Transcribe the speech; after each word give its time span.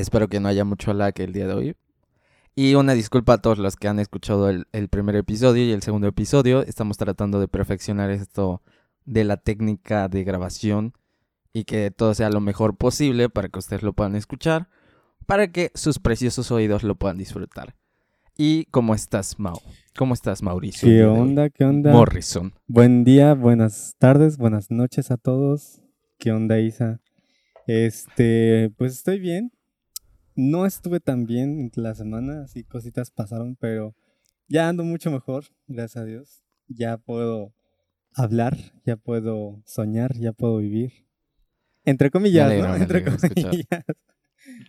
Espero 0.00 0.28
que 0.28 0.40
no 0.40 0.48
haya 0.48 0.64
mucho 0.64 0.94
lag 0.94 1.12
el 1.18 1.32
día 1.34 1.46
de 1.46 1.52
hoy. 1.52 1.76
Y 2.56 2.74
una 2.74 2.94
disculpa 2.94 3.34
a 3.34 3.38
todos 3.38 3.58
los 3.58 3.76
que 3.76 3.86
han 3.86 3.98
escuchado 3.98 4.48
el, 4.48 4.66
el 4.72 4.88
primer 4.88 5.14
episodio 5.14 5.62
y 5.64 5.72
el 5.72 5.82
segundo 5.82 6.08
episodio. 6.08 6.62
Estamos 6.62 6.96
tratando 6.96 7.38
de 7.38 7.48
perfeccionar 7.48 8.10
esto 8.10 8.62
de 9.04 9.24
la 9.24 9.36
técnica 9.36 10.08
de 10.08 10.24
grabación 10.24 10.94
y 11.52 11.64
que 11.64 11.90
todo 11.90 12.14
sea 12.14 12.30
lo 12.30 12.40
mejor 12.40 12.76
posible 12.76 13.28
para 13.28 13.50
que 13.50 13.58
ustedes 13.58 13.82
lo 13.82 13.92
puedan 13.92 14.16
escuchar, 14.16 14.68
para 15.26 15.52
que 15.52 15.70
sus 15.74 15.98
preciosos 15.98 16.50
oídos 16.50 16.82
lo 16.82 16.94
puedan 16.94 17.18
disfrutar. 17.18 17.74
¿Y 18.38 18.64
cómo 18.70 18.94
estás, 18.94 19.38
Mau? 19.38 19.60
¿Cómo 19.98 20.14
estás, 20.14 20.42
Mauricio? 20.42 20.88
¿Qué 20.88 21.04
onda? 21.04 21.50
¿Qué 21.50 21.64
onda? 21.64 21.92
Morrison. 21.92 22.54
Buen 22.66 23.04
día, 23.04 23.34
buenas 23.34 23.96
tardes, 23.98 24.38
buenas 24.38 24.70
noches 24.70 25.10
a 25.10 25.18
todos. 25.18 25.82
¿Qué 26.18 26.32
onda, 26.32 26.58
Isa? 26.58 27.00
Este, 27.66 28.72
pues 28.78 28.94
estoy 28.94 29.20
bien. 29.20 29.52
No 30.42 30.64
estuve 30.64 31.00
tan 31.00 31.26
bien 31.26 31.70
la 31.74 31.94
semana, 31.94 32.44
así 32.44 32.64
cositas 32.64 33.10
pasaron, 33.10 33.56
pero 33.56 33.94
ya 34.48 34.68
ando 34.70 34.84
mucho 34.84 35.10
mejor, 35.10 35.44
gracias 35.66 36.02
a 36.02 36.06
Dios. 36.06 36.42
Ya 36.66 36.96
puedo 36.96 37.52
hablar, 38.14 38.56
ya 38.86 38.96
puedo 38.96 39.60
soñar, 39.66 40.16
ya 40.16 40.32
puedo 40.32 40.56
vivir. 40.56 40.92
Entre 41.84 42.10
comillas, 42.10 42.46
alegro, 42.46 42.68
¿no? 42.68 42.76
Entre 42.76 42.98
escuchar. 43.00 43.50
comillas. 43.50 43.84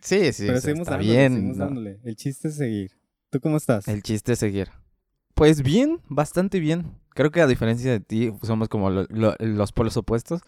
Sí, 0.02 0.34
sí, 0.34 0.44
pero 0.47 0.59
seguimos 0.59 0.88
está 0.88 0.97
dándole, 0.97 1.17
bien. 1.17 1.34
seguimos 1.34 1.57
¿no? 1.57 1.66
dándole. 1.66 1.99
El 2.03 2.16
chiste 2.17 2.49
es 2.49 2.55
seguir. 2.55 2.91
¿Tú 3.30 3.39
cómo 3.39 3.55
estás? 3.55 3.88
El 3.88 4.03
chiste 4.03 4.33
es 4.33 4.39
seguir. 4.39 4.67
Pues 5.33 5.61
bien, 5.63 6.02
bastante 6.09 6.59
bien. 6.59 6.99
Creo 7.11 7.31
que 7.31 7.39
a 7.39 7.47
diferencia 7.47 7.91
de 7.91 8.02
ti, 8.02 8.33
somos 8.44 8.67
como 8.67 8.89
lo- 8.89 9.05
lo- 9.09 9.35
los 9.39 9.72
polos 9.72 9.95
opuestos. 9.95 10.41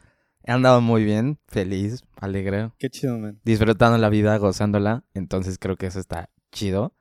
He 0.44 0.52
andado 0.52 0.82
muy 0.82 1.04
bien, 1.04 1.40
feliz, 1.48 2.04
alegre, 2.18 2.72
Qué 2.78 2.90
chido, 2.90 3.18
man. 3.18 3.40
disfrutando 3.44 3.98
la 3.98 4.10
vida, 4.10 4.36
gozándola. 4.38 5.04
Entonces 5.14 5.58
creo 5.58 5.78
que 5.78 5.86
eso 5.88 6.00
está 6.00 6.30
chido. 6.52 6.94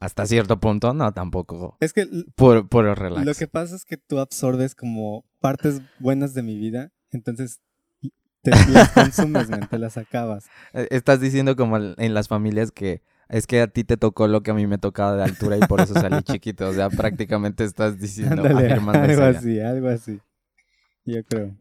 Hasta 0.00 0.26
cierto 0.26 0.58
punto, 0.58 0.94
no, 0.94 1.12
tampoco. 1.12 1.76
Es 1.80 1.92
que 1.92 2.02
l- 2.02 2.24
Puro, 2.34 2.66
puro 2.66 2.94
relax. 2.94 3.24
Lo 3.26 3.34
que 3.34 3.46
pasa 3.46 3.76
es 3.76 3.84
que 3.84 3.96
tú 3.96 4.18
absorbes 4.18 4.74
como 4.74 5.24
partes 5.40 5.80
buenas 6.00 6.34
de 6.34 6.42
mi 6.42 6.56
vida, 6.58 6.90
entonces 7.10 7.60
te 8.42 8.50
las 8.68 8.88
consumes, 8.88 9.48
man, 9.50 9.68
te 9.68 9.78
las 9.78 9.96
acabas. 9.98 10.46
Eh, 10.72 10.88
Estás 10.90 11.20
diciendo 11.20 11.54
como 11.56 11.76
el- 11.76 11.94
en 11.98 12.14
las 12.14 12.26
familias 12.26 12.72
que 12.72 13.02
es 13.28 13.46
que 13.46 13.60
a 13.60 13.66
ti 13.68 13.84
te 13.84 13.96
tocó 13.96 14.26
lo 14.28 14.42
que 14.42 14.50
a 14.50 14.54
mí 14.54 14.66
me 14.66 14.76
tocaba 14.78 15.14
de 15.16 15.22
altura 15.24 15.56
y 15.56 15.60
por 15.66 15.80
eso 15.80 15.94
salí 15.94 16.22
chiquito. 16.24 16.68
O 16.68 16.72
sea, 16.74 16.90
prácticamente 16.90 17.64
estás 17.64 17.98
diciendo, 17.98 18.42
Ándale, 18.44 18.72
algo 18.72 19.22
así, 19.22 19.60
algo 19.60 19.88
así. 19.88 20.18
Yo 21.04 21.22
creo. 21.24 21.54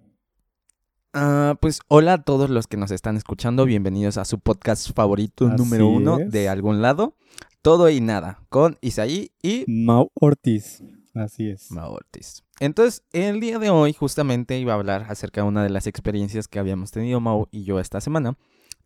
Ah, 1.13 1.57
pues 1.59 1.81
hola 1.89 2.13
a 2.13 2.23
todos 2.23 2.49
los 2.49 2.67
que 2.67 2.77
nos 2.77 2.89
están 2.91 3.17
escuchando, 3.17 3.65
bienvenidos 3.65 4.17
a 4.17 4.23
su 4.23 4.39
podcast 4.39 4.91
favorito 4.95 5.47
Así 5.47 5.57
número 5.57 5.89
uno 5.89 6.19
es. 6.19 6.31
de 6.31 6.47
algún 6.47 6.81
lado, 6.81 7.15
Todo 7.61 7.89
y 7.89 7.99
Nada, 7.99 8.39
con 8.47 8.77
Isaí 8.79 9.31
y 9.41 9.65
Mau 9.67 10.09
Ortiz, 10.13 10.81
así 11.13 11.49
es. 11.49 11.69
Mau 11.69 11.91
Ortiz. 11.91 12.43
Entonces, 12.61 13.03
el 13.11 13.41
día 13.41 13.59
de 13.59 13.69
hoy 13.69 13.91
justamente 13.91 14.57
iba 14.57 14.71
a 14.71 14.77
hablar 14.77 15.05
acerca 15.09 15.41
de 15.41 15.47
una 15.47 15.63
de 15.63 15.69
las 15.69 15.85
experiencias 15.85 16.47
que 16.47 16.59
habíamos 16.59 16.91
tenido 16.91 17.19
Mau 17.19 17.47
y 17.51 17.63
yo 17.65 17.81
esta 17.81 17.99
semana. 17.99 18.37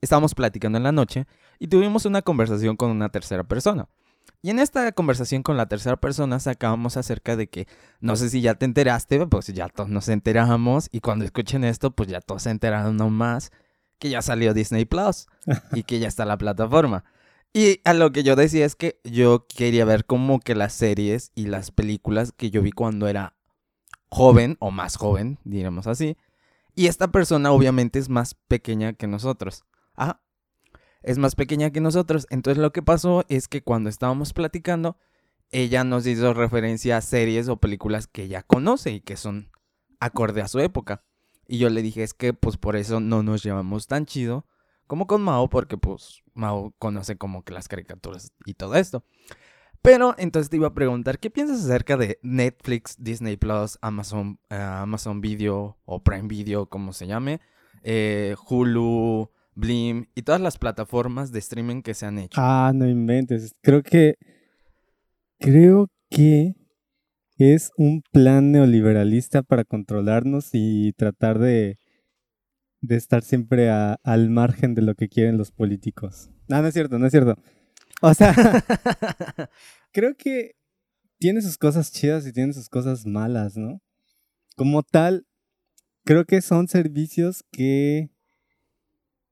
Estábamos 0.01 0.33
platicando 0.33 0.77
en 0.77 0.83
la 0.83 0.91
noche 0.91 1.27
y 1.59 1.67
tuvimos 1.67 2.05
una 2.05 2.23
conversación 2.23 2.75
con 2.75 2.89
una 2.89 3.09
tercera 3.09 3.43
persona. 3.43 3.87
Y 4.45 4.51
en 4.51 4.59
esta 4.59 4.91
conversación 4.91 5.41
con 5.41 5.57
la 5.57 5.65
tercera 5.65 5.95
persona 5.95 6.39
sacábamos 6.39 6.97
acerca 6.97 7.35
de 7.35 7.47
que, 7.47 7.67
no 7.99 8.15
sé 8.15 8.29
si 8.29 8.41
ya 8.41 8.53
te 8.53 8.65
enteraste, 8.65 9.25
pues 9.25 9.47
ya 9.47 9.69
todos 9.69 9.89
nos 9.89 10.07
enteramos 10.07 10.87
y 10.91 10.99
cuando 10.99 11.25
escuchen 11.25 11.63
esto, 11.63 11.89
pues 11.89 12.09
ya 12.09 12.21
todos 12.21 12.43
se 12.43 12.51
enteraron 12.51 13.01
aún 13.01 13.13
más 13.13 13.51
que 13.97 14.11
ya 14.11 14.21
salió 14.21 14.53
Disney 14.53 14.85
Plus 14.85 15.25
y 15.73 15.81
que 15.81 15.97
ya 15.97 16.07
está 16.07 16.25
la 16.25 16.37
plataforma. 16.37 17.05
Y 17.53 17.81
a 17.85 17.95
lo 17.95 18.11
que 18.11 18.21
yo 18.21 18.35
decía 18.35 18.67
es 18.67 18.75
que 18.75 18.99
yo 19.03 19.47
quería 19.47 19.83
ver 19.83 20.05
como 20.05 20.39
que 20.39 20.53
las 20.53 20.73
series 20.73 21.31
y 21.33 21.47
las 21.47 21.71
películas 21.71 22.31
que 22.31 22.51
yo 22.51 22.61
vi 22.61 22.71
cuando 22.71 23.07
era 23.07 23.35
joven 24.09 24.57
o 24.59 24.69
más 24.69 24.95
joven, 24.95 25.39
diríamos 25.43 25.87
así. 25.87 26.17
Y 26.75 26.85
esta 26.85 27.07
persona 27.07 27.51
obviamente 27.51 27.97
es 27.97 28.09
más 28.09 28.35
pequeña 28.47 28.93
que 28.93 29.07
nosotros. 29.07 29.65
Ah, 29.95 30.21
es 31.05 31.19
más 31.19 31.35
pequeña 31.35 31.69
que 31.69 31.81
nosotros. 31.81 32.25
Entonces 32.31 32.61
lo 32.61 32.73
que 32.73 32.81
pasó 32.81 33.25
es 33.29 33.47
que 33.47 33.61
cuando 33.61 33.89
estábamos 33.89 34.33
platicando, 34.33 34.97
ella 35.51 35.83
nos 35.83 36.07
hizo 36.07 36.33
referencia 36.33 36.97
a 36.97 37.01
series 37.01 37.47
o 37.47 37.57
películas 37.57 38.07
que 38.07 38.23
ella 38.23 38.41
conoce 38.41 38.91
y 38.91 39.01
que 39.01 39.15
son 39.15 39.51
acorde 39.99 40.41
a 40.41 40.47
su 40.47 40.59
época. 40.59 41.03
Y 41.47 41.59
yo 41.59 41.69
le 41.69 41.83
dije, 41.83 42.01
es 42.01 42.15
que 42.15 42.33
pues 42.33 42.57
por 42.57 42.75
eso 42.75 42.99
no 42.99 43.21
nos 43.21 43.43
llevamos 43.43 43.87
tan 43.87 44.07
chido 44.07 44.47
como 44.87 45.05
con 45.05 45.21
Mao, 45.21 45.47
porque 45.47 45.77
pues 45.77 46.23
Mao 46.33 46.73
conoce 46.79 47.17
como 47.17 47.43
que 47.43 47.53
las 47.53 47.67
caricaturas 47.67 48.33
y 48.45 48.55
todo 48.55 48.75
esto. 48.75 49.03
Pero 49.83 50.15
entonces 50.17 50.49
te 50.49 50.55
iba 50.55 50.67
a 50.67 50.73
preguntar, 50.73 51.19
¿qué 51.19 51.29
piensas 51.29 51.63
acerca 51.63 51.97
de 51.97 52.17
Netflix, 52.23 52.95
Disney 52.97 53.37
Plus, 53.37 53.77
Amazon, 53.81 54.39
eh, 54.49 54.55
Amazon 54.55 55.21
Video 55.21 55.77
o 55.85 56.03
Prime 56.03 56.27
Video, 56.27 56.65
como 56.65 56.93
se 56.93 57.05
llame, 57.05 57.41
eh, 57.83 58.35
Hulu, 58.49 59.29
Blim 59.55 60.07
y 60.15 60.21
todas 60.23 60.41
las 60.41 60.57
plataformas 60.57 61.31
de 61.31 61.39
streaming 61.39 61.81
que 61.81 61.93
se 61.93 62.05
han 62.05 62.19
hecho? 62.19 62.39
Ah, 62.41 62.71
no 62.75 62.87
inventes. 62.87 63.53
Creo 63.61 63.81
que. 63.83 64.15
Creo 65.39 65.87
que 66.09 66.53
es 67.37 67.71
un 67.77 68.01
plan 68.11 68.51
neoliberalista 68.51 69.41
para 69.43 69.63
controlarnos 69.63 70.49
y 70.53 70.93
tratar 70.93 71.39
de. 71.39 71.77
de 72.81 72.95
estar 72.95 73.23
siempre 73.23 73.69
a- 73.69 73.97
al 74.03 74.29
margen 74.29 74.75
de 74.75 74.81
lo 74.81 74.95
que 74.95 75.09
quieren 75.09 75.37
los 75.37 75.51
políticos. 75.51 76.29
No, 76.47 76.61
no 76.61 76.67
es 76.67 76.73
cierto, 76.73 76.99
no 76.99 77.05
es 77.07 77.11
cierto. 77.11 77.35
O 78.01 78.13
sea, 78.13 78.33
creo 79.91 80.15
que 80.15 80.51
tiene 81.17 81.41
sus 81.41 81.57
cosas 81.57 81.91
chidas 81.91 82.27
y 82.27 82.33
tiene 82.33 82.53
sus 82.53 82.69
cosas 82.69 83.05
malas, 83.05 83.57
¿no? 83.57 83.79
Como 84.55 84.83
tal, 84.83 85.25
creo 86.03 86.25
que 86.25 86.41
son 86.41 86.67
servicios 86.67 87.43
que 87.51 88.09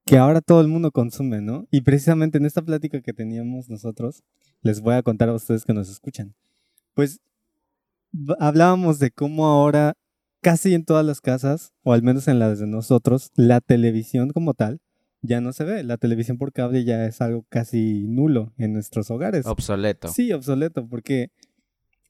que 0.04 0.18
ahora 0.18 0.40
todo 0.40 0.60
el 0.60 0.68
mundo 0.68 0.90
consume, 0.90 1.40
¿no? 1.40 1.66
Y 1.70 1.80
precisamente 1.80 2.38
en 2.38 2.46
esta 2.46 2.62
plática 2.62 3.00
que 3.00 3.12
teníamos 3.12 3.68
nosotros, 3.68 4.22
les 4.62 4.80
voy 4.80 4.94
a 4.94 5.02
contar 5.02 5.28
a 5.28 5.34
ustedes 5.34 5.64
que 5.64 5.72
nos 5.72 5.90
escuchan. 5.90 6.34
Pues 6.94 7.20
hablábamos 8.38 8.98
de 8.98 9.10
cómo 9.10 9.46
ahora 9.46 9.94
casi 10.40 10.74
en 10.74 10.84
todas 10.84 11.04
las 11.06 11.20
casas, 11.20 11.72
o 11.82 11.92
al 11.94 12.02
menos 12.02 12.28
en 12.28 12.38
las 12.38 12.58
de 12.58 12.66
nosotros, 12.66 13.30
la 13.34 13.60
televisión 13.60 14.30
como 14.30 14.52
tal 14.54 14.80
ya 15.22 15.40
no 15.40 15.52
se 15.52 15.64
ve. 15.64 15.82
La 15.82 15.96
televisión 15.96 16.36
por 16.36 16.52
cable 16.52 16.84
ya 16.84 17.06
es 17.06 17.20
algo 17.20 17.46
casi 17.48 18.06
nulo 18.06 18.52
en 18.58 18.74
nuestros 18.74 19.10
hogares. 19.10 19.46
Obsoleto. 19.46 20.08
Sí, 20.08 20.32
obsoleto, 20.32 20.86
porque 20.86 21.30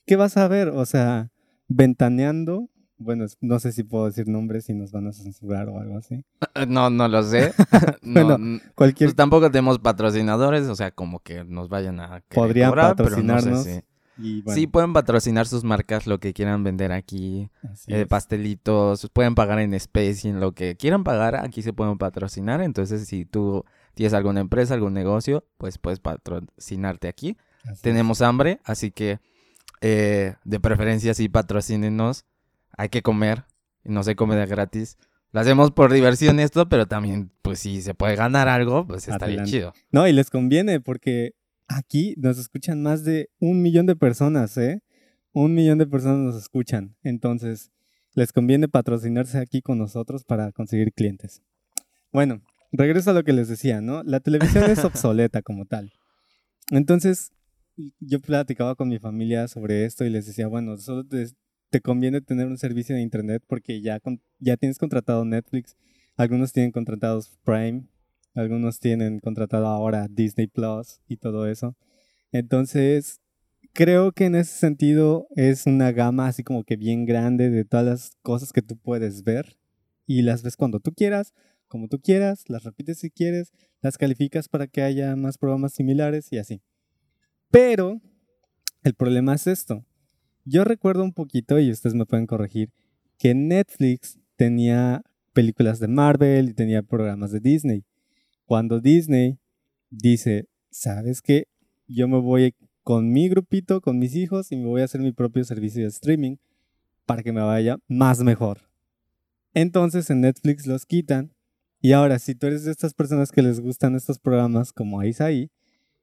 ¿qué 0.04 0.16
vas 0.16 0.36
a 0.36 0.48
ver? 0.48 0.68
O 0.68 0.84
sea, 0.84 1.30
ventaneando, 1.68 2.68
bueno, 2.98 3.26
no 3.40 3.58
sé 3.58 3.72
si 3.72 3.82
puedo 3.82 4.06
decir 4.06 4.28
nombres 4.28 4.68
y 4.68 4.74
nos 4.74 4.92
van 4.92 5.06
a 5.08 5.12
censurar 5.12 5.68
o 5.68 5.78
algo 5.80 5.98
así. 5.98 6.24
No, 6.68 6.90
no 6.90 7.08
lo 7.08 7.22
sé. 7.22 7.52
no, 8.02 8.24
Bueno, 8.26 8.34
n- 8.36 8.60
Cualquier 8.74 9.08
pues 9.08 9.16
tampoco 9.16 9.50
tenemos 9.50 9.78
patrocinadores, 9.78 10.68
o 10.68 10.76
sea, 10.76 10.90
como 10.90 11.20
que 11.20 11.44
nos 11.44 11.68
vayan 11.68 12.00
a 12.00 12.22
Podrían 12.28 12.70
cobrar, 12.70 12.94
pero 12.96 13.08
no 13.22 13.40
sé 13.40 13.50
patrocinarnos, 13.50 13.64
si- 13.64 13.80
y 14.16 14.42
bueno, 14.42 14.54
Sí, 14.60 14.66
pueden 14.68 14.92
patrocinar 14.92 15.46
sus 15.48 15.64
marcas, 15.64 16.06
lo 16.06 16.20
que 16.20 16.32
quieran 16.32 16.62
vender 16.62 16.92
aquí. 16.92 17.50
eh, 17.88 18.06
pastelitos, 18.06 19.10
pueden 19.12 19.34
pagar 19.34 19.58
en 19.58 19.74
especie, 19.74 20.30
en 20.30 20.38
lo 20.40 20.52
que 20.52 20.76
quieran 20.76 21.02
pagar, 21.02 21.34
aquí 21.36 21.60
se 21.62 21.72
pueden 21.72 21.98
patrocinar. 21.98 22.60
Entonces, 22.62 23.06
si 23.08 23.24
tú 23.24 23.64
tienes 23.94 24.14
alguna 24.14 24.40
empresa, 24.40 24.74
algún 24.74 24.94
negocio, 24.94 25.44
pues 25.58 25.78
puedes 25.78 25.98
patrocinarte 26.00 27.08
aquí. 27.08 27.36
Así 27.64 27.72
es. 27.72 27.80
Tenemos 27.82 28.22
hambre, 28.22 28.60
así 28.64 28.90
que 28.92 29.18
eh, 29.80 30.36
de 30.44 30.60
preferencia 30.60 31.12
sí 31.14 31.28
patrocínenos. 31.28 32.24
Hay 32.76 32.88
que 32.88 33.02
comer, 33.02 33.44
y 33.84 33.92
no 33.92 34.02
se 34.02 34.16
come 34.16 34.36
de 34.36 34.46
gratis. 34.46 34.96
Lo 35.32 35.40
hacemos 35.40 35.72
por 35.72 35.92
diversión 35.92 36.38
esto, 36.38 36.68
pero 36.68 36.86
también, 36.86 37.32
pues 37.42 37.58
si 37.58 37.82
se 37.82 37.94
puede 37.94 38.16
ganar 38.16 38.48
algo, 38.48 38.86
pues 38.86 39.08
está 39.08 39.26
bien 39.26 39.44
chido. 39.44 39.72
No, 39.90 40.06
y 40.06 40.12
les 40.12 40.30
conviene 40.30 40.80
porque 40.80 41.32
aquí 41.66 42.14
nos 42.18 42.38
escuchan 42.38 42.82
más 42.82 43.04
de 43.04 43.30
un 43.40 43.60
millón 43.62 43.86
de 43.86 43.96
personas, 43.96 44.56
¿eh? 44.56 44.80
Un 45.32 45.54
millón 45.54 45.78
de 45.78 45.86
personas 45.86 46.18
nos 46.18 46.36
escuchan. 46.36 46.96
Entonces, 47.02 47.72
les 48.14 48.32
conviene 48.32 48.68
patrocinarse 48.68 49.38
aquí 49.38 49.60
con 49.60 49.78
nosotros 49.78 50.24
para 50.24 50.52
conseguir 50.52 50.92
clientes. 50.92 51.42
Bueno, 52.12 52.42
regreso 52.70 53.10
a 53.10 53.14
lo 53.14 53.24
que 53.24 53.32
les 53.32 53.48
decía, 53.48 53.80
¿no? 53.80 54.04
La 54.04 54.20
televisión 54.20 54.70
es 54.70 54.84
obsoleta 54.84 55.42
como 55.42 55.66
tal. 55.66 55.92
Entonces, 56.70 57.32
yo 57.98 58.20
platicaba 58.20 58.76
con 58.76 58.88
mi 58.88 59.00
familia 59.00 59.48
sobre 59.48 59.84
esto 59.84 60.04
y 60.04 60.10
les 60.10 60.26
decía, 60.26 60.46
bueno, 60.46 60.76
solo 60.78 61.02
te, 61.74 61.80
conviene 61.80 62.20
tener 62.20 62.46
un 62.46 62.56
servicio 62.56 62.94
de 62.94 63.02
internet 63.02 63.42
porque 63.46 63.80
ya, 63.80 64.00
ya 64.38 64.56
tienes 64.56 64.78
contratado 64.78 65.24
Netflix, 65.24 65.76
algunos 66.16 66.52
tienen 66.52 66.70
contratados 66.70 67.36
Prime, 67.44 67.88
algunos 68.34 68.78
tienen 68.78 69.18
contratado 69.18 69.66
ahora 69.66 70.06
Disney 70.08 70.46
Plus 70.46 71.00
y 71.08 71.16
todo 71.16 71.48
eso. 71.48 71.76
Entonces, 72.30 73.20
creo 73.72 74.12
que 74.12 74.26
en 74.26 74.36
ese 74.36 74.56
sentido 74.56 75.26
es 75.34 75.66
una 75.66 75.90
gama 75.90 76.28
así 76.28 76.44
como 76.44 76.62
que 76.62 76.76
bien 76.76 77.06
grande 77.06 77.50
de 77.50 77.64
todas 77.64 77.86
las 77.86 78.12
cosas 78.22 78.52
que 78.52 78.62
tú 78.62 78.76
puedes 78.76 79.24
ver 79.24 79.58
y 80.06 80.22
las 80.22 80.42
ves 80.42 80.56
cuando 80.56 80.78
tú 80.78 80.92
quieras, 80.92 81.34
como 81.66 81.88
tú 81.88 82.00
quieras, 82.00 82.44
las 82.48 82.62
repites 82.62 82.98
si 82.98 83.10
quieres, 83.10 83.52
las 83.80 83.98
calificas 83.98 84.48
para 84.48 84.68
que 84.68 84.82
haya 84.82 85.16
más 85.16 85.38
programas 85.38 85.72
similares 85.72 86.32
y 86.32 86.38
así. 86.38 86.62
Pero 87.50 88.00
el 88.84 88.94
problema 88.94 89.34
es 89.34 89.46
esto. 89.48 89.84
Yo 90.44 90.64
recuerdo 90.64 91.04
un 91.04 91.12
poquito, 91.12 91.58
y 91.58 91.70
ustedes 91.70 91.94
me 91.94 92.04
pueden 92.04 92.26
corregir, 92.26 92.70
que 93.18 93.34
Netflix 93.34 94.18
tenía 94.36 95.02
películas 95.32 95.80
de 95.80 95.88
Marvel 95.88 96.50
y 96.50 96.54
tenía 96.54 96.82
programas 96.82 97.32
de 97.32 97.40
Disney. 97.40 97.84
Cuando 98.44 98.80
Disney 98.80 99.38
dice, 99.90 100.48
¿sabes 100.70 101.22
qué? 101.22 101.48
Yo 101.88 102.08
me 102.08 102.18
voy 102.20 102.54
con 102.82 103.10
mi 103.10 103.28
grupito, 103.28 103.80
con 103.80 103.98
mis 103.98 104.14
hijos 104.14 104.52
y 104.52 104.56
me 104.56 104.66
voy 104.66 104.82
a 104.82 104.84
hacer 104.84 105.00
mi 105.00 105.12
propio 105.12 105.44
servicio 105.44 105.82
de 105.82 105.88
streaming 105.88 106.36
para 107.06 107.22
que 107.22 107.32
me 107.32 107.40
vaya 107.40 107.78
más 107.88 108.22
mejor. 108.22 108.68
Entonces 109.54 110.10
en 110.10 110.20
Netflix 110.20 110.66
los 110.66 110.84
quitan 110.84 111.32
y 111.80 111.92
ahora 111.92 112.18
si 112.18 112.34
tú 112.34 112.46
eres 112.46 112.64
de 112.64 112.70
estas 112.70 112.92
personas 112.92 113.30
que 113.30 113.42
les 113.42 113.60
gustan 113.60 113.94
estos 113.94 114.18
programas 114.18 114.72
como 114.72 115.00
ahí, 115.00 115.50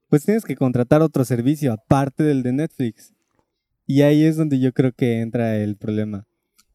pues 0.09 0.23
tienes 0.25 0.43
que 0.43 0.55
contratar 0.55 1.01
otro 1.01 1.25
servicio 1.25 1.73
aparte 1.73 2.23
del 2.23 2.43
de 2.43 2.53
Netflix. 2.53 3.13
Y 3.85 4.01
ahí 4.03 4.23
es 4.23 4.37
donde 4.37 4.59
yo 4.59 4.73
creo 4.73 4.91
que 4.93 5.21
entra 5.21 5.57
el 5.57 5.75
problema. 5.75 6.27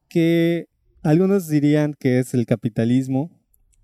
Que 0.09 0.69
algunos 1.03 1.49
dirían 1.49 1.95
que 1.99 2.19
es 2.19 2.35
el 2.35 2.47
capitalismo, 2.47 3.31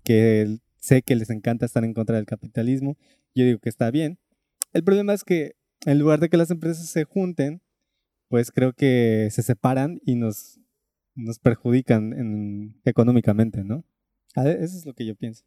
que 0.03 0.57
sé 0.79 1.01
que 1.01 1.15
les 1.15 1.29
encanta 1.29 1.65
estar 1.65 1.83
en 1.83 1.93
contra 1.93 2.17
del 2.17 2.25
capitalismo. 2.25 2.97
Yo 3.33 3.45
digo 3.45 3.59
que 3.59 3.69
está 3.69 3.89
bien. 3.91 4.19
El 4.73 4.83
problema 4.83 5.13
es 5.13 5.23
que 5.23 5.53
en 5.85 5.99
lugar 5.99 6.19
de 6.19 6.29
que 6.29 6.37
las 6.37 6.51
empresas 6.51 6.87
se 6.87 7.05
junten, 7.05 7.61
pues 8.27 8.51
creo 8.51 8.73
que 8.73 9.29
se 9.31 9.43
separan 9.43 9.99
y 10.05 10.15
nos, 10.15 10.59
nos 11.15 11.39
perjudican 11.39 12.75
económicamente, 12.83 13.63
¿no? 13.63 13.85
Eso 14.35 14.77
es 14.77 14.85
lo 14.85 14.93
que 14.93 15.05
yo 15.05 15.15
pienso. 15.15 15.45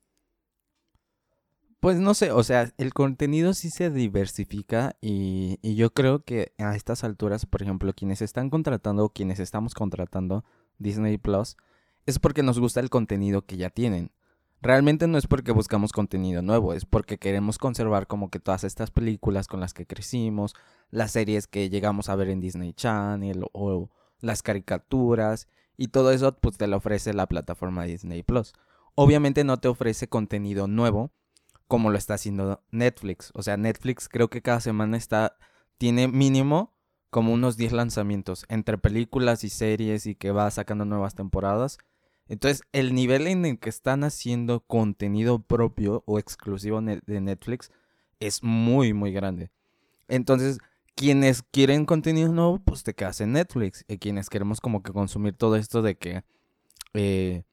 Pues 1.81 1.99
no 1.99 2.15
sé, 2.15 2.33
o 2.33 2.43
sea, 2.43 2.73
el 2.79 2.95
contenido 2.95 3.53
sí 3.55 3.71
se 3.71 3.91
diversifica 3.91 4.97
y, 5.01 5.59
y, 5.63 5.77
yo 5.77 5.93
creo 5.93 6.25
que 6.25 6.53
a 6.59 6.75
estas 6.75 7.05
alturas, 7.05 7.47
por 7.47 7.63
ejemplo, 7.63 7.93
quienes 7.93 8.23
están 8.23 8.51
contratando 8.51 9.05
o 9.05 9.11
quienes 9.11 9.41
estamos 9.41 9.75
contratando 9.75 10.45
Disney 10.79 11.19
Plus, 11.19 11.57
es 12.07 12.19
porque 12.19 12.43
nos 12.43 12.59
gusta 12.59 12.81
el 12.81 12.91
contenido 12.91 13.43
que 13.45 13.57
ya 13.57 13.71
tienen. 13.71 14.11
Realmente 14.63 15.07
no 15.07 15.19
es 15.19 15.27
porque 15.27 15.53
buscamos 15.53 15.93
contenido 15.93 16.43
nuevo, 16.43 16.73
es 16.73 16.87
porque 16.87 17.19
queremos 17.19 17.59
conservar 17.59 18.07
como 18.07 18.31
que 18.31 18.41
todas 18.41 18.65
estas 18.65 18.91
películas 18.91 19.47
con 19.47 19.61
las 19.61 19.75
que 19.75 19.87
crecimos, 19.87 20.55
las 20.91 21.13
series 21.13 21.47
que 21.47 21.69
llegamos 21.69 22.09
a 22.09 22.17
ver 22.17 22.31
en 22.31 22.41
Disney 22.41 22.73
Channel 22.73 23.45
o 23.53 23.91
las 24.21 24.43
caricaturas 24.43 25.47
y 25.77 25.89
todo 25.89 26.11
eso 26.11 26.35
pues 26.37 26.57
te 26.57 26.67
lo 26.67 26.79
ofrece 26.79 27.13
la 27.13 27.27
plataforma 27.27 27.85
Disney 27.85 28.23
Plus. 28.23 28.55
Obviamente 28.95 29.45
no 29.45 29.59
te 29.59 29.69
ofrece 29.69 30.09
contenido 30.09 30.67
nuevo 30.69 31.13
como 31.69 31.91
lo 31.91 31.99
está 31.99 32.15
haciendo 32.15 32.63
Netflix. 32.71 33.31
O 33.35 33.43
sea, 33.43 33.57
Netflix 33.57 34.09
creo 34.09 34.29
que 34.29 34.43
cada 34.43 34.61
semana 34.61 34.97
está 34.97 35.37
tiene 35.79 36.09
mínimo 36.09 36.75
como 37.11 37.33
unos 37.33 37.57
10 37.57 37.73
lanzamientos 37.73 38.45
entre 38.49 38.79
películas 38.79 39.45
y 39.45 39.49
series 39.49 40.07
y 40.07 40.15
que 40.15 40.31
va 40.31 40.51
sacando 40.51 40.85
nuevas 40.85 41.15
temporadas. 41.15 41.79
Entonces, 42.29 42.63
el 42.73 42.95
nivel 42.95 43.27
en 43.27 43.45
el 43.45 43.59
que 43.59 43.69
están 43.69 44.03
haciendo 44.05 44.61
contenido 44.61 45.39
propio 45.41 46.03
o 46.07 46.19
exclusivo 46.19 46.81
de 46.81 47.21
Netflix 47.21 47.71
es 48.19 48.43
muy, 48.43 48.93
muy 48.93 49.13
grande. 49.13 49.51
Entonces, 50.09 50.59
quienes 50.97 51.43
quieren 51.43 51.85
contenido 51.85 52.33
nuevo, 52.33 52.59
pues 52.59 52.83
te 52.83 52.95
quedas 52.95 53.21
en 53.21 53.33
Netflix. 53.33 53.85
Y 53.87 53.99
quienes 53.99 54.29
queremos 54.29 54.61
como 54.61 54.83
que 54.83 54.93
consumir 54.93 55.35
todo 55.35 55.57
esto 55.57 55.83
de 55.83 55.97
que, 55.97 56.25
eh, 56.95 57.45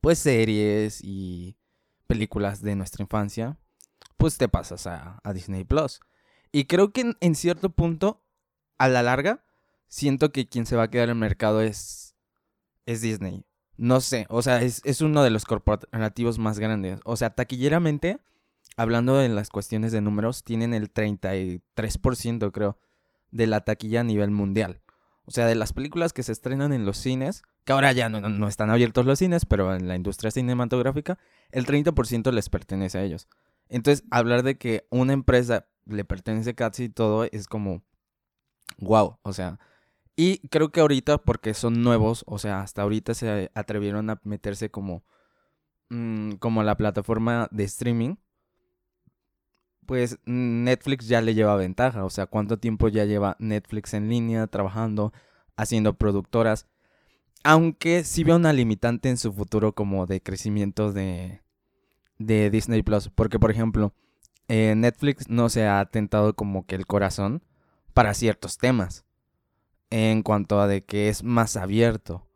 pues 0.00 0.18
series 0.18 1.02
y 1.02 1.56
películas 2.12 2.60
de 2.60 2.76
nuestra 2.76 3.02
infancia, 3.02 3.56
pues 4.18 4.36
te 4.36 4.46
pasas 4.46 4.86
a, 4.86 5.18
Disney 5.32 5.64
Plus. 5.64 6.00
Y 6.52 6.66
creo 6.66 6.92
que 6.92 7.16
en, 7.18 7.34
cierto 7.34 7.70
punto, 7.70 8.22
a 8.76 8.90
la 8.90 9.02
larga, 9.02 9.46
siento 9.88 10.30
que 10.30 10.46
quien 10.46 10.66
se 10.66 10.76
va 10.76 10.82
a 10.82 10.90
quedar 10.90 11.04
en 11.04 11.16
el 11.16 11.20
mercado 11.20 11.62
es, 11.62 12.14
es 12.84 13.00
Disney. 13.00 13.46
No 13.78 14.02
sé, 14.02 14.26
o 14.28 14.42
sea, 14.42 14.60
es, 14.60 15.00
uno 15.00 15.22
de 15.22 15.30
los 15.30 15.46
corporativos 15.46 16.38
más 16.38 16.58
grandes. 16.58 17.00
O 17.04 17.16
sea, 17.16 17.30
taquilleramente, 17.30 18.18
hablando 18.76 19.16
de 19.16 19.30
las 19.30 19.48
cuestiones 19.48 19.90
de 19.90 20.02
números, 20.02 20.44
tienen 20.44 20.74
el 20.74 20.92
33%, 20.92 22.52
creo, 22.52 22.78
de 23.30 23.46
la 23.46 23.62
taquilla 23.62 24.00
a 24.00 24.04
nivel 24.04 24.30
mundial. 24.32 24.82
O 25.24 25.30
sea, 25.30 25.46
de 25.46 25.54
las 25.54 25.72
películas 25.72 26.12
que 26.12 26.22
se 26.22 26.32
estrenan 26.32 26.74
en 26.74 26.84
los 26.84 26.98
cines, 26.98 27.42
que 27.64 27.72
ahora 27.72 27.92
ya 27.92 28.08
no, 28.08 28.20
no 28.20 28.48
están 28.48 28.70
abiertos 28.70 29.06
los 29.06 29.18
cines, 29.18 29.44
pero 29.46 29.74
en 29.74 29.88
la 29.88 29.96
industria 29.96 30.30
cinematográfica, 30.30 31.18
el 31.50 31.66
30% 31.66 32.32
les 32.32 32.48
pertenece 32.48 32.98
a 32.98 33.02
ellos. 33.02 33.28
Entonces, 33.68 34.04
hablar 34.10 34.42
de 34.42 34.58
que 34.58 34.86
una 34.90 35.12
empresa 35.12 35.66
le 35.86 36.04
pertenece 36.04 36.54
casi 36.54 36.88
todo 36.88 37.24
es 37.24 37.46
como, 37.46 37.82
wow, 38.78 39.18
o 39.22 39.32
sea, 39.32 39.58
y 40.16 40.46
creo 40.48 40.70
que 40.72 40.80
ahorita, 40.80 41.18
porque 41.18 41.54
son 41.54 41.82
nuevos, 41.82 42.24
o 42.26 42.38
sea, 42.38 42.60
hasta 42.60 42.82
ahorita 42.82 43.14
se 43.14 43.50
atrevieron 43.54 44.10
a 44.10 44.20
meterse 44.24 44.70
como, 44.70 45.04
mm, 45.90 46.32
como 46.32 46.62
la 46.62 46.76
plataforma 46.76 47.48
de 47.50 47.64
streaming, 47.64 48.16
pues 49.86 50.18
Netflix 50.24 51.08
ya 51.08 51.20
le 51.20 51.34
lleva 51.34 51.56
ventaja. 51.56 52.04
O 52.04 52.10
sea, 52.10 52.26
¿cuánto 52.26 52.58
tiempo 52.58 52.88
ya 52.88 53.04
lleva 53.04 53.36
Netflix 53.38 53.94
en 53.94 54.08
línea, 54.08 54.46
trabajando, 54.46 55.12
haciendo 55.56 55.94
productoras? 55.94 56.68
Aunque 57.44 58.04
sí 58.04 58.24
veo 58.24 58.36
una 58.36 58.52
limitante 58.52 59.08
en 59.08 59.16
su 59.16 59.32
futuro 59.32 59.74
como 59.74 60.06
de 60.06 60.20
crecimiento 60.20 60.92
de, 60.92 61.42
de 62.18 62.50
Disney 62.50 62.82
Plus. 62.82 63.08
Porque, 63.08 63.38
por 63.38 63.50
ejemplo, 63.50 63.94
eh, 64.48 64.74
Netflix 64.76 65.28
no 65.28 65.48
se 65.48 65.66
ha 65.66 65.80
atentado 65.80 66.34
como 66.34 66.66
que 66.66 66.74
el 66.74 66.86
corazón 66.86 67.42
para 67.94 68.14
ciertos 68.14 68.58
temas 68.58 69.04
en 69.90 70.22
cuanto 70.22 70.60
a 70.60 70.66
de 70.66 70.84
que 70.84 71.08
es 71.08 71.22
más 71.22 71.56
abierto. 71.56 72.26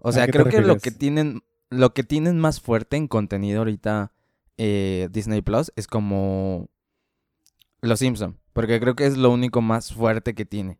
O 0.00 0.12
sea, 0.12 0.26
creo 0.26 0.46
que 0.46 0.60
lo 0.60 0.78
que 0.78 0.90
tienen 0.90 1.42
lo 1.70 1.94
que 1.94 2.04
tienen 2.04 2.38
más 2.38 2.60
fuerte 2.60 2.96
en 2.96 3.08
contenido 3.08 3.58
ahorita 3.58 4.12
eh, 4.56 5.08
Disney 5.10 5.42
Plus 5.42 5.72
es 5.76 5.86
como 5.86 6.68
Los 7.80 7.98
Simpson, 7.98 8.38
porque 8.52 8.80
creo 8.80 8.94
que 8.94 9.06
es 9.06 9.16
lo 9.16 9.30
único 9.30 9.62
más 9.62 9.92
fuerte 9.92 10.34
que 10.34 10.44
tiene. 10.44 10.78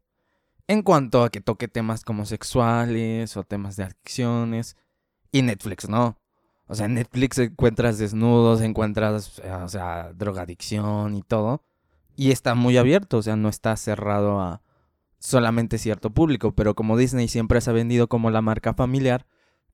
En 0.69 0.83
cuanto 0.83 1.23
a 1.23 1.31
que 1.31 1.41
toque 1.41 1.69
temas 1.69 2.05
como 2.05 2.27
sexuales 2.27 3.37
o 3.37 3.45
temas 3.45 3.77
de 3.77 3.85
adicciones 3.85 4.77
y 5.31 5.43
Netflix 5.43 5.89
no. 5.89 6.19
O 6.67 6.75
sea, 6.75 6.89
Netflix 6.89 7.39
encuentras 7.39 7.99
desnudos, 7.99 8.61
encuentras, 8.61 9.41
eh, 9.45 9.53
o 9.53 9.69
sea, 9.69 10.13
drogadicción 10.13 11.15
y 11.15 11.23
todo. 11.23 11.63
Y 12.17 12.33
está 12.33 12.55
muy 12.55 12.77
abierto, 12.77 13.19
o 13.19 13.23
sea, 13.23 13.37
no 13.37 13.49
está 13.49 13.77
cerrado 13.77 14.41
a, 14.41 14.63
solamente 15.19 15.79
cierto 15.79 16.11
público, 16.11 16.55
pero 16.55 16.75
como 16.75 16.97
Disney 16.97 17.29
siempre 17.29 17.61
se 17.61 17.71
ha 17.71 17.73
vendido 17.73 18.09
como 18.09 18.31
la 18.31 18.43
marca 18.43 18.75
familiar, 18.75 19.27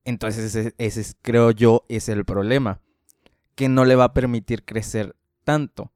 entonces 0.05 0.55
ese, 0.55 0.75
ese, 0.79 1.15
creo 1.23 1.51
yo 1.51 1.85
es 1.89 2.09
el 2.09 2.25
problema, 2.25 2.81
que 3.55 3.69
no 3.69 3.85
le 3.85 3.95
va 3.95 4.05
a 4.05 4.15
permitir 4.15 4.65
crecer 4.65 5.17
tanto. 5.45 5.93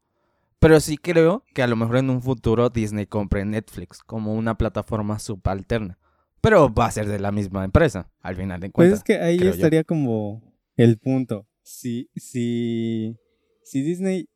Pero 0.58 0.80
sí 0.80 0.96
creo 0.96 1.44
que 1.54 1.62
a 1.62 1.66
lo 1.66 1.76
mejor 1.76 1.98
en 1.98 2.10
un 2.10 2.22
futuro 2.22 2.70
Disney 2.70 3.06
compre 3.06 3.44
Netflix 3.44 4.00
como 4.02 4.34
una 4.34 4.56
plataforma 4.56 5.18
subalterna. 5.18 5.98
Pero 6.40 6.72
va 6.72 6.86
a 6.86 6.90
ser 6.90 7.08
de 7.08 7.18
la 7.18 7.32
misma 7.32 7.64
empresa, 7.64 8.10
al 8.20 8.36
final 8.36 8.60
de 8.60 8.70
cuentas. 8.70 9.02
Pues 9.04 9.16
es 9.16 9.18
que 9.18 9.25
ahí 9.25 9.38
estaría 9.48 9.84
como 9.84 10.42
el 10.76 10.98
punto. 10.98 11.46
Si, 11.62 12.08
si, 12.14 13.16
si 13.62 13.82
Disney 13.82 14.28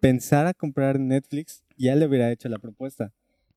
pensara 0.00 0.52
comprar 0.52 0.98
Netflix, 0.98 1.62
ya 1.76 1.94
le 1.94 2.06
hubiera 2.06 2.30
hecho 2.30 2.48
la 2.48 2.58
propuesta. 2.58 3.12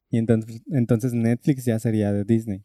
Y 0.09 0.17
entonces, 0.17 0.61
entonces 0.71 1.13
Netflix 1.13 1.65
ya 1.65 1.79
sería 1.79 2.13
de 2.13 2.23
Disney. 2.23 2.63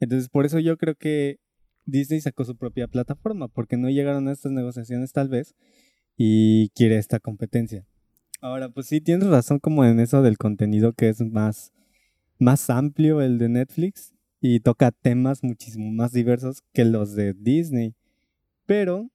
Entonces 0.00 0.28
por 0.28 0.44
eso 0.44 0.58
yo 0.58 0.76
creo 0.76 0.94
que 0.94 1.40
Disney 1.86 2.20
sacó 2.20 2.44
su 2.44 2.56
propia 2.56 2.88
plataforma, 2.88 3.48
porque 3.48 3.76
no 3.76 3.88
llegaron 3.88 4.28
a 4.28 4.32
estas 4.32 4.52
negociaciones 4.52 5.12
tal 5.12 5.28
vez 5.28 5.54
y 6.16 6.68
quiere 6.70 6.98
esta 6.98 7.20
competencia. 7.20 7.86
Ahora, 8.46 8.68
pues 8.68 8.86
sí, 8.86 9.00
tienes 9.00 9.26
razón 9.26 9.58
como 9.58 9.84
en 9.84 9.98
eso 9.98 10.22
del 10.22 10.38
contenido 10.38 10.92
que 10.92 11.08
es 11.08 11.20
más, 11.20 11.72
más 12.38 12.70
amplio 12.70 13.20
el 13.20 13.38
de 13.38 13.48
Netflix 13.48 14.14
y 14.40 14.60
toca 14.60 14.92
temas 14.92 15.42
muchísimo 15.42 15.90
más 15.90 16.12
diversos 16.12 16.62
que 16.72 16.84
los 16.84 17.16
de 17.16 17.34
Disney. 17.34 17.96
Pero 18.64 19.10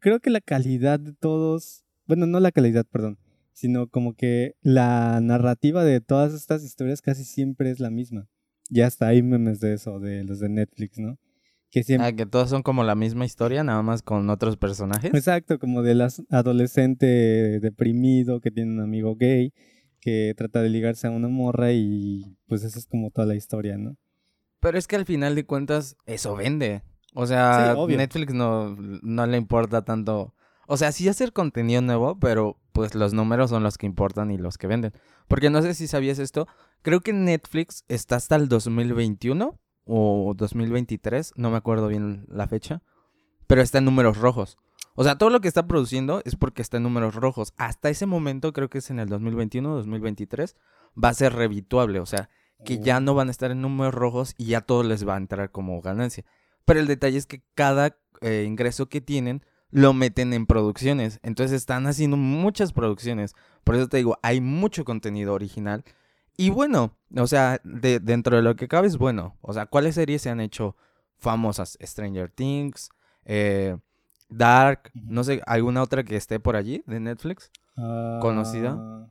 creo 0.00 0.18
que 0.18 0.30
la 0.30 0.40
calidad 0.40 0.98
de 0.98 1.12
todos, 1.12 1.84
bueno, 2.08 2.26
no 2.26 2.40
la 2.40 2.50
calidad, 2.50 2.84
perdón, 2.90 3.18
sino 3.52 3.86
como 3.86 4.14
que 4.14 4.56
la 4.62 5.20
narrativa 5.20 5.84
de 5.84 6.00
todas 6.00 6.34
estas 6.34 6.64
historias 6.64 7.00
casi 7.00 7.22
siempre 7.22 7.70
es 7.70 7.78
la 7.78 7.90
misma. 7.90 8.26
Ya 8.68 8.88
hasta 8.88 9.06
hay 9.06 9.22
memes 9.22 9.60
de 9.60 9.74
eso, 9.74 10.00
de 10.00 10.24
los 10.24 10.40
de 10.40 10.48
Netflix, 10.48 10.98
¿no? 10.98 11.18
Que 11.70 11.84
siempre... 11.84 12.08
Ah, 12.08 12.12
que 12.12 12.26
todos 12.26 12.50
son 12.50 12.62
como 12.62 12.82
la 12.82 12.94
misma 12.94 13.24
historia, 13.24 13.62
nada 13.62 13.82
más 13.82 14.02
con 14.02 14.28
otros 14.28 14.56
personajes. 14.56 15.14
Exacto, 15.14 15.58
como 15.58 15.82
del 15.82 16.02
adolescente 16.30 17.06
deprimido 17.60 18.40
que 18.40 18.50
tiene 18.50 18.72
un 18.72 18.80
amigo 18.80 19.16
gay 19.16 19.52
que 20.00 20.34
trata 20.36 20.62
de 20.62 20.70
ligarse 20.70 21.06
a 21.06 21.10
una 21.10 21.28
morra 21.28 21.72
y 21.72 22.36
pues 22.48 22.64
esa 22.64 22.78
es 22.78 22.86
como 22.86 23.10
toda 23.10 23.26
la 23.26 23.36
historia, 23.36 23.76
¿no? 23.76 23.96
Pero 24.60 24.78
es 24.78 24.86
que 24.86 24.96
al 24.96 25.06
final 25.06 25.34
de 25.34 25.44
cuentas 25.44 25.96
eso 26.06 26.34
vende. 26.36 26.82
O 27.14 27.26
sea, 27.26 27.74
Sí. 27.88 27.96
Netflix 27.96 28.32
no, 28.34 28.76
no 28.76 29.26
le 29.26 29.36
importa 29.36 29.82
tanto. 29.82 30.34
O 30.66 30.76
sea, 30.76 30.92
sí 30.92 31.08
hacer 31.08 31.32
contenido 31.32 31.82
nuevo, 31.82 32.18
pero 32.18 32.56
pues 32.72 32.94
los 32.94 33.12
números 33.12 33.50
son 33.50 33.62
los 33.62 33.78
que 33.78 33.86
importan 33.86 34.30
y 34.30 34.38
los 34.38 34.58
que 34.58 34.66
venden. 34.66 34.92
Porque 35.28 35.50
no 35.50 35.62
sé 35.62 35.74
si 35.74 35.86
sabías 35.86 36.18
esto. 36.18 36.46
Creo 36.82 37.00
que 37.00 37.12
Netflix 37.12 37.84
está 37.88 38.16
hasta 38.16 38.36
el 38.36 38.48
2021 38.48 39.58
o 39.92 40.34
2023, 40.36 41.32
no 41.36 41.50
me 41.50 41.56
acuerdo 41.56 41.88
bien 41.88 42.24
la 42.28 42.46
fecha. 42.46 42.82
Pero 43.48 43.62
está 43.62 43.78
en 43.78 43.86
números 43.86 44.18
rojos. 44.18 44.56
O 44.94 45.02
sea, 45.02 45.18
todo 45.18 45.30
lo 45.30 45.40
que 45.40 45.48
está 45.48 45.66
produciendo 45.66 46.22
es 46.24 46.36
porque 46.36 46.62
está 46.62 46.76
en 46.76 46.84
números 46.84 47.16
rojos. 47.16 47.52
Hasta 47.56 47.90
ese 47.90 48.06
momento, 48.06 48.52
creo 48.52 48.70
que 48.70 48.78
es 48.78 48.90
en 48.90 49.00
el 49.00 49.08
2021 49.08 49.74
2023, 49.74 50.56
va 51.02 51.08
a 51.08 51.14
ser 51.14 51.32
revituable. 51.32 51.98
O 51.98 52.06
sea, 52.06 52.30
que 52.64 52.78
ya 52.78 53.00
no 53.00 53.14
van 53.14 53.28
a 53.28 53.30
estar 53.32 53.50
en 53.50 53.62
números 53.62 53.94
rojos 53.94 54.34
y 54.38 54.46
ya 54.46 54.60
todo 54.60 54.84
les 54.84 55.06
va 55.06 55.14
a 55.14 55.18
entrar 55.18 55.50
como 55.50 55.80
ganancia. 55.80 56.24
Pero 56.64 56.78
el 56.78 56.86
detalle 56.86 57.18
es 57.18 57.26
que 57.26 57.42
cada 57.54 57.96
eh, 58.20 58.44
ingreso 58.46 58.88
que 58.88 59.00
tienen 59.00 59.44
lo 59.70 59.92
meten 59.92 60.32
en 60.32 60.46
producciones. 60.46 61.18
Entonces 61.22 61.56
están 61.56 61.86
haciendo 61.88 62.16
muchas 62.16 62.72
producciones. 62.72 63.34
Por 63.64 63.74
eso 63.74 63.88
te 63.88 63.96
digo, 63.96 64.18
hay 64.22 64.40
mucho 64.40 64.84
contenido 64.84 65.34
original. 65.34 65.84
Y 66.36 66.50
bueno, 66.50 66.96
o 67.16 67.26
sea, 67.26 67.60
de- 67.64 68.00
dentro 68.00 68.36
de 68.36 68.42
lo 68.42 68.56
que 68.56 68.68
cabe 68.68 68.86
es 68.86 68.96
bueno. 68.96 69.36
O 69.42 69.52
sea, 69.52 69.66
¿cuáles 69.66 69.94
series 69.96 70.22
se 70.22 70.30
han 70.30 70.40
hecho 70.40 70.76
famosas? 71.18 71.76
Stranger 71.82 72.30
Things, 72.30 72.88
eh, 73.24 73.76
Dark, 74.28 74.90
no 74.94 75.24
sé, 75.24 75.42
alguna 75.46 75.82
otra 75.82 76.04
que 76.04 76.16
esté 76.16 76.40
por 76.40 76.56
allí 76.56 76.82
de 76.86 77.00
Netflix. 77.00 77.50
¿Conocida? 78.20 78.76
Ah, 78.78 79.06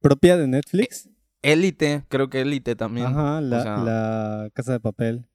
¿Propia 0.00 0.36
de 0.36 0.46
Netflix? 0.46 1.08
Élite, 1.42 2.04
creo 2.08 2.28
que 2.30 2.40
Élite 2.40 2.74
también. 2.74 3.06
Ajá, 3.06 3.40
la, 3.40 3.62
sea- 3.62 3.76
la 3.78 4.50
Casa 4.54 4.72
de 4.72 4.80
Papel. 4.80 5.26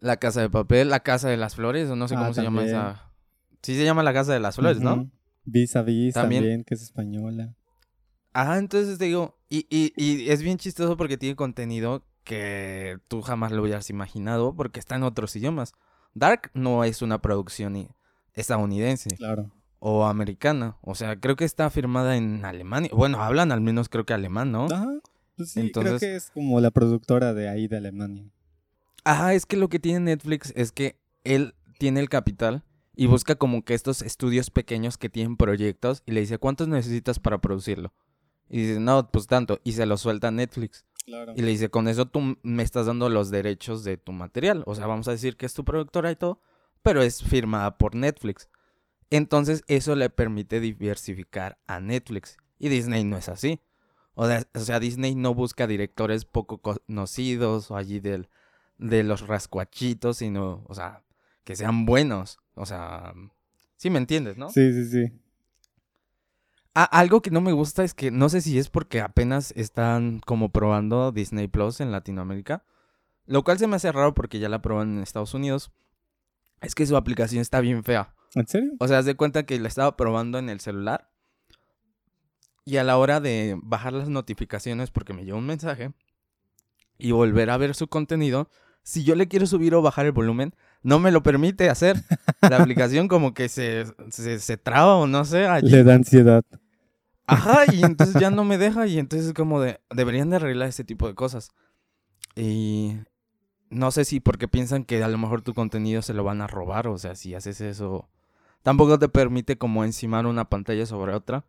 La 0.00 0.16
Casa 0.18 0.40
de 0.40 0.50
Papel, 0.50 0.90
La 0.90 1.00
Casa 1.00 1.28
de 1.28 1.36
las 1.36 1.54
Flores, 1.56 1.88
o 1.90 1.96
no 1.96 2.06
sé 2.08 2.14
Ah, 2.14 2.18
cómo 2.20 2.34
se 2.34 2.42
llama 2.42 2.64
esa. 2.64 3.10
Sí 3.62 3.74
se 3.74 3.84
llama 3.84 4.02
La 4.02 4.12
Casa 4.12 4.32
de 4.32 4.40
las 4.40 4.54
Flores, 4.56 4.80
¿no? 4.80 5.10
Vis 5.44 5.74
a 5.76 5.82
Vis 5.82 6.14
También. 6.14 6.42
también. 6.42 6.64
que 6.64 6.74
es 6.74 6.82
española. 6.82 7.54
Ajá, 8.32 8.58
entonces 8.58 8.98
te 8.98 9.06
digo, 9.06 9.37
y, 9.48 9.66
y, 9.70 9.92
y 9.96 10.30
es 10.30 10.42
bien 10.42 10.58
chistoso 10.58 10.96
porque 10.96 11.16
tiene 11.16 11.36
contenido 11.36 12.04
que 12.24 12.98
tú 13.08 13.22
jamás 13.22 13.52
lo 13.52 13.62
hubieras 13.62 13.88
imaginado 13.90 14.54
porque 14.54 14.80
está 14.80 14.96
en 14.96 15.02
otros 15.02 15.34
idiomas. 15.36 15.72
Dark 16.14 16.50
no 16.54 16.84
es 16.84 17.00
una 17.02 17.20
producción 17.22 17.88
estadounidense 18.34 19.08
Claro. 19.16 19.50
o 19.78 20.04
americana, 20.06 20.76
o 20.82 20.94
sea, 20.94 21.18
creo 21.18 21.36
que 21.36 21.44
está 21.44 21.70
firmada 21.70 22.16
en 22.16 22.44
Alemania. 22.44 22.90
Bueno, 22.92 23.22
hablan 23.22 23.52
al 23.52 23.60
menos 23.60 23.88
creo 23.88 24.04
que 24.04 24.14
alemán, 24.14 24.52
¿no? 24.52 24.66
Ajá. 24.66 24.86
Pues 25.36 25.52
sí, 25.52 25.60
Entonces- 25.60 25.98
creo 25.98 26.10
que 26.12 26.16
es 26.16 26.30
como 26.30 26.60
la 26.60 26.70
productora 26.70 27.32
de 27.34 27.48
ahí 27.48 27.68
de 27.68 27.76
Alemania. 27.76 28.24
Ajá, 29.04 29.34
es 29.34 29.46
que 29.46 29.56
lo 29.56 29.68
que 29.68 29.78
tiene 29.78 30.00
Netflix 30.00 30.52
es 30.56 30.72
que 30.72 30.98
él 31.24 31.54
tiene 31.78 32.00
el 32.00 32.08
capital 32.08 32.64
y 32.96 33.06
busca 33.06 33.36
como 33.36 33.64
que 33.64 33.74
estos 33.74 34.02
estudios 34.02 34.50
pequeños 34.50 34.98
que 34.98 35.08
tienen 35.08 35.36
proyectos 35.36 36.02
y 36.04 36.12
le 36.12 36.20
dice, 36.20 36.38
¿cuántos 36.38 36.66
necesitas 36.68 37.18
para 37.20 37.38
producirlo? 37.38 37.92
Y 38.48 38.62
dice, 38.62 38.80
no, 38.80 39.10
pues 39.10 39.26
tanto. 39.26 39.60
Y 39.64 39.72
se 39.72 39.86
lo 39.86 39.96
suelta 39.96 40.28
a 40.28 40.30
Netflix. 40.30 40.84
Claro. 41.04 41.32
Y 41.36 41.42
le 41.42 41.50
dice, 41.50 41.70
con 41.70 41.88
eso 41.88 42.06
tú 42.06 42.36
me 42.42 42.62
estás 42.62 42.86
dando 42.86 43.08
los 43.08 43.30
derechos 43.30 43.84
de 43.84 43.96
tu 43.96 44.12
material. 44.12 44.62
O 44.66 44.74
sea, 44.74 44.86
vamos 44.86 45.08
a 45.08 45.12
decir 45.12 45.36
que 45.36 45.46
es 45.46 45.54
tu 45.54 45.64
productora 45.64 46.10
y 46.10 46.16
todo, 46.16 46.40
pero 46.82 47.02
es 47.02 47.22
firmada 47.22 47.78
por 47.78 47.94
Netflix. 47.94 48.48
Entonces 49.10 49.62
eso 49.68 49.96
le 49.96 50.10
permite 50.10 50.60
diversificar 50.60 51.58
a 51.66 51.80
Netflix. 51.80 52.36
Y 52.58 52.68
Disney 52.68 53.04
no 53.04 53.16
es 53.16 53.28
así. 53.28 53.60
O 54.14 54.26
sea, 54.26 54.42
o 54.54 54.60
sea, 54.60 54.80
Disney 54.80 55.14
no 55.14 55.32
busca 55.32 55.66
directores 55.66 56.24
poco 56.24 56.58
conocidos 56.58 57.70
o 57.70 57.76
allí 57.76 58.00
del, 58.00 58.28
de 58.76 59.04
los 59.04 59.26
rascuachitos, 59.26 60.18
sino, 60.18 60.64
o 60.66 60.74
sea, 60.74 61.04
que 61.44 61.56
sean 61.56 61.86
buenos. 61.86 62.38
O 62.54 62.66
sea, 62.66 63.14
sí 63.76 63.90
me 63.90 63.98
entiendes, 63.98 64.36
¿no? 64.36 64.50
Sí, 64.50 64.72
sí, 64.72 64.90
sí. 64.90 65.12
Algo 66.84 67.22
que 67.22 67.30
no 67.30 67.40
me 67.40 67.52
gusta 67.52 67.82
es 67.82 67.92
que 67.92 68.10
no 68.10 68.28
sé 68.28 68.40
si 68.40 68.58
es 68.58 68.70
porque 68.70 69.00
apenas 69.00 69.52
están 69.56 70.20
como 70.20 70.50
probando 70.50 71.10
Disney 71.10 71.48
Plus 71.48 71.80
en 71.80 71.90
Latinoamérica, 71.90 72.62
lo 73.26 73.42
cual 73.42 73.58
se 73.58 73.66
me 73.66 73.76
hace 73.76 73.90
raro 73.90 74.14
porque 74.14 74.38
ya 74.38 74.48
la 74.48 74.62
proban 74.62 74.96
en 74.96 75.02
Estados 75.02 75.34
Unidos. 75.34 75.72
Es 76.60 76.74
que 76.74 76.86
su 76.86 76.96
aplicación 76.96 77.40
está 77.40 77.60
bien 77.60 77.82
fea. 77.82 78.14
¿En 78.34 78.46
serio? 78.46 78.72
O 78.78 78.86
sea, 78.86 78.98
haz 78.98 79.06
de 79.06 79.16
cuenta 79.16 79.44
que 79.44 79.58
la 79.58 79.66
estaba 79.66 79.96
probando 79.96 80.38
en 80.38 80.48
el 80.50 80.60
celular 80.60 81.10
y 82.64 82.76
a 82.76 82.84
la 82.84 82.98
hora 82.98 83.18
de 83.20 83.58
bajar 83.62 83.92
las 83.92 84.08
notificaciones 84.08 84.90
porque 84.90 85.14
me 85.14 85.24
llegó 85.24 85.38
un 85.38 85.46
mensaje 85.46 85.92
y 86.98 87.12
volver 87.12 87.50
a 87.50 87.56
ver 87.56 87.74
su 87.74 87.88
contenido, 87.88 88.50
si 88.82 89.04
yo 89.04 89.14
le 89.14 89.26
quiero 89.26 89.46
subir 89.46 89.74
o 89.74 89.82
bajar 89.82 90.06
el 90.06 90.12
volumen, 90.12 90.54
no 90.82 90.98
me 90.98 91.10
lo 91.10 91.22
permite 91.22 91.70
hacer. 91.70 91.96
La 92.40 92.56
aplicación 92.62 93.08
como 93.08 93.34
que 93.34 93.48
se, 93.48 93.84
se, 94.10 94.38
se 94.38 94.56
traba 94.56 94.96
o 94.96 95.06
no 95.06 95.24
sé. 95.24 95.46
allí. 95.46 95.70
Le 95.70 95.82
da 95.82 95.94
ansiedad. 95.94 96.44
Ajá, 97.28 97.72
y 97.72 97.82
entonces 97.84 98.20
ya 98.20 98.30
no 98.30 98.44
me 98.44 98.58
deja 98.58 98.86
y 98.86 98.98
entonces 98.98 99.32
como 99.34 99.60
de, 99.60 99.80
deberían 99.94 100.30
de 100.30 100.36
arreglar 100.36 100.68
ese 100.68 100.82
tipo 100.84 101.06
de 101.06 101.14
cosas. 101.14 101.50
Y 102.34 102.96
no 103.70 103.90
sé 103.90 104.04
si 104.04 104.20
porque 104.20 104.48
piensan 104.48 104.84
que 104.84 105.02
a 105.02 105.08
lo 105.08 105.18
mejor 105.18 105.42
tu 105.42 105.54
contenido 105.54 106.02
se 106.02 106.14
lo 106.14 106.24
van 106.24 106.40
a 106.40 106.46
robar, 106.46 106.88
o 106.88 106.98
sea, 106.98 107.14
si 107.14 107.34
haces 107.34 107.60
eso, 107.60 108.08
tampoco 108.62 108.98
te 108.98 109.08
permite 109.08 109.58
como 109.58 109.84
encimar 109.84 110.26
una 110.26 110.48
pantalla 110.48 110.86
sobre 110.86 111.14
otra, 111.14 111.44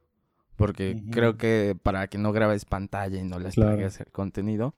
porque 0.55 1.01
creo 1.11 1.37
que 1.37 1.77
para 1.81 2.07
que 2.07 2.17
no 2.17 2.31
grabes 2.33 2.65
pantalla 2.65 3.19
y 3.19 3.23
no 3.23 3.39
les 3.39 3.55
Claro. 3.55 3.77
pegues 3.77 3.99
el 4.01 4.11
contenido. 4.11 4.75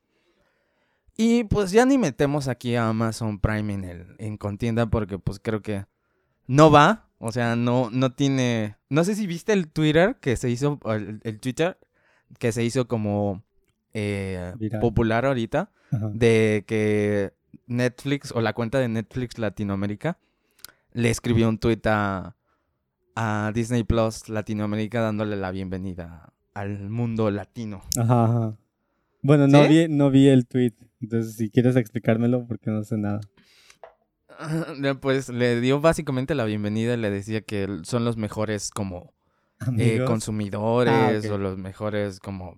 Y 1.17 1.43
pues 1.45 1.71
ya 1.71 1.85
ni 1.85 1.97
metemos 1.97 2.47
aquí 2.47 2.75
a 2.75 2.87
Amazon 2.87 3.39
Prime 3.39 3.73
en 3.73 3.83
el 3.83 4.15
en 4.17 4.37
contienda 4.37 4.85
porque 4.87 5.19
pues 5.19 5.39
creo 5.39 5.61
que 5.61 5.85
no 6.47 6.71
va, 6.71 7.09
o 7.21 7.31
sea, 7.31 7.55
no 7.55 7.89
no 7.91 8.11
tiene, 8.11 8.75
no 8.89 9.03
sé 9.03 9.15
si 9.15 9.27
viste 9.27 9.53
el 9.53 9.67
Twitter 9.67 10.17
que 10.19 10.35
se 10.35 10.49
hizo 10.49 10.79
el, 10.85 11.21
el 11.23 11.39
Twitter 11.39 11.77
que 12.39 12.51
se 12.51 12.63
hizo 12.63 12.87
como 12.87 13.43
eh, 13.93 14.53
popular 14.79 15.25
ahorita 15.25 15.71
Ajá. 15.91 16.09
de 16.13 16.63
que 16.67 17.33
Netflix 17.67 18.31
o 18.31 18.41
la 18.41 18.53
cuenta 18.53 18.79
de 18.79 18.87
Netflix 18.87 19.37
Latinoamérica 19.37 20.17
le 20.93 21.09
escribió 21.09 21.47
un 21.47 21.57
tweet 21.57 21.81
a, 21.85 22.35
a 23.15 23.51
Disney 23.53 23.83
Plus 23.83 24.27
Latinoamérica 24.27 25.01
dándole 25.01 25.35
la 25.35 25.51
bienvenida 25.51 26.33
al 26.53 26.89
mundo 26.89 27.31
latino. 27.31 27.81
Ajá, 27.97 28.25
ajá. 28.25 28.57
Bueno, 29.21 29.47
no, 29.47 29.63
¿Sí? 29.63 29.69
vi, 29.69 29.87
no 29.87 30.09
vi 30.09 30.27
el 30.27 30.47
tweet. 30.47 30.73
Entonces, 31.01 31.35
si 31.35 31.49
quieres 31.49 31.75
explicármelo, 31.75 32.45
porque 32.47 32.71
no 32.71 32.83
sé 32.83 32.97
nada. 32.97 33.21
Pues 35.01 35.29
le 35.29 35.59
dio 35.61 35.79
básicamente 35.81 36.35
la 36.35 36.45
bienvenida 36.45 36.93
y 36.93 36.97
le 36.97 37.09
decía 37.09 37.41
que 37.41 37.79
son 37.83 38.05
los 38.05 38.17
mejores 38.17 38.69
como 38.71 39.13
eh, 39.77 40.01
consumidores 40.05 40.93
Ah, 40.93 41.27
ok. 41.27 41.33
o 41.33 41.37
los 41.37 41.57
mejores 41.57 42.19
como 42.19 42.57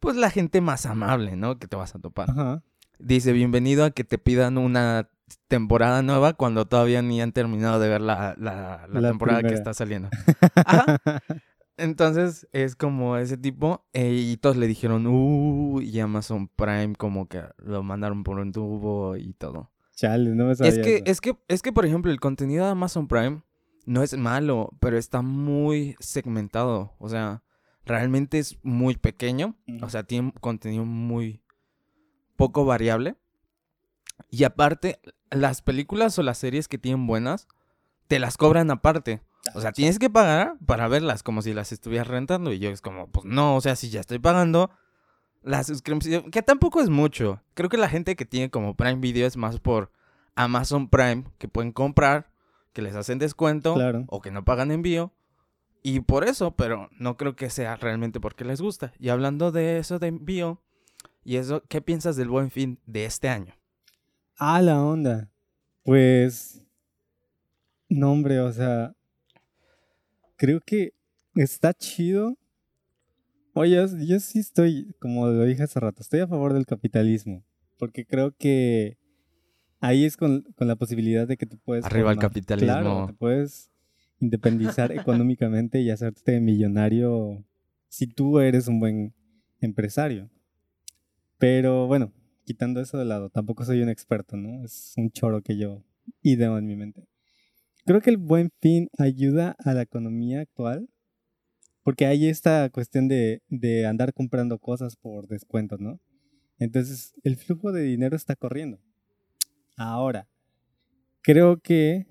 pues 0.00 0.16
la 0.16 0.30
gente 0.30 0.60
más 0.60 0.84
amable, 0.86 1.34
¿no? 1.36 1.58
Que 1.58 1.66
te 1.66 1.76
vas 1.76 1.94
a 1.94 1.98
topar. 1.98 2.30
Ajá. 2.30 2.62
Dice, 2.98 3.32
bienvenido 3.32 3.84
a 3.84 3.90
que 3.90 4.04
te 4.04 4.18
pidan 4.18 4.58
una 4.58 5.08
temporada 5.48 6.02
nueva 6.02 6.34
cuando 6.34 6.66
todavía 6.66 7.00
ni 7.02 7.20
han 7.22 7.32
terminado 7.32 7.80
de 7.80 7.88
ver 7.88 8.00
la, 8.02 8.34
la- 8.38 8.86
la 8.88 9.00
La 9.00 9.08
temporada 9.08 9.42
que 9.42 9.54
está 9.54 9.72
saliendo. 9.74 10.10
Ajá. 10.66 10.98
Entonces 11.76 12.46
es 12.52 12.76
como 12.76 13.16
ese 13.16 13.36
tipo 13.36 13.84
eh, 13.94 14.12
y 14.12 14.36
todos 14.36 14.56
le 14.56 14.68
dijeron, 14.68 15.06
uh, 15.08 15.80
y 15.80 15.98
Amazon 15.98 16.46
Prime 16.48 16.94
como 16.96 17.26
que 17.26 17.42
lo 17.58 17.82
mandaron 17.82 18.22
por 18.22 18.38
un 18.38 18.52
tubo 18.52 19.16
y 19.16 19.32
todo. 19.34 19.70
Chale, 19.94 20.30
no 20.30 20.46
me 20.46 20.54
sabía 20.54 20.72
Es 20.72 20.78
que, 20.78 20.96
eso. 20.96 21.04
es 21.06 21.20
que, 21.20 21.36
es 21.48 21.62
que, 21.62 21.72
por 21.72 21.86
ejemplo, 21.86 22.10
el 22.10 22.20
contenido 22.20 22.64
de 22.64 22.72
Amazon 22.72 23.06
Prime 23.06 23.42
no 23.86 24.02
es 24.02 24.16
malo, 24.16 24.70
pero 24.80 24.98
está 24.98 25.22
muy 25.22 25.96
segmentado. 26.00 26.94
O 26.98 27.08
sea, 27.08 27.42
realmente 27.84 28.38
es 28.38 28.58
muy 28.62 28.96
pequeño. 28.96 29.56
O 29.82 29.88
sea, 29.88 30.04
tiene 30.04 30.32
contenido 30.40 30.84
muy 30.84 31.42
poco 32.36 32.64
variable. 32.64 33.16
Y 34.30 34.44
aparte, 34.44 35.00
las 35.30 35.62
películas 35.62 36.18
o 36.18 36.22
las 36.22 36.38
series 36.38 36.68
que 36.68 36.78
tienen 36.78 37.06
buenas, 37.06 37.46
te 38.08 38.18
las 38.18 38.36
cobran 38.36 38.70
aparte. 38.70 39.22
O 39.54 39.60
sea, 39.60 39.72
tienes 39.72 39.98
que 39.98 40.08
pagar 40.08 40.56
para 40.66 40.88
verlas 40.88 41.22
como 41.22 41.42
si 41.42 41.52
las 41.52 41.72
estuvieras 41.72 42.08
rentando. 42.08 42.52
Y 42.52 42.58
yo 42.58 42.70
es 42.70 42.80
como, 42.80 43.08
pues 43.08 43.26
no, 43.26 43.56
o 43.56 43.60
sea, 43.60 43.76
si 43.76 43.90
ya 43.90 44.00
estoy 44.00 44.18
pagando 44.18 44.70
la 45.44 45.62
suscripción, 45.62 46.30
que 46.30 46.42
tampoco 46.42 46.80
es 46.80 46.88
mucho. 46.88 47.40
Creo 47.54 47.68
que 47.68 47.76
la 47.76 47.88
gente 47.88 48.16
que 48.16 48.24
tiene 48.24 48.50
como 48.50 48.74
Prime 48.74 48.96
Video 48.96 49.26
es 49.26 49.36
más 49.36 49.60
por 49.60 49.92
Amazon 50.34 50.88
Prime, 50.88 51.24
que 51.38 51.48
pueden 51.48 51.70
comprar, 51.72 52.30
que 52.72 52.82
les 52.82 52.96
hacen 52.96 53.18
descuento 53.18 53.74
Claro. 53.74 54.04
o 54.08 54.20
que 54.20 54.30
no 54.30 54.44
pagan 54.44 54.70
envío. 54.70 55.12
Y 55.82 56.00
por 56.00 56.24
eso, 56.26 56.52
pero 56.52 56.88
no 56.98 57.16
creo 57.16 57.36
que 57.36 57.50
sea 57.50 57.76
realmente 57.76 58.18
porque 58.18 58.44
les 58.44 58.60
gusta. 58.60 58.92
Y 58.98 59.10
hablando 59.10 59.52
de 59.52 59.78
eso 59.78 59.98
de 59.98 60.08
envío, 60.08 60.60
y 61.24 61.36
eso, 61.36 61.62
¿qué 61.68 61.80
piensas 61.82 62.16
del 62.16 62.28
buen 62.28 62.50
fin 62.50 62.78
de 62.86 63.04
este 63.04 63.28
año? 63.28 63.54
Ah, 64.38 64.60
la 64.62 64.82
onda. 64.82 65.30
Pues. 65.84 66.62
No, 67.88 68.12
hombre, 68.12 68.40
o 68.40 68.52
sea. 68.52 68.94
Creo 70.36 70.60
que 70.60 70.94
está 71.34 71.72
chido. 71.74 72.36
Oye, 73.54 73.76
yo, 73.76 73.86
yo 73.98 74.20
sí 74.20 74.38
estoy, 74.40 74.94
como 74.98 75.26
lo 75.28 75.44
dije 75.44 75.62
hace 75.62 75.78
rato, 75.80 76.02
estoy 76.02 76.20
a 76.20 76.26
favor 76.26 76.52
del 76.52 76.66
capitalismo. 76.66 77.44
Porque 77.78 78.04
creo 78.04 78.32
que 78.36 78.98
ahí 79.80 80.04
es 80.04 80.16
con, 80.16 80.42
con 80.56 80.68
la 80.68 80.76
posibilidad 80.76 81.26
de 81.26 81.36
que 81.36 81.46
tú 81.46 81.58
puedes... 81.58 81.84
Arriba 81.84 82.10
el 82.10 82.16
formar- 82.18 82.28
capitalismo. 82.28 82.66
Claro, 82.72 83.06
te 83.06 83.12
puedes 83.14 83.70
independizar 84.20 84.90
económicamente 84.92 85.80
y 85.80 85.90
hacerte 85.90 86.40
millonario 86.40 87.44
si 87.88 88.06
tú 88.06 88.40
eres 88.40 88.66
un 88.68 88.80
buen 88.80 89.14
empresario. 89.60 90.30
Pero 91.38 91.86
bueno, 91.86 92.12
quitando 92.44 92.80
eso 92.80 92.98
de 92.98 93.04
lado, 93.04 93.30
tampoco 93.30 93.64
soy 93.64 93.82
un 93.82 93.88
experto, 93.88 94.36
¿no? 94.36 94.64
Es 94.64 94.94
un 94.96 95.10
choro 95.10 95.42
que 95.42 95.56
yo 95.56 95.82
ideo 96.22 96.58
en 96.58 96.66
mi 96.66 96.76
mente. 96.76 97.06
Creo 97.86 98.00
que 98.00 98.10
el 98.10 98.16
buen 98.16 98.50
fin 98.60 98.88
ayuda 98.98 99.54
a 99.58 99.74
la 99.74 99.82
economía 99.82 100.40
actual 100.40 100.88
porque 101.84 102.06
hay 102.06 102.26
esta 102.26 102.68
cuestión 102.70 103.06
de, 103.08 103.40
andar 103.86 104.12
comprando 104.12 104.58
cosas 104.58 104.96
por 104.96 105.28
descuentos, 105.28 105.78
¿no? 105.78 106.00
Entonces, 106.58 107.14
el 107.22 107.36
flujo 107.36 107.72
de 107.72 107.82
dinero 107.82 108.16
está 108.16 108.34
corriendo. 108.34 108.80
Ahora, 109.76 110.28
creo 111.20 111.60
que 111.60 112.06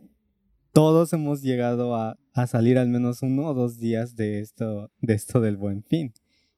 todos 0.71 1.11
hemos 1.11 1.41
llegado 1.41 1.95
a, 1.95 2.17
a 2.33 2.47
salir 2.47 2.77
al 2.77 2.87
menos 2.87 3.23
uno 3.23 3.47
o 3.47 3.53
dos 3.53 3.79
días 3.79 4.15
de 4.15 4.39
esto, 4.39 4.91
de 5.01 5.13
esto 5.15 5.41
del 5.41 5.57
buen 5.57 5.83
fin 5.83 6.13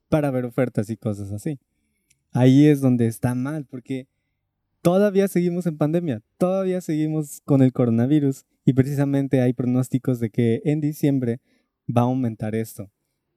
para 0.10 0.32
ver 0.32 0.46
ofertas 0.46 0.90
y 0.90 0.98
cosas 0.98 1.32
así. 1.32 1.60
Ahí 2.32 2.68
es 2.68 2.82
donde 2.82 3.08
está 3.08 3.34
mal, 3.34 3.66
porque 3.66 4.08
todavía 4.82 5.28
seguimos 5.28 5.66
en 5.68 5.78
pandemia, 5.78 6.22
todavía 6.38 6.82
seguimos 6.82 7.42
con 7.42 7.62
el 7.62 7.72
coronavirus 7.72 8.46
y 8.66 8.74
precisamente 8.74 9.42
hay 9.42 9.54
pronósticos 9.54 10.20
de 10.20 10.30
que 10.30 10.62
en 10.66 10.82
diciembre 10.82 11.40
va 11.88 12.02
a 12.02 12.06
aumentar 12.06 12.56
esto. 12.56 12.92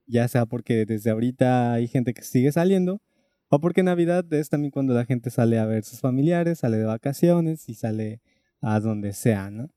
Ya 0.09 0.29
sea 0.29 0.47
porque 0.47 0.87
desde 0.87 1.11
ahorita 1.11 1.75
hay 1.75 1.89
gente 1.89 2.15
que 2.15 2.23
sigue 2.23 2.53
saliendo 2.53 3.03
o 3.51 3.61
porque 3.61 3.83
Navidad 3.85 4.33
es 4.35 4.51
también 4.51 4.73
cuando 4.73 4.95
la 4.95 5.07
gente 5.07 5.31
sale 5.31 5.59
a 5.59 5.67
ver 5.67 5.85
sus 5.85 6.01
familiares, 6.01 6.61
sale 6.61 6.79
de 6.79 6.85
vacaciones 6.87 7.69
y 7.69 7.75
sale 7.75 8.21
a 8.63 8.81
donde 8.81 9.13
sea, 9.15 9.51
¿no? 9.51 9.71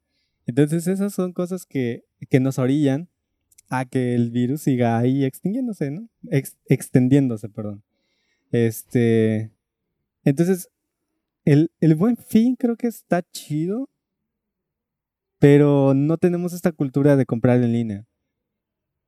Entonces 0.47 0.87
esas 0.87 1.13
son 1.13 1.33
cosas 1.33 1.65
que, 1.65 2.05
que 2.29 2.39
nos 2.41 2.59
orillan 2.59 3.09
a 3.69 3.85
que 3.85 4.15
el 4.15 4.31
virus 4.31 4.63
siga 4.63 4.97
ahí 4.99 5.25
extinguiéndose, 5.25 5.91
¿no? 5.91 6.09
Ex- 6.31 6.57
extendiéndose, 6.67 7.49
perdón. 7.49 7.83
Este. 8.51 9.51
Entonces, 10.25 10.69
el, 11.45 11.71
el 11.81 11.95
buen 11.95 12.17
fin 12.17 12.55
creo 12.57 12.77
que 12.77 12.87
está 12.87 13.23
chido, 13.31 13.89
pero 15.39 15.93
no 15.93 16.17
tenemos 16.17 16.53
esta 16.53 16.71
cultura 16.71 17.15
de 17.15 17.25
comprar 17.25 17.61
en 17.63 17.73
línea. 17.73 18.05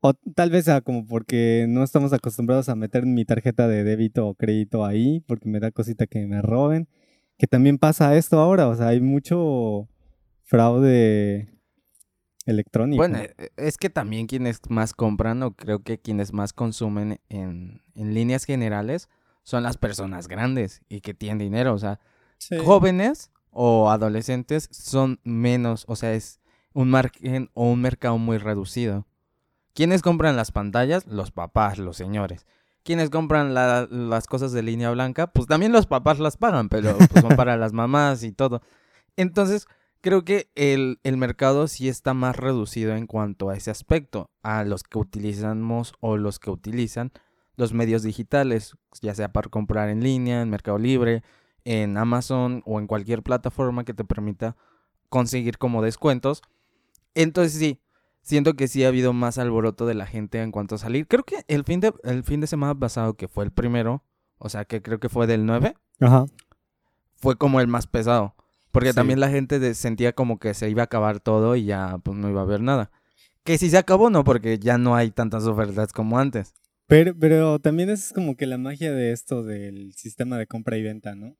O 0.06 0.14
tal 0.14 0.50
vez 0.50 0.66
sea 0.66 0.82
como 0.82 1.06
porque 1.08 1.66
no 1.70 1.82
estamos 1.82 2.12
acostumbrados 2.12 2.68
a 2.68 2.76
meter 2.76 3.06
mi 3.06 3.24
tarjeta 3.24 3.70
de 3.70 3.86
débito 3.86 4.28
o 4.28 4.36
crédito 4.36 4.84
ahí, 4.86 5.22
porque 5.22 5.48
me 5.48 5.62
da 5.62 5.72
cosita 5.72 6.08
que 6.08 6.28
me 6.28 6.42
roben. 6.42 6.90
Que 7.38 7.48
también 7.48 7.78
pasa 7.78 8.16
esto 8.18 8.38
ahora, 8.40 8.68
o 8.68 8.76
sea, 8.76 8.90
hay 8.90 9.00
mucho 9.00 9.88
fraude 10.44 11.48
electrónico. 12.46 12.98
Bueno, 12.98 13.20
eh, 13.20 13.50
es 13.56 13.78
que 13.78 13.90
también 13.90 14.28
quienes 14.28 14.60
más 14.70 14.94
compran 14.94 15.42
o 15.44 15.56
creo 15.56 15.80
que 15.84 15.98
quienes 16.00 16.34
más 16.34 16.52
consumen 16.52 17.20
en, 17.30 17.82
en 17.96 18.14
líneas 18.14 18.44
generales 18.44 19.08
son 19.44 19.64
las 19.64 19.78
personas 19.78 20.28
grandes 20.28 20.82
y 20.90 21.00
que 21.02 21.14
tienen 21.14 21.38
dinero. 21.40 21.74
O 21.74 21.78
sea, 21.80 22.00
Sí. 22.40 22.58
jóvenes 22.58 23.32
o 23.52 23.90
adolescentes 23.90 24.68
son 24.72 25.22
menos, 25.24 25.86
o 25.88 25.96
sea, 25.96 26.14
es 26.14 26.42
un 26.74 26.90
margen 26.90 27.50
o 27.54 27.72
un 27.72 27.80
mercado 27.82 28.18
muy 28.18 28.38
reducido. 28.38 29.08
¿Quiénes 29.74 30.02
compran 30.02 30.36
las 30.36 30.52
pantallas? 30.52 31.06
Los 31.08 31.32
papás, 31.32 31.78
los 31.80 31.98
señores. 31.98 32.46
¿Quiénes 32.84 33.10
compran 33.10 33.54
la- 33.54 33.88
las 33.90 34.28
cosas 34.28 34.52
de 34.52 34.62
línea 34.62 34.92
blanca? 34.92 35.28
Pues 35.28 35.48
también 35.48 35.72
los 35.72 35.86
papás 35.88 36.20
las 36.20 36.38
pagan, 36.38 36.70
pero 36.70 36.98
pues, 36.98 37.22
son 37.22 37.36
para 37.36 37.58
las 37.58 37.74
mamás 37.74 38.24
y 38.24 38.32
todo. 38.34 38.62
Entonces, 39.16 39.68
creo 40.02 40.26
que 40.26 40.50
el, 40.56 41.00
el 41.04 41.18
mercado 41.18 41.68
sí 41.68 41.88
está 41.88 42.14
más 42.14 42.36
reducido 42.36 42.96
en 42.96 43.08
cuanto 43.08 43.50
a 43.50 43.56
ese 43.56 43.72
aspecto, 43.72 44.30
a 44.44 44.64
los 44.66 44.84
que 44.84 44.98
utilizamos 45.00 45.94
o 46.02 46.18
los 46.18 46.40
que 46.40 46.50
utilizan 46.52 47.12
los 47.56 47.72
medios 47.74 48.04
digitales, 48.04 48.76
ya 49.02 49.16
sea 49.16 49.32
para 49.32 49.50
comprar 49.50 49.90
en 49.90 50.04
línea, 50.04 50.42
en 50.42 50.50
Mercado 50.50 50.78
Libre, 50.78 51.24
en 51.66 51.98
Amazon 51.98 52.62
o 52.66 52.80
en 52.80 52.88
cualquier 52.88 53.24
plataforma 53.24 53.86
que 53.86 53.94
te 53.94 54.04
permita 54.04 54.58
conseguir 55.10 55.58
como 55.58 55.82
descuentos. 55.82 56.42
Entonces 57.16 57.54
sí, 57.58 57.80
siento 58.24 58.56
que 58.56 58.68
sí 58.68 58.84
ha 58.84 58.88
habido 58.88 59.14
más 59.14 59.38
alboroto 59.38 59.86
de 59.86 59.94
la 59.94 60.08
gente 60.08 60.42
en 60.42 60.52
cuanto 60.52 60.76
a 60.76 60.78
salir. 60.80 61.08
Creo 61.08 61.24
que 61.24 61.44
el 61.48 61.64
fin 61.64 61.80
de, 61.80 61.94
el 62.04 62.24
fin 62.24 62.40
de 62.42 62.48
semana 62.48 62.74
pasado, 62.74 63.14
que 63.16 63.28
fue 63.28 63.44
el 63.46 63.52
primero, 63.52 64.04
o 64.40 64.50
sea 64.50 64.66
que 64.66 64.82
creo 64.82 65.00
que 65.00 65.10
fue 65.10 65.28
del 65.28 65.46
9, 65.46 65.76
Ajá. 66.00 66.26
fue 67.16 67.38
como 67.38 67.60
el 67.62 67.68
más 67.68 67.86
pesado. 67.88 68.36
Porque 68.72 68.90
Sí. 68.90 68.96
también 68.96 69.20
la 69.20 69.30
gente 69.30 69.74
sentía 69.76 70.14
como 70.14 70.40
que 70.40 70.56
se 70.56 70.68
iba 70.70 70.82
a 70.82 70.86
acabar 70.86 71.20
todo 71.20 71.56
y 71.56 71.66
ya 71.66 72.00
pues 72.00 72.18
no 72.18 72.28
iba 72.30 72.40
a 72.42 72.44
haber 72.44 72.62
nada. 72.62 72.90
Que 73.44 73.58
si 73.60 73.70
se 73.70 73.78
acabó, 73.78 74.10
no, 74.10 74.24
porque 74.24 74.58
ya 74.58 74.78
no 74.80 74.96
hay 74.96 75.12
tantas 75.12 75.46
ofertas 75.46 75.94
como 75.94 76.18
antes. 76.18 76.54
Pero, 76.88 77.14
pero 77.18 77.60
también 77.60 77.90
es 77.90 78.12
como 78.14 78.36
que 78.36 78.46
la 78.48 78.58
magia 78.58 78.92
de 78.92 79.12
esto 79.12 79.44
del 79.44 79.94
sistema 79.94 80.38
de 80.38 80.48
compra 80.48 80.78
y 80.78 80.84
venta, 80.84 81.14
¿no? 81.16 81.36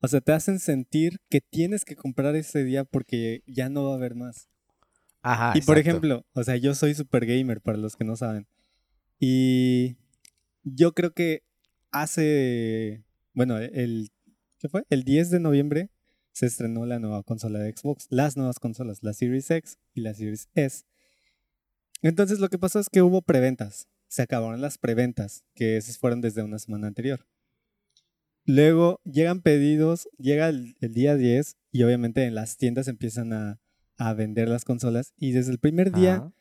O 0.00 0.08
sea, 0.08 0.20
te 0.20 0.32
hacen 0.32 0.58
sentir 0.60 1.18
que 1.28 1.40
tienes 1.40 1.84
que 1.84 1.96
comprar 1.96 2.36
ese 2.36 2.62
día 2.62 2.84
porque 2.84 3.42
ya 3.46 3.68
no 3.68 3.84
va 3.86 3.92
a 3.92 3.96
haber 3.96 4.14
más. 4.14 4.48
Ajá. 5.28 5.52
y 5.56 5.60
por 5.62 5.76
ejemplo, 5.76 6.24
o 6.34 6.44
sea, 6.44 6.56
yo 6.56 6.72
soy 6.76 6.94
super 6.94 7.26
gamer 7.26 7.60
para 7.60 7.78
los 7.78 7.96
que 7.96 8.04
no 8.04 8.14
saben. 8.14 8.46
Y 9.18 9.96
yo 10.62 10.92
creo 10.92 11.14
que 11.14 11.42
hace, 11.90 13.04
bueno, 13.32 13.58
el, 13.58 14.10
¿qué 14.60 14.68
fue? 14.68 14.84
El 14.88 15.02
10 15.02 15.30
de 15.30 15.40
noviembre 15.40 15.90
se 16.30 16.46
estrenó 16.46 16.86
la 16.86 17.00
nueva 17.00 17.24
consola 17.24 17.58
de 17.58 17.72
Xbox, 17.72 18.06
las 18.08 18.36
nuevas 18.36 18.60
consolas, 18.60 19.02
la 19.02 19.14
Series 19.14 19.50
X 19.50 19.78
y 19.94 20.02
la 20.02 20.14
Series 20.14 20.48
S. 20.54 20.84
Entonces 22.02 22.38
lo 22.38 22.48
que 22.48 22.58
pasó 22.58 22.78
es 22.78 22.88
que 22.88 23.02
hubo 23.02 23.20
preventas. 23.20 23.88
Se 24.06 24.22
acabaron 24.22 24.60
las 24.60 24.78
preventas, 24.78 25.42
que 25.54 25.76
esas 25.76 25.98
fueron 25.98 26.20
desde 26.20 26.44
una 26.44 26.60
semana 26.60 26.86
anterior. 26.86 27.26
Luego 28.44 29.00
llegan 29.02 29.42
pedidos, 29.42 30.08
llega 30.18 30.48
el, 30.48 30.76
el 30.80 30.94
día 30.94 31.16
10 31.16 31.56
y 31.72 31.82
obviamente 31.82 32.24
en 32.26 32.36
las 32.36 32.56
tiendas 32.56 32.86
empiezan 32.86 33.32
a, 33.32 33.60
a 33.96 34.14
vender 34.14 34.48
las 34.48 34.64
consolas 34.64 35.12
y 35.16 35.32
desde 35.32 35.52
el 35.52 35.58
primer 35.58 35.92
día 35.92 36.16
Ajá. 36.16 36.32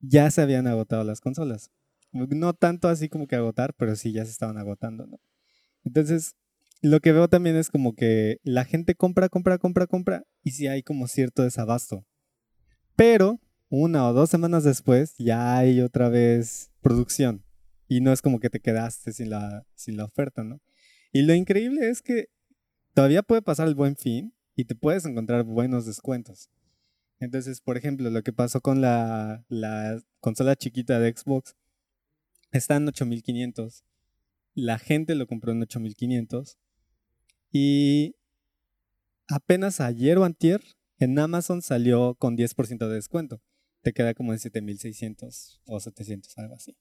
ya 0.00 0.30
se 0.30 0.42
habían 0.42 0.66
agotado 0.66 1.04
las 1.04 1.20
consolas. 1.20 1.70
No 2.12 2.54
tanto 2.54 2.88
así 2.88 3.08
como 3.08 3.26
que 3.26 3.36
agotar, 3.36 3.74
pero 3.74 3.94
sí 3.94 4.12
ya 4.12 4.24
se 4.24 4.30
estaban 4.30 4.56
agotando, 4.56 5.06
¿no? 5.06 5.20
Entonces, 5.84 6.36
lo 6.80 7.00
que 7.00 7.12
veo 7.12 7.28
también 7.28 7.56
es 7.56 7.70
como 7.70 7.94
que 7.94 8.38
la 8.42 8.64
gente 8.64 8.94
compra, 8.94 9.28
compra, 9.28 9.58
compra, 9.58 9.86
compra 9.86 10.24
y 10.42 10.52
sí 10.52 10.66
hay 10.66 10.82
como 10.82 11.08
cierto 11.08 11.42
desabasto. 11.42 12.06
Pero 12.96 13.40
una 13.68 14.08
o 14.08 14.12
dos 14.12 14.30
semanas 14.30 14.64
después 14.64 15.14
ya 15.18 15.58
hay 15.58 15.80
otra 15.80 16.08
vez 16.08 16.70
producción 16.80 17.44
y 17.88 18.00
no 18.00 18.12
es 18.12 18.22
como 18.22 18.40
que 18.40 18.50
te 18.50 18.60
quedaste 18.60 19.12
sin 19.12 19.30
la, 19.30 19.66
sin 19.74 19.96
la 19.96 20.04
oferta, 20.04 20.44
¿no? 20.44 20.60
Y 21.12 21.22
lo 21.22 21.34
increíble 21.34 21.88
es 21.88 22.02
que 22.02 22.28
todavía 22.94 23.22
puede 23.22 23.42
pasar 23.42 23.66
el 23.66 23.74
buen 23.74 23.96
fin 23.96 24.34
y 24.54 24.64
te 24.64 24.74
puedes 24.74 25.04
encontrar 25.04 25.44
buenos 25.44 25.86
descuentos. 25.86 26.50
Entonces, 27.20 27.60
por 27.60 27.76
ejemplo, 27.76 28.10
lo 28.10 28.22
que 28.22 28.32
pasó 28.32 28.60
con 28.60 28.80
la, 28.80 29.44
la 29.48 30.00
consola 30.20 30.56
chiquita 30.56 31.00
de 31.00 31.12
Xbox 31.16 31.56
está 32.52 32.76
en 32.76 32.88
8500. 32.88 33.84
La 34.54 34.78
gente 34.78 35.14
lo 35.14 35.26
compró 35.26 35.52
en 35.52 35.62
8500. 35.62 36.58
Y 37.50 38.16
apenas 39.28 39.80
ayer 39.80 40.18
o 40.18 40.24
antier 40.24 40.62
en 40.98 41.18
Amazon 41.18 41.62
salió 41.62 42.14
con 42.14 42.36
10% 42.36 42.88
de 42.88 42.94
descuento. 42.94 43.40
Te 43.82 43.92
queda 43.92 44.14
como 44.14 44.32
en 44.32 44.38
7600 44.38 45.62
o 45.66 45.80
700, 45.80 46.36
algo 46.38 46.54
así. 46.54 46.76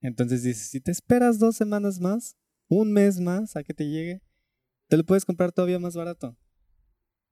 Entonces 0.00 0.42
dices, 0.42 0.68
si 0.68 0.80
te 0.80 0.90
esperas 0.90 1.38
dos 1.38 1.56
semanas 1.56 1.98
más, 2.00 2.36
un 2.68 2.92
mes 2.92 3.20
más 3.20 3.56
a 3.56 3.64
que 3.64 3.74
te 3.74 3.88
llegue, 3.88 4.22
te 4.88 4.96
lo 4.96 5.04
puedes 5.04 5.24
comprar 5.24 5.52
todavía 5.52 5.78
más 5.78 5.96
barato. 5.96 6.36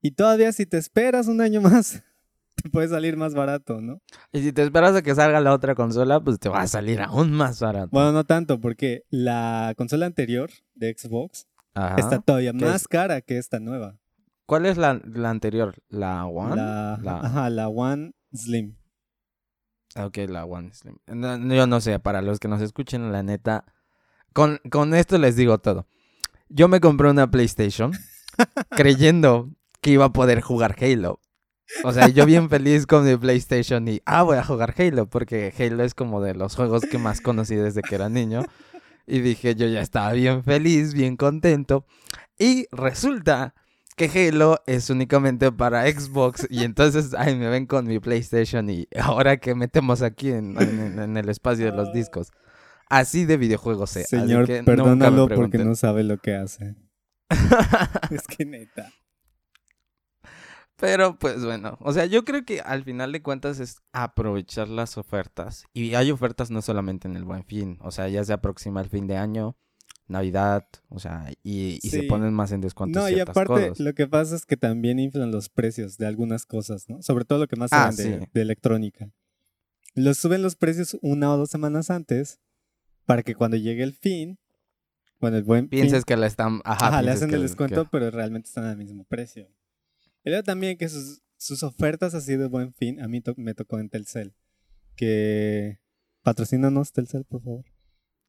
Y 0.00 0.12
todavía 0.12 0.52
si 0.52 0.66
te 0.66 0.78
esperas 0.78 1.28
un 1.28 1.40
año 1.40 1.60
más, 1.60 2.02
te 2.62 2.70
puede 2.70 2.88
salir 2.88 3.16
más 3.16 3.34
barato, 3.34 3.80
¿no? 3.80 4.00
Y 4.32 4.40
si 4.42 4.52
te 4.52 4.62
esperas 4.62 4.94
a 4.94 5.02
que 5.02 5.14
salga 5.14 5.40
la 5.40 5.52
otra 5.52 5.74
consola, 5.74 6.20
pues 6.20 6.38
te 6.38 6.48
va 6.48 6.62
a 6.62 6.66
salir 6.66 7.00
aún 7.02 7.32
más 7.32 7.60
barato. 7.60 7.88
Bueno, 7.92 8.12
no 8.12 8.24
tanto, 8.24 8.60
porque 8.60 9.02
la 9.10 9.74
consola 9.76 10.06
anterior 10.06 10.50
de 10.74 10.94
Xbox 10.96 11.46
Ajá. 11.74 11.96
está 11.98 12.18
todavía 12.20 12.52
¿Qué 12.52 12.64
más 12.64 12.82
es? 12.82 12.88
cara 12.88 13.20
que 13.20 13.38
esta 13.38 13.60
nueva. 13.60 13.98
¿Cuál 14.46 14.66
es 14.66 14.76
la, 14.76 15.00
la 15.04 15.30
anterior? 15.30 15.76
¿La 15.88 16.24
One? 16.26 16.56
La, 16.56 16.98
La- 17.02 17.20
Ajá, 17.20 17.50
la 17.50 17.68
One 17.68 18.12
Slim. 18.34 18.76
Ah, 19.94 20.06
Ok, 20.06 20.18
la 20.28 20.44
One 20.44 20.72
Slim. 20.74 20.96
No, 21.06 21.36
yo 21.54 21.66
no 21.66 21.80
sé, 21.80 21.98
para 21.98 22.22
los 22.22 22.38
que 22.38 22.48
nos 22.48 22.60
escuchen, 22.62 23.12
la 23.12 23.22
neta. 23.22 23.64
Con, 24.32 24.60
con 24.70 24.94
esto 24.94 25.18
les 25.18 25.36
digo 25.36 25.58
todo. 25.58 25.86
Yo 26.48 26.68
me 26.68 26.80
compré 26.80 27.10
una 27.10 27.30
PlayStation 27.30 27.92
creyendo 28.70 29.50
que 29.80 29.90
iba 29.90 30.06
a 30.06 30.12
poder 30.12 30.40
jugar 30.40 30.76
Halo. 30.80 31.20
O 31.84 31.92
sea, 31.92 32.08
yo 32.08 32.26
bien 32.26 32.48
feliz 32.48 32.86
con 32.86 33.04
mi 33.04 33.16
PlayStation 33.16 33.86
y, 33.88 34.02
ah, 34.04 34.22
voy 34.22 34.36
a 34.36 34.44
jugar 34.44 34.74
Halo, 34.76 35.06
porque 35.06 35.52
Halo 35.58 35.84
es 35.84 35.94
como 35.94 36.20
de 36.20 36.34
los 36.34 36.54
juegos 36.54 36.82
que 36.82 36.98
más 36.98 37.20
conocí 37.20 37.54
desde 37.54 37.82
que 37.82 37.94
era 37.94 38.08
niño. 38.08 38.42
Y 39.06 39.20
dije, 39.20 39.54
yo 39.54 39.66
ya 39.66 39.80
estaba 39.80 40.12
bien 40.12 40.44
feliz, 40.44 40.94
bien 40.94 41.16
contento. 41.16 41.86
Y 42.38 42.66
resulta 42.70 43.54
que 43.96 44.06
Halo 44.06 44.62
es 44.66 44.90
únicamente 44.90 45.52
para 45.52 45.90
Xbox 45.90 46.46
y 46.48 46.64
entonces 46.64 47.14
ay, 47.16 47.36
me 47.36 47.48
ven 47.48 47.66
con 47.66 47.86
mi 47.86 47.98
PlayStation 47.98 48.68
y 48.70 48.88
ahora 48.98 49.36
que 49.36 49.54
metemos 49.54 50.02
aquí 50.02 50.30
en, 50.30 50.56
el 51.16 51.28
espacio 51.28 51.66
de 51.66 51.72
los 51.72 51.92
discos. 51.92 52.30
Así 52.88 53.24
de 53.24 53.36
videojuegos 53.36 53.90
sé. 53.90 54.04
Señor, 54.04 54.46
perdónalo 54.64 55.28
porque 55.28 55.58
no 55.58 55.74
sabe 55.74 56.04
lo 56.04 56.18
que 56.18 56.34
hace. 56.34 56.74
es 58.10 58.26
que 58.26 58.44
neta. 58.44 58.92
Pero 60.82 61.16
pues 61.16 61.44
bueno, 61.44 61.78
o 61.80 61.92
sea, 61.92 62.06
yo 62.06 62.24
creo 62.24 62.44
que 62.44 62.60
al 62.60 62.82
final 62.82 63.12
de 63.12 63.22
cuentas 63.22 63.60
es 63.60 63.76
aprovechar 63.92 64.68
las 64.68 64.98
ofertas. 64.98 65.64
Y 65.72 65.94
hay 65.94 66.10
ofertas 66.10 66.50
no 66.50 66.60
solamente 66.60 67.06
en 67.06 67.14
el 67.14 67.22
buen 67.22 67.44
fin, 67.44 67.78
o 67.82 67.92
sea, 67.92 68.08
ya 68.08 68.24
se 68.24 68.32
aproxima 68.32 68.80
el 68.80 68.88
fin 68.88 69.06
de 69.06 69.16
año, 69.16 69.56
Navidad, 70.08 70.66
o 70.88 70.98
sea, 70.98 71.30
y, 71.44 71.78
se 71.88 72.02
ponen 72.02 72.34
más 72.34 72.50
en 72.50 72.62
descuento. 72.62 72.98
No, 72.98 73.08
y 73.08 73.20
aparte, 73.20 73.74
lo 73.78 73.94
que 73.94 74.08
pasa 74.08 74.34
es 74.34 74.44
que 74.44 74.56
también 74.56 74.98
inflan 74.98 75.30
los 75.30 75.48
precios 75.50 75.98
de 75.98 76.08
algunas 76.08 76.46
cosas, 76.46 76.88
¿no? 76.88 77.00
Sobre 77.00 77.24
todo 77.26 77.38
lo 77.38 77.46
que 77.46 77.54
más 77.54 77.70
se 77.70 77.76
ah, 77.76 77.92
de, 77.92 78.28
electrónica. 78.42 79.08
Los 79.94 80.18
suben 80.18 80.42
los 80.42 80.56
precios 80.56 80.98
una 81.00 81.32
o 81.32 81.36
dos 81.36 81.50
semanas 81.50 81.90
antes 81.90 82.40
para 83.06 83.22
que 83.22 83.36
cuando 83.36 83.56
llegue 83.56 83.84
el 83.84 83.92
fin, 83.92 84.40
cuando 85.20 85.38
el 85.38 85.44
buen 85.44 85.68
Pienses 85.68 86.04
que 86.04 86.16
le 86.16 86.26
están... 86.26 86.60
Ajá, 86.64 87.02
le 87.02 87.12
hacen 87.12 87.32
el 87.32 87.42
descuento, 87.42 87.86
pero 87.88 88.10
realmente 88.10 88.48
están 88.48 88.64
al 88.64 88.76
mismo 88.76 89.04
precio. 89.04 89.48
Y 90.24 90.42
también 90.42 90.78
que 90.78 90.88
sus, 90.88 91.62
ofertas 91.62 92.14
así 92.14 92.36
de 92.36 92.46
buen 92.46 92.72
fin, 92.74 93.00
a 93.00 93.08
mí 93.08 93.22
me 93.36 93.54
tocó 93.54 93.78
en 93.78 93.88
Telcel. 93.88 94.34
Que 94.96 95.80
patrocínanos 96.22 96.92
Telcel, 96.92 97.24
por 97.24 97.42
favor. 97.42 97.64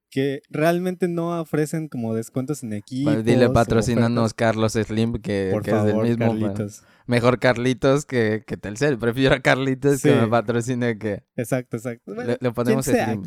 Que 0.09 0.41
realmente 0.49 1.07
no 1.07 1.39
ofrecen 1.39 1.87
como 1.87 2.13
descuentos 2.13 2.63
en 2.63 2.73
equipo. 2.73 3.11
Pues 3.11 3.25
dile 3.25 3.49
patrocínanos 3.49 4.33
Carlos 4.33 4.73
Slim, 4.73 5.13
que, 5.13 5.49
es 5.49 5.83
del 5.83 5.97
mismo. 5.97 6.27
Carlitos. 6.27 6.83
Mejor 7.07 7.39
Carlitos 7.39 8.05
que, 8.05 8.43
que, 8.45 8.55
Telcel. 8.55 8.99
Prefiero 8.99 9.35
a 9.35 9.39
Carlitos 9.41 10.01
que 10.01 10.15
me 10.15 10.27
patrocine 10.27 10.97
que. 10.97 11.23
Exacto, 11.35 11.77
exacto. 11.77 12.13
le, 12.13 12.51
ponemos 12.51 12.85
Slim. 12.85 13.23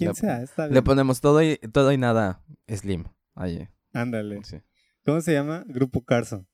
le, 0.71 0.83
ponemos 0.83 1.21
todo 1.21 1.43
y, 1.43 1.57
todo 1.73 1.93
y 1.93 1.99
nada 1.99 2.45
Slim. 2.69 3.05
Allí. 3.35 3.69
Ándale. 3.93 4.41
¿Cómo 5.05 5.21
se 5.21 5.33
llama? 5.33 5.65
Grupo 5.69 6.05
Carson. 6.05 6.47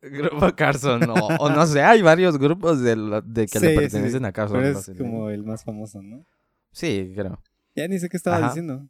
Grupo 0.00 0.54
Carson, 0.54 1.00
no, 1.00 1.14
o 1.14 1.50
no 1.50 1.66
sé, 1.66 1.82
hay 1.82 2.02
varios 2.02 2.38
grupos 2.38 2.80
de, 2.80 3.22
de 3.24 3.46
que 3.46 3.60
le 3.60 3.74
pertenecen 3.74 4.24
a 4.24 4.32
Carson. 4.32 4.60
Pero 4.60 4.78
es 4.78 4.90
como 4.96 5.30
el 5.30 5.42
más 5.42 5.64
famoso, 5.64 6.02
¿no? 6.02 6.24
Sí, 6.72 7.12
creo. 7.14 7.42
Ya 7.74 7.88
ni 7.88 7.98
sé 7.98 8.08
qué 8.08 8.16
estaba 8.16 8.46
diciendo. 8.46 8.88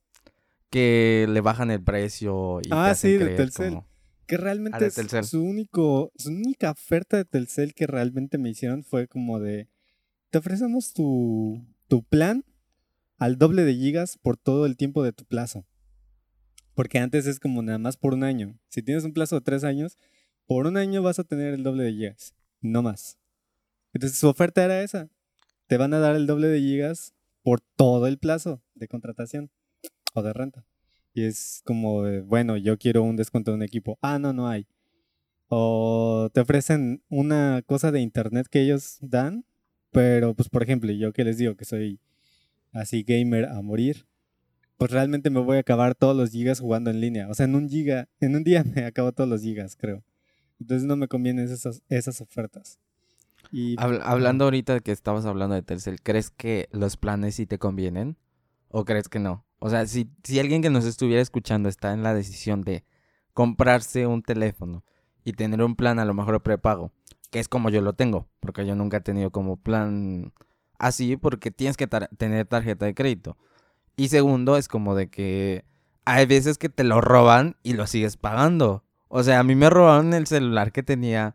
Que 0.71 1.27
le 1.29 1.41
bajan 1.41 1.71
el 1.71 1.83
precio 1.83 2.61
y 2.63 2.69
Ah, 2.71 2.95
sí, 2.95 3.13
de 3.17 3.37
Telcel. 3.37 3.81
Que 4.27 4.37
realmente 4.37 4.85
ah, 4.85 4.87
es 4.87 5.29
su 5.29 5.43
único, 5.43 6.13
su 6.17 6.31
única 6.31 6.71
oferta 6.71 7.17
de 7.17 7.25
Telcel 7.25 7.73
que 7.73 7.87
realmente 7.87 8.37
me 8.37 8.51
hicieron 8.51 8.85
fue 8.85 9.09
como 9.09 9.41
de 9.41 9.69
te 10.29 10.37
ofrecemos 10.39 10.93
tu, 10.93 11.65
tu 11.89 12.03
plan 12.03 12.45
al 13.17 13.39
doble 13.39 13.65
de 13.65 13.75
gigas 13.75 14.19
por 14.19 14.37
todo 14.37 14.67
el 14.67 14.77
tiempo 14.77 15.03
de 15.03 15.13
tu 15.13 15.25
plazo. 15.25 15.65
Porque 16.75 16.99
antes 16.99 17.27
es 17.27 17.41
como 17.41 17.63
nada 17.63 17.79
más 17.79 17.97
por 17.97 18.15
un 18.15 18.23
año. 18.23 18.59
Si 18.69 18.83
tienes 18.83 19.05
un 19.05 19.13
plazo 19.13 19.37
de 19.37 19.41
tres 19.41 19.65
años, 19.65 19.97
por 20.49 20.67
un 20.67 20.79
año 20.79 21.03
vas 21.03 21.19
a 21.19 21.25
tener 21.25 21.53
el 21.53 21.63
doble 21.63 21.85
de 21.85 21.93
gigas, 21.93 22.35
no 22.63 22.83
más. 22.83 23.19
Entonces 23.93 24.19
su 24.19 24.29
oferta 24.29 24.65
era 24.65 24.83
esa. 24.83 25.11
Te 25.67 25.77
van 25.77 25.93
a 25.93 25.99
dar 25.99 26.17
el 26.17 26.27
doble 26.27 26.49
de 26.49 26.59
gigas 26.59 27.15
por 27.43 27.61
todo 27.61 28.07
el 28.07 28.19
plazo 28.19 28.63
de 28.75 28.89
contratación 28.89 29.51
o 30.15 30.23
de 30.23 30.33
renta. 30.33 30.65
Y 31.13 31.25
es 31.25 31.61
como, 31.65 32.03
bueno, 32.25 32.57
yo 32.57 32.79
quiero 32.79 33.03
un 33.03 33.17
descuento 33.17 33.51
de 33.51 33.57
un 33.57 33.63
equipo. 33.63 33.99
Ah, 34.01 34.19
no, 34.19 34.33
no 34.33 34.49
hay. 34.49 34.67
O 35.49 36.31
te 36.33 36.41
ofrecen 36.41 37.03
una 37.11 37.63
cosa 37.67 37.93
de 37.93 38.01
internet 38.01 38.47
que 38.51 38.63
ellos 38.63 38.97
dan, 39.03 39.45
pero 39.93 40.35
pues 40.35 40.49
por 40.49 40.63
ejemplo, 40.63 40.91
yo 40.93 41.13
que 41.13 41.25
les 41.25 41.37
digo 41.37 41.57
que 41.57 41.67
soy 41.67 42.01
así 42.73 43.03
gamer 43.03 43.47
a 43.47 43.61
morir, 43.61 44.07
pues 44.79 44.91
realmente 44.93 45.29
me 45.29 45.41
voy 45.41 45.59
a 45.59 45.61
acabar 45.61 45.95
todos 45.95 46.17
los 46.17 46.31
gigas 46.31 46.61
jugando 46.61 46.91
en 46.91 47.03
línea. 47.03 47.29
O 47.29 47.35
sea, 47.35 47.45
en 47.45 47.55
un 47.55 47.69
giga, 47.69 48.09
en 48.21 48.35
un 48.35 48.45
día 48.45 48.65
me 48.75 48.85
acabo 48.85 49.13
todos 49.13 49.29
los 49.29 49.43
gigas, 49.43 49.77
creo. 49.77 50.03
Entonces 50.61 50.87
no 50.87 50.97
me 50.97 51.09
convienen 51.09 51.45
esas, 51.45 51.83
esas 51.89 52.21
ofertas. 52.21 52.79
Y, 53.51 53.77
hablando 53.79 54.45
ahorita 54.45 54.75
de 54.75 54.81
que 54.81 54.93
estabas 54.93 55.25
hablando 55.25 55.55
de 55.55 55.63
Telcel, 55.63 56.03
¿crees 56.03 56.31
que 56.31 56.69
los 56.73 56.97
planes 56.97 57.37
sí 57.37 57.47
te 57.47 57.59
convienen? 57.59 58.17
¿O 58.69 58.85
crees 58.85 59.09
que 59.09 59.19
no? 59.19 59.45
O 59.59 59.71
sea, 59.71 59.87
si, 59.87 60.11
si 60.23 60.39
alguien 60.39 60.63
que 60.63 60.71
nos 60.71 60.85
estuviera 60.85 61.23
escuchando 61.23 61.69
está 61.69 61.93
en 61.93 62.03
la 62.03 62.15
decisión 62.15 62.63
de 62.63 62.85
comprarse 63.33 64.07
un 64.07 64.23
teléfono 64.23 64.85
y 65.25 65.33
tener 65.33 65.63
un 65.63 65.77
plan 65.77 65.99
a 65.99 66.05
lo 66.05 66.15
mejor 66.15 66.43
prepago, 66.43 66.93
que 67.31 67.39
es 67.39 67.49
como 67.49 67.71
yo 67.71 67.81
lo 67.81 67.95
tengo, 67.95 68.29
porque 68.41 68.67
yo 68.67 68.75
nunca 68.75 68.99
he 68.99 69.01
tenido 69.01 69.31
como 69.31 69.57
plan 69.57 70.33
así, 70.79 71.17
porque 71.17 71.51
tienes 71.51 71.77
que 71.77 71.87
tener 71.87 72.47
tarjeta 72.47 72.87
de 72.87 72.95
crédito. 72.95 73.37
Y 73.97 74.09
segundo, 74.09 74.57
es 74.57 74.69
como 74.69 74.95
de 74.95 75.09
que 75.09 75.65
hay 76.05 76.27
veces 76.27 76.57
que 76.57 76.69
te 76.69 76.85
lo 76.85 77.01
roban 77.01 77.57
y 77.63 77.73
lo 77.75 77.87
sigues 77.87 78.17
pagando. 78.17 78.85
O 79.09 79.23
sea, 79.23 79.41
a 79.41 79.43
mí 79.43 79.55
me 79.55 79.71
robaron 79.71 80.15
el 80.15 80.27
celular 80.27 80.73
que 80.73 80.83
tenía, 80.83 81.35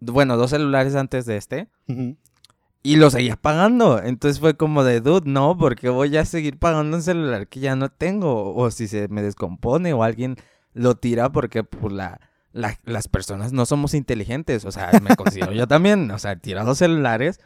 bueno, 0.00 0.36
dos 0.36 0.50
celulares 0.50 0.94
antes 0.94 1.24
de 1.26 1.36
este. 1.36 1.68
Y 2.82 2.96
lo 2.96 3.10
seguía 3.10 3.36
pagando. 3.36 4.02
Entonces 4.02 4.40
fue 4.40 4.56
como 4.56 4.82
de, 4.84 5.00
dude, 5.00 5.30
no, 5.30 5.56
porque 5.56 5.88
voy 5.88 6.16
a 6.16 6.24
seguir 6.24 6.58
pagando 6.58 6.96
un 6.96 7.02
celular 7.02 7.46
que 7.46 7.60
ya 7.60 7.76
no 7.76 7.88
tengo. 7.90 8.54
O 8.54 8.70
si 8.70 8.88
se 8.88 9.08
me 9.08 9.22
descompone 9.22 9.92
o 9.92 10.02
alguien 10.02 10.36
lo 10.74 10.96
tira 10.96 11.30
porque 11.30 11.62
pues, 11.62 11.92
la, 11.92 12.18
las 12.52 13.08
personas 13.08 13.52
no 13.52 13.66
somos 13.66 13.94
inteligentes. 13.94 14.64
O 14.64 14.72
sea, 14.72 14.90
me 15.00 15.14
considero 15.16 15.52
yo 15.52 15.68
también. 15.68 16.10
O 16.10 16.18
sea, 16.18 16.36
tira 16.36 16.64
dos 16.64 16.78
celulares 16.78 17.40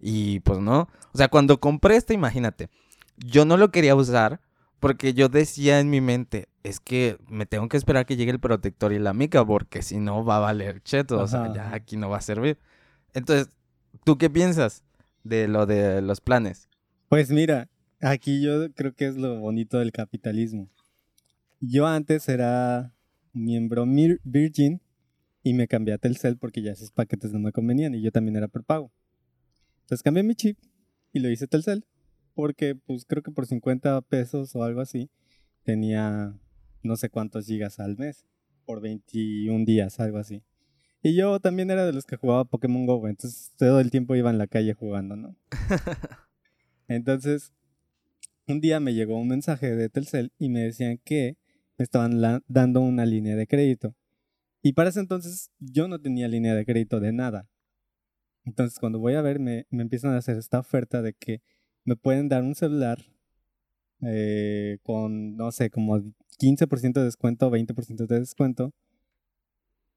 y 0.00 0.40
pues 0.40 0.58
no. 0.58 0.88
O 1.12 1.18
sea, 1.18 1.28
cuando 1.28 1.60
compré 1.60 1.96
este, 1.96 2.14
imagínate, 2.14 2.70
yo 3.16 3.44
no 3.44 3.56
lo 3.56 3.70
quería 3.70 3.94
usar 3.94 4.40
porque 4.80 5.14
yo 5.14 5.28
decía 5.28 5.80
en 5.80 5.90
mi 5.90 6.00
mente, 6.00 6.48
es 6.62 6.80
que 6.80 7.18
me 7.28 7.46
tengo 7.46 7.68
que 7.68 7.76
esperar 7.76 8.06
que 8.06 8.16
llegue 8.16 8.30
el 8.30 8.40
protector 8.40 8.92
y 8.92 8.98
la 8.98 9.14
mica, 9.14 9.44
porque 9.44 9.82
si 9.82 9.98
no 9.98 10.24
va 10.24 10.36
a 10.36 10.40
valer 10.40 10.82
cheto, 10.82 11.20
o 11.20 11.26
sea, 11.26 11.52
ya 11.54 11.74
aquí 11.74 11.96
no 11.96 12.10
va 12.10 12.18
a 12.18 12.22
servir. 12.22 12.58
Entonces, 13.14 13.48
¿tú 14.04 14.18
qué 14.18 14.28
piensas 14.28 14.82
de 15.24 15.48
lo 15.48 15.66
de 15.66 16.02
los 16.02 16.20
planes? 16.20 16.68
Pues 17.08 17.30
mira, 17.30 17.68
aquí 18.00 18.42
yo 18.42 18.72
creo 18.74 18.94
que 18.94 19.06
es 19.06 19.16
lo 19.16 19.38
bonito 19.38 19.78
del 19.78 19.92
capitalismo. 19.92 20.68
Yo 21.60 21.86
antes 21.86 22.28
era 22.28 22.92
miembro 23.32 23.84
Virgin 24.24 24.80
y 25.42 25.54
me 25.54 25.68
cambié 25.68 25.94
a 25.94 25.98
Telcel 25.98 26.36
porque 26.36 26.62
ya 26.62 26.72
esos 26.72 26.90
paquetes 26.90 27.32
no 27.32 27.38
me 27.38 27.52
convenían 27.52 27.94
y 27.94 28.02
yo 28.02 28.12
también 28.12 28.36
era 28.36 28.48
por 28.48 28.64
pago. 28.64 28.92
Entonces 29.82 30.02
cambié 30.02 30.22
mi 30.22 30.34
chip 30.34 30.58
y 31.12 31.20
lo 31.20 31.30
hice 31.30 31.46
Telcel 31.46 31.86
porque 32.34 32.74
pues 32.74 33.04
creo 33.04 33.22
que 33.22 33.30
por 33.30 33.46
50 33.46 34.00
pesos 34.02 34.54
o 34.54 34.62
algo 34.62 34.80
así 34.80 35.10
tenía 35.64 36.34
no 36.82 36.96
sé 36.96 37.10
cuántos 37.10 37.46
gigas 37.46 37.80
al 37.80 37.96
mes 37.96 38.24
por 38.64 38.80
21 38.80 39.64
días, 39.64 39.98
algo 40.00 40.18
así. 40.18 40.42
Y 41.02 41.14
yo 41.14 41.38
también 41.40 41.70
era 41.70 41.86
de 41.86 41.92
los 41.92 42.04
que 42.04 42.16
jugaba 42.16 42.44
Pokémon 42.44 42.86
Go, 42.86 43.06
entonces 43.08 43.52
todo 43.56 43.80
el 43.80 43.90
tiempo 43.90 44.16
iba 44.16 44.30
en 44.30 44.38
la 44.38 44.46
calle 44.46 44.74
jugando, 44.74 45.16
¿no? 45.16 45.36
entonces, 46.88 47.52
un 48.46 48.60
día 48.60 48.80
me 48.80 48.94
llegó 48.94 49.18
un 49.18 49.28
mensaje 49.28 49.74
de 49.74 49.88
Telcel 49.88 50.32
y 50.38 50.48
me 50.48 50.60
decían 50.60 51.00
que 51.04 51.36
me 51.76 51.84
estaban 51.84 52.42
dando 52.48 52.80
una 52.80 53.06
línea 53.06 53.36
de 53.36 53.46
crédito. 53.46 53.94
Y 54.60 54.72
para 54.72 54.90
ese 54.90 55.00
entonces 55.00 55.50
yo 55.60 55.86
no 55.86 56.00
tenía 56.00 56.26
línea 56.26 56.54
de 56.54 56.64
crédito 56.64 56.98
de 56.98 57.12
nada. 57.12 57.48
Entonces 58.44 58.78
cuando 58.80 58.98
voy 58.98 59.14
a 59.14 59.22
ver 59.22 59.38
me, 59.38 59.66
me 59.70 59.82
empiezan 59.82 60.12
a 60.12 60.18
hacer 60.18 60.36
esta 60.36 60.58
oferta 60.58 61.00
de 61.02 61.14
que 61.14 61.42
me 61.84 61.94
pueden 61.94 62.28
dar 62.28 62.42
un 62.42 62.54
celular 62.54 62.98
eh, 64.02 64.78
con, 64.82 65.36
no 65.36 65.50
sé, 65.50 65.70
como 65.70 65.98
15% 66.38 67.00
de 67.00 67.04
descuento 67.04 67.48
o 67.48 67.50
20% 67.50 68.06
de 68.06 68.20
descuento. 68.20 68.72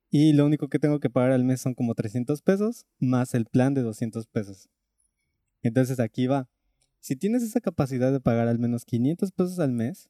Y 0.09 0.33
lo 0.33 0.45
único 0.45 0.67
que 0.67 0.79
tengo 0.79 0.99
que 0.99 1.09
pagar 1.09 1.31
al 1.31 1.43
mes 1.43 1.61
son 1.61 1.73
como 1.73 1.95
300 1.95 2.41
pesos 2.41 2.85
más 2.99 3.33
el 3.33 3.45
plan 3.45 3.73
de 3.73 3.81
200 3.81 4.27
pesos. 4.27 4.69
Entonces 5.61 5.99
aquí 5.99 6.27
va. 6.27 6.49
Si 6.99 7.15
tienes 7.15 7.43
esa 7.43 7.61
capacidad 7.61 8.11
de 8.11 8.19
pagar 8.19 8.47
al 8.47 8.59
menos 8.59 8.85
500 8.85 9.31
pesos 9.31 9.59
al 9.59 9.71
mes, 9.71 10.09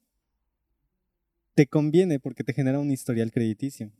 te 1.54 1.66
conviene 1.66 2.18
porque 2.18 2.44
te 2.44 2.52
genera 2.52 2.80
un 2.80 2.90
historial 2.90 3.30
crediticio. 3.30 3.92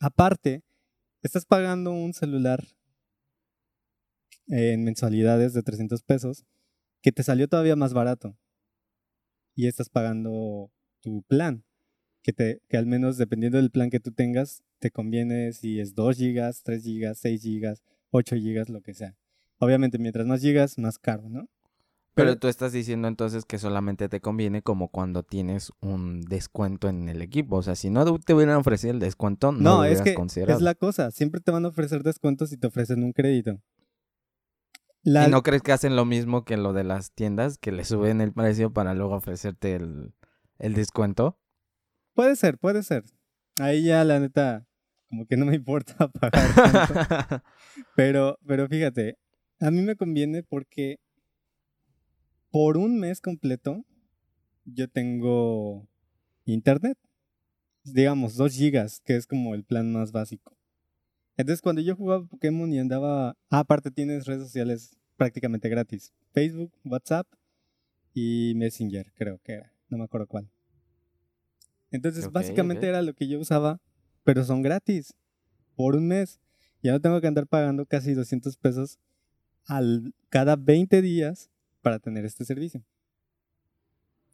Aparte, 0.00 0.62
estás 1.22 1.44
pagando 1.44 1.92
un 1.92 2.14
celular 2.14 2.64
en 4.46 4.84
mensualidades 4.84 5.54
de 5.54 5.62
300 5.62 6.02
pesos 6.02 6.44
que 7.02 7.12
te 7.12 7.22
salió 7.22 7.48
todavía 7.48 7.76
más 7.76 7.92
barato 7.92 8.36
y 9.54 9.66
estás 9.66 9.88
pagando 9.88 10.70
tu 11.00 11.22
plan. 11.22 11.64
Que, 12.22 12.32
te, 12.32 12.60
que 12.68 12.78
al 12.78 12.86
menos 12.86 13.18
dependiendo 13.18 13.58
del 13.58 13.70
plan 13.70 13.90
que 13.90 14.00
tú 14.00 14.10
tengas, 14.10 14.62
te 14.78 14.90
conviene 14.90 15.52
si 15.52 15.78
es 15.80 15.94
2 15.94 16.16
gigas, 16.16 16.62
3 16.62 16.82
gigas, 16.82 17.18
6 17.18 17.42
gigas, 17.42 17.82
8 18.10 18.36
gigas, 18.36 18.70
lo 18.70 18.80
que 18.80 18.94
sea. 18.94 19.14
Obviamente, 19.58 19.98
mientras 19.98 20.26
más 20.26 20.40
gigas, 20.40 20.78
más 20.78 20.98
caro, 20.98 21.28
¿no? 21.28 21.48
Pero, 22.14 22.28
Pero- 22.30 22.38
tú 22.38 22.48
estás 22.48 22.72
diciendo 22.72 23.08
entonces 23.08 23.44
que 23.44 23.58
solamente 23.58 24.08
te 24.08 24.20
conviene 24.20 24.62
como 24.62 24.88
cuando 24.88 25.22
tienes 25.22 25.70
un 25.80 26.22
descuento 26.22 26.88
en 26.88 27.08
el 27.10 27.20
equipo. 27.20 27.56
O 27.56 27.62
sea, 27.62 27.74
si 27.74 27.90
no 27.90 28.18
te 28.20 28.32
hubieran 28.32 28.56
ofrecido 28.56 28.92
el 28.94 29.00
descuento, 29.00 29.52
no, 29.52 29.58
No, 29.60 29.76
lo 29.78 29.84
es 29.84 30.00
que 30.00 30.14
considerado. 30.14 30.56
es 30.56 30.62
la 30.62 30.74
cosa. 30.76 31.10
Siempre 31.10 31.40
te 31.42 31.50
van 31.50 31.64
a 31.66 31.68
ofrecer 31.68 32.02
descuentos 32.04 32.50
si 32.50 32.56
te 32.56 32.68
ofrecen 32.68 33.02
un 33.02 33.12
crédito. 33.12 33.60
La- 35.04 35.28
¿Y 35.28 35.30
no 35.30 35.42
crees 35.42 35.62
que 35.62 35.72
hacen 35.72 35.96
lo 35.96 36.04
mismo 36.04 36.44
que 36.44 36.56
lo 36.56 36.72
de 36.72 36.82
las 36.84 37.12
tiendas, 37.12 37.58
que 37.58 37.72
le 37.72 37.84
suben 37.84 38.20
el 38.20 38.32
precio 38.32 38.72
para 38.72 38.94
luego 38.94 39.14
ofrecerte 39.14 39.74
el, 39.76 40.14
el 40.58 40.74
descuento? 40.74 41.38
Puede 42.14 42.36
ser, 42.36 42.58
puede 42.58 42.82
ser. 42.82 43.04
Ahí 43.60 43.84
ya 43.84 44.02
la 44.04 44.18
neta, 44.18 44.66
como 45.08 45.26
que 45.26 45.36
no 45.36 45.44
me 45.46 45.54
importa 45.56 46.08
pagar 46.08 46.54
tanto. 46.54 47.42
Pero, 47.96 48.38
pero 48.46 48.68
fíjate, 48.68 49.18
a 49.60 49.70
mí 49.70 49.82
me 49.82 49.96
conviene 49.96 50.42
porque 50.42 50.98
por 52.50 52.76
un 52.76 52.98
mes 53.00 53.20
completo 53.20 53.84
yo 54.64 54.88
tengo 54.88 55.86
internet. 56.44 56.96
Digamos, 57.84 58.36
2 58.36 58.54
gigas, 58.54 59.00
que 59.04 59.16
es 59.16 59.26
como 59.26 59.54
el 59.54 59.64
plan 59.64 59.92
más 59.92 60.12
básico. 60.12 60.53
Entonces, 61.36 61.60
cuando 61.62 61.80
yo 61.82 61.96
jugaba 61.96 62.24
Pokémon 62.26 62.72
y 62.72 62.78
andaba... 62.78 63.36
Ah, 63.50 63.60
aparte 63.60 63.90
tienes 63.90 64.26
redes 64.26 64.44
sociales 64.44 64.96
prácticamente 65.16 65.68
gratis. 65.68 66.12
Facebook, 66.32 66.72
WhatsApp 66.84 67.26
y 68.12 68.52
Messenger, 68.56 69.12
creo 69.14 69.40
que 69.42 69.52
era. 69.54 69.72
No 69.88 69.98
me 69.98 70.04
acuerdo 70.04 70.26
cuál. 70.26 70.50
Entonces, 71.90 72.26
Ok, 72.26 72.32
básicamente 72.32 72.86
ok. 72.86 72.88
era 72.88 73.02
lo 73.02 73.14
que 73.14 73.26
yo 73.28 73.38
usaba, 73.38 73.80
pero 74.22 74.44
son 74.44 74.62
gratis. 74.62 75.14
Por 75.76 75.96
un 75.96 76.06
mes. 76.06 76.40
Ya 76.82 76.92
no 76.92 77.00
tengo 77.00 77.20
que 77.20 77.26
andar 77.26 77.46
pagando 77.46 77.86
casi 77.86 78.14
200 78.14 78.56
pesos 78.56 78.98
al, 79.66 80.14
cada 80.28 80.56
20 80.56 81.02
días 81.02 81.50
para 81.82 81.98
tener 81.98 82.24
este 82.24 82.44
servicio. 82.44 82.84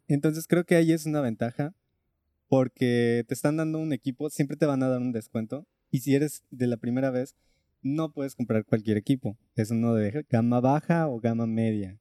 Entonces 0.08 0.46
creo 0.46 0.64
que 0.64 0.74
ahí 0.74 0.92
es 0.92 1.06
una 1.06 1.20
ventaja 1.20 1.74
porque 2.48 3.24
te 3.28 3.34
están 3.34 3.56
dando 3.56 3.78
un 3.78 3.92
equipo, 3.92 4.28
siempre 4.28 4.56
te 4.56 4.66
van 4.66 4.82
a 4.82 4.88
dar 4.88 5.00
un 5.00 5.12
descuento 5.12 5.66
y 5.90 6.00
si 6.00 6.14
eres 6.14 6.44
de 6.50 6.66
la 6.66 6.76
primera 6.76 7.10
vez 7.10 7.36
no 7.82 8.12
puedes 8.12 8.34
comprar 8.34 8.64
cualquier 8.64 8.96
equipo, 8.96 9.38
es 9.54 9.70
uno 9.70 9.94
de 9.94 10.26
gama 10.28 10.60
baja 10.60 11.08
o 11.08 11.18
gama 11.20 11.46
media. 11.46 11.98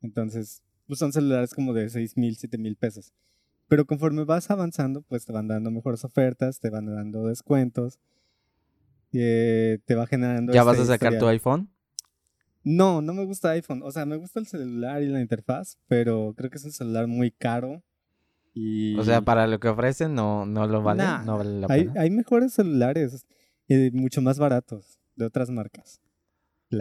Entonces 0.00 0.62
pues 0.86 0.98
son 0.98 1.12
celulares 1.12 1.54
como 1.54 1.72
de 1.72 1.88
6 1.88 2.16
mil, 2.16 2.36
7 2.36 2.58
mil 2.58 2.76
pesos. 2.76 3.12
Pero 3.68 3.86
conforme 3.86 4.24
vas 4.24 4.50
avanzando, 4.50 5.02
pues 5.02 5.24
te 5.24 5.32
van 5.32 5.48
dando 5.48 5.70
mejores 5.70 6.04
ofertas, 6.04 6.60
te 6.60 6.68
van 6.68 6.86
dando 6.86 7.26
descuentos, 7.28 7.98
eh, 9.12 9.78
te 9.86 9.94
va 9.94 10.06
generando... 10.06 10.52
¿Ya 10.52 10.64
vas 10.64 10.78
a 10.78 10.84
sacar 10.84 11.18
tu 11.18 11.26
iPhone? 11.26 11.70
No, 12.64 13.00
no 13.00 13.14
me 13.14 13.24
gusta 13.24 13.50
iPhone. 13.50 13.82
O 13.82 13.90
sea, 13.90 14.04
me 14.06 14.16
gusta 14.16 14.40
el 14.40 14.46
celular 14.46 15.02
y 15.02 15.06
la 15.06 15.20
interfaz, 15.20 15.78
pero 15.88 16.34
creo 16.36 16.50
que 16.50 16.58
es 16.58 16.64
un 16.64 16.72
celular 16.72 17.06
muy 17.06 17.30
caro. 17.30 17.82
Y... 18.54 18.98
O 18.98 19.04
sea, 19.04 19.22
para 19.22 19.46
lo 19.46 19.58
que 19.60 19.68
ofrecen 19.68 20.14
no, 20.14 20.44
no 20.46 20.66
lo 20.66 20.82
vale, 20.82 21.02
Nah, 21.02 21.22
no 21.24 21.38
vale 21.38 21.60
la 21.60 21.66
hay, 21.70 21.84
pena. 21.86 22.00
hay 22.00 22.10
mejores 22.10 22.52
celulares, 22.52 23.26
eh, 23.68 23.90
mucho 23.92 24.20
más 24.20 24.38
baratos, 24.38 24.98
de 25.16 25.24
otras 25.26 25.50
marcas. 25.50 26.00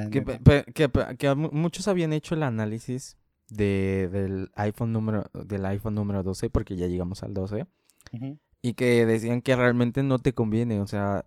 Que, 0.10 1.30
muchos 1.52 1.88
habían 1.90 2.14
hecho 2.14 2.34
el 2.36 2.44
análisis 2.44 3.18
de, 3.50 4.08
del 4.12 4.50
iPhone 4.56 4.94
número 4.94 5.30
del 5.34 5.66
iPhone 5.66 5.96
número 5.96 6.24
12 6.24 6.50
porque 6.50 6.78
ya 6.78 6.88
llegamos 6.88 7.24
al 7.24 7.34
12 7.34 7.66
Ujú. 8.14 8.40
y 8.62 8.74
que 8.74 9.06
decían 9.06 9.42
que 9.42 9.54
realmente 9.56 10.02
no 10.04 10.20
te 10.20 10.34
conviene, 10.34 10.80
o 10.80 10.88
sea, 10.88 11.26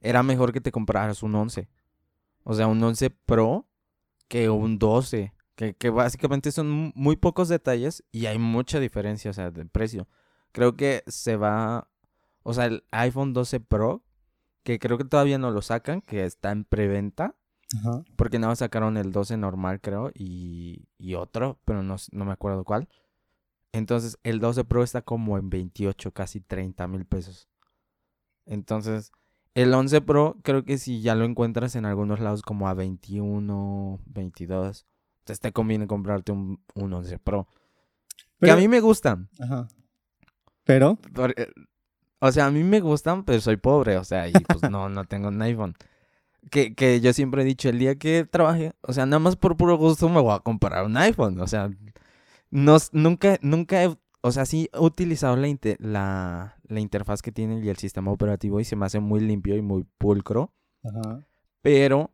era 0.00 0.24
mejor 0.24 0.52
que 0.52 0.60
te 0.60 0.72
compraras 0.72 1.22
un 1.22 1.34
11. 1.36 1.68
O 2.42 2.54
sea, 2.54 2.66
un 2.66 2.82
11 2.82 3.10
Pro 3.10 3.66
que 4.26 4.48
un 4.50 4.78
12, 4.78 5.32
que, 5.60 5.74
que 5.74 5.90
básicamente 5.90 6.52
son 6.52 6.70
mu- 6.70 6.92
muy 6.94 7.16
pocos 7.16 7.50
detalles 7.50 8.02
y 8.10 8.24
hay 8.24 8.38
mucha 8.38 8.80
diferencia, 8.80 9.30
o 9.30 9.34
sea, 9.34 9.50
de 9.50 9.66
precio. 9.66 10.08
Creo 10.52 10.74
que 10.74 11.02
se 11.06 11.36
va, 11.36 11.86
o 12.42 12.54
sea, 12.54 12.64
el 12.64 12.82
iPhone 12.92 13.34
12 13.34 13.60
Pro, 13.60 14.02
que 14.62 14.78
creo 14.78 14.96
que 14.96 15.04
todavía 15.04 15.36
no 15.36 15.50
lo 15.50 15.60
sacan, 15.60 16.00
que 16.00 16.24
está 16.24 16.50
en 16.50 16.64
preventa. 16.64 17.36
Ajá. 17.78 18.02
Porque 18.16 18.38
nada 18.38 18.52
más 18.52 18.60
sacaron 18.60 18.96
el 18.96 19.12
12 19.12 19.36
normal, 19.36 19.82
creo, 19.82 20.10
y, 20.14 20.88
y 20.96 21.12
otro, 21.14 21.60
pero 21.66 21.82
no, 21.82 21.96
no 22.10 22.24
me 22.24 22.32
acuerdo 22.32 22.64
cuál. 22.64 22.88
Entonces, 23.72 24.18
el 24.22 24.40
12 24.40 24.64
Pro 24.64 24.82
está 24.82 25.02
como 25.02 25.36
en 25.36 25.50
28, 25.50 26.10
casi 26.12 26.40
30 26.40 26.88
mil 26.88 27.04
pesos. 27.04 27.50
Entonces, 28.46 29.12
el 29.54 29.74
11 29.74 30.00
Pro 30.00 30.38
creo 30.42 30.64
que 30.64 30.78
si 30.78 31.02
ya 31.02 31.14
lo 31.14 31.26
encuentras 31.26 31.76
en 31.76 31.84
algunos 31.84 32.18
lados 32.18 32.40
como 32.42 32.66
a 32.66 32.72
21, 32.74 34.00
22, 34.06 34.86
entonces 35.30 35.40
te 35.40 35.52
conviene 35.52 35.86
comprarte 35.86 36.32
un, 36.32 36.60
un 36.74 36.92
11 36.92 37.18
Pro. 37.18 37.46
que 38.40 38.50
a 38.50 38.56
mí 38.56 38.68
me 38.68 38.80
gustan. 38.80 39.28
Ajá. 39.38 39.68
Pero, 40.64 40.98
eh, 41.36 41.46
o 42.20 42.32
sea, 42.32 42.46
a 42.46 42.50
mí 42.50 42.62
me 42.64 42.80
gustan, 42.80 43.24
pero 43.24 43.40
soy 43.40 43.56
pobre, 43.56 43.96
o 43.96 44.04
sea, 44.04 44.28
y 44.28 44.32
pues 44.32 44.68
no, 44.70 44.88
no 44.88 45.04
tengo 45.04 45.28
un 45.28 45.40
iPhone. 45.42 45.74
Que, 46.50 46.74
que 46.74 47.00
yo 47.00 47.12
siempre 47.12 47.42
he 47.42 47.44
dicho, 47.44 47.68
el 47.68 47.78
día 47.78 47.96
que 47.96 48.24
trabaje, 48.24 48.72
o 48.82 48.92
sea, 48.92 49.06
nada 49.06 49.20
más 49.20 49.36
por 49.36 49.56
puro 49.56 49.76
gusto 49.76 50.08
me 50.08 50.20
voy 50.20 50.34
a 50.34 50.40
comprar 50.40 50.84
un 50.84 50.96
iPhone. 50.96 51.40
O 51.40 51.46
sea, 51.46 51.70
no, 52.50 52.76
nunca, 52.92 53.38
nunca 53.42 53.84
he, 53.84 53.96
o 54.22 54.32
sea, 54.32 54.46
sí 54.46 54.68
he 54.72 54.78
utilizado 54.80 55.36
la, 55.36 55.48
inte- 55.48 55.76
la, 55.78 56.56
la 56.66 56.80
interfaz 56.80 57.22
que 57.22 57.30
tiene 57.32 57.60
y 57.64 57.68
el 57.68 57.76
sistema 57.76 58.10
operativo 58.10 58.58
y 58.58 58.64
se 58.64 58.74
me 58.76 58.86
hace 58.86 59.00
muy 59.00 59.20
limpio 59.20 59.56
y 59.56 59.62
muy 59.62 59.84
pulcro. 59.98 60.52
ajá. 60.82 61.24
Pero, 61.62 62.10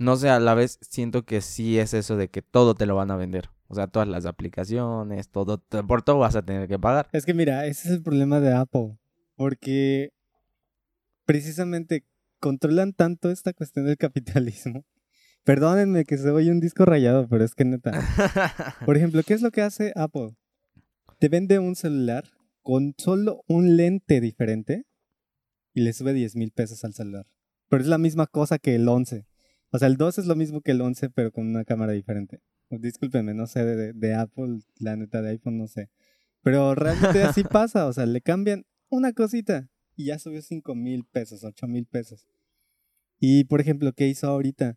no 0.00 0.16
sé, 0.16 0.30
a 0.30 0.40
la 0.40 0.54
vez 0.54 0.78
siento 0.80 1.26
que 1.26 1.42
sí 1.42 1.78
es 1.78 1.92
eso 1.92 2.16
de 2.16 2.28
que 2.28 2.40
todo 2.40 2.74
te 2.74 2.86
lo 2.86 2.96
van 2.96 3.10
a 3.10 3.16
vender. 3.16 3.50
O 3.68 3.74
sea, 3.74 3.86
todas 3.86 4.08
las 4.08 4.24
aplicaciones, 4.24 5.28
todo, 5.28 5.62
por 5.86 6.00
todo 6.00 6.18
vas 6.18 6.36
a 6.36 6.42
tener 6.42 6.68
que 6.68 6.78
pagar. 6.78 7.08
Es 7.12 7.26
que 7.26 7.34
mira, 7.34 7.66
ese 7.66 7.88
es 7.88 7.94
el 7.94 8.02
problema 8.02 8.40
de 8.40 8.54
Apple. 8.54 8.96
Porque 9.36 10.10
precisamente 11.26 12.06
controlan 12.40 12.94
tanto 12.94 13.30
esta 13.30 13.52
cuestión 13.52 13.84
del 13.84 13.98
capitalismo. 13.98 14.86
Perdónenme 15.44 16.06
que 16.06 16.16
soy 16.16 16.48
un 16.48 16.60
disco 16.60 16.86
rayado, 16.86 17.28
pero 17.28 17.44
es 17.44 17.54
que 17.54 17.66
neta. 17.66 17.92
Por 18.86 18.96
ejemplo, 18.96 19.22
¿qué 19.22 19.34
es 19.34 19.42
lo 19.42 19.50
que 19.50 19.60
hace 19.60 19.92
Apple? 19.96 20.34
Te 21.18 21.28
vende 21.28 21.58
un 21.58 21.76
celular 21.76 22.24
con 22.62 22.94
solo 22.96 23.42
un 23.48 23.76
lente 23.76 24.22
diferente 24.22 24.86
y 25.74 25.82
le 25.82 25.92
sube 25.92 26.14
10 26.14 26.36
mil 26.36 26.52
pesos 26.52 26.84
al 26.84 26.94
celular. 26.94 27.26
Pero 27.68 27.82
es 27.82 27.88
la 27.88 27.98
misma 27.98 28.26
cosa 28.26 28.58
que 28.58 28.74
el 28.74 28.88
11. 28.88 29.26
O 29.70 29.78
sea, 29.78 29.88
el 29.88 29.96
12 29.96 30.22
es 30.22 30.26
lo 30.26 30.36
mismo 30.36 30.60
que 30.60 30.72
el 30.72 30.80
11, 30.80 31.10
pero 31.10 31.30
con 31.32 31.46
una 31.46 31.64
cámara 31.64 31.92
diferente. 31.92 32.40
Discúlpenme, 32.70 33.34
no 33.34 33.46
sé 33.46 33.64
de, 33.64 33.92
de 33.92 34.14
Apple, 34.14 34.60
la 34.78 34.96
neta 34.96 35.22
de 35.22 35.30
iPhone, 35.30 35.58
no 35.58 35.66
sé. 35.66 35.90
Pero 36.42 36.74
realmente 36.74 37.22
así 37.22 37.44
pasa, 37.44 37.86
o 37.86 37.92
sea, 37.92 38.06
le 38.06 38.20
cambian 38.20 38.64
una 38.88 39.12
cosita 39.12 39.68
y 39.96 40.06
ya 40.06 40.18
subió 40.18 40.40
5 40.42 40.74
mil 40.74 41.04
pesos, 41.04 41.44
8 41.44 41.66
mil 41.68 41.86
pesos. 41.86 42.26
Y 43.18 43.44
por 43.44 43.60
ejemplo, 43.60 43.92
¿qué 43.92 44.08
hizo 44.08 44.26
ahorita? 44.28 44.76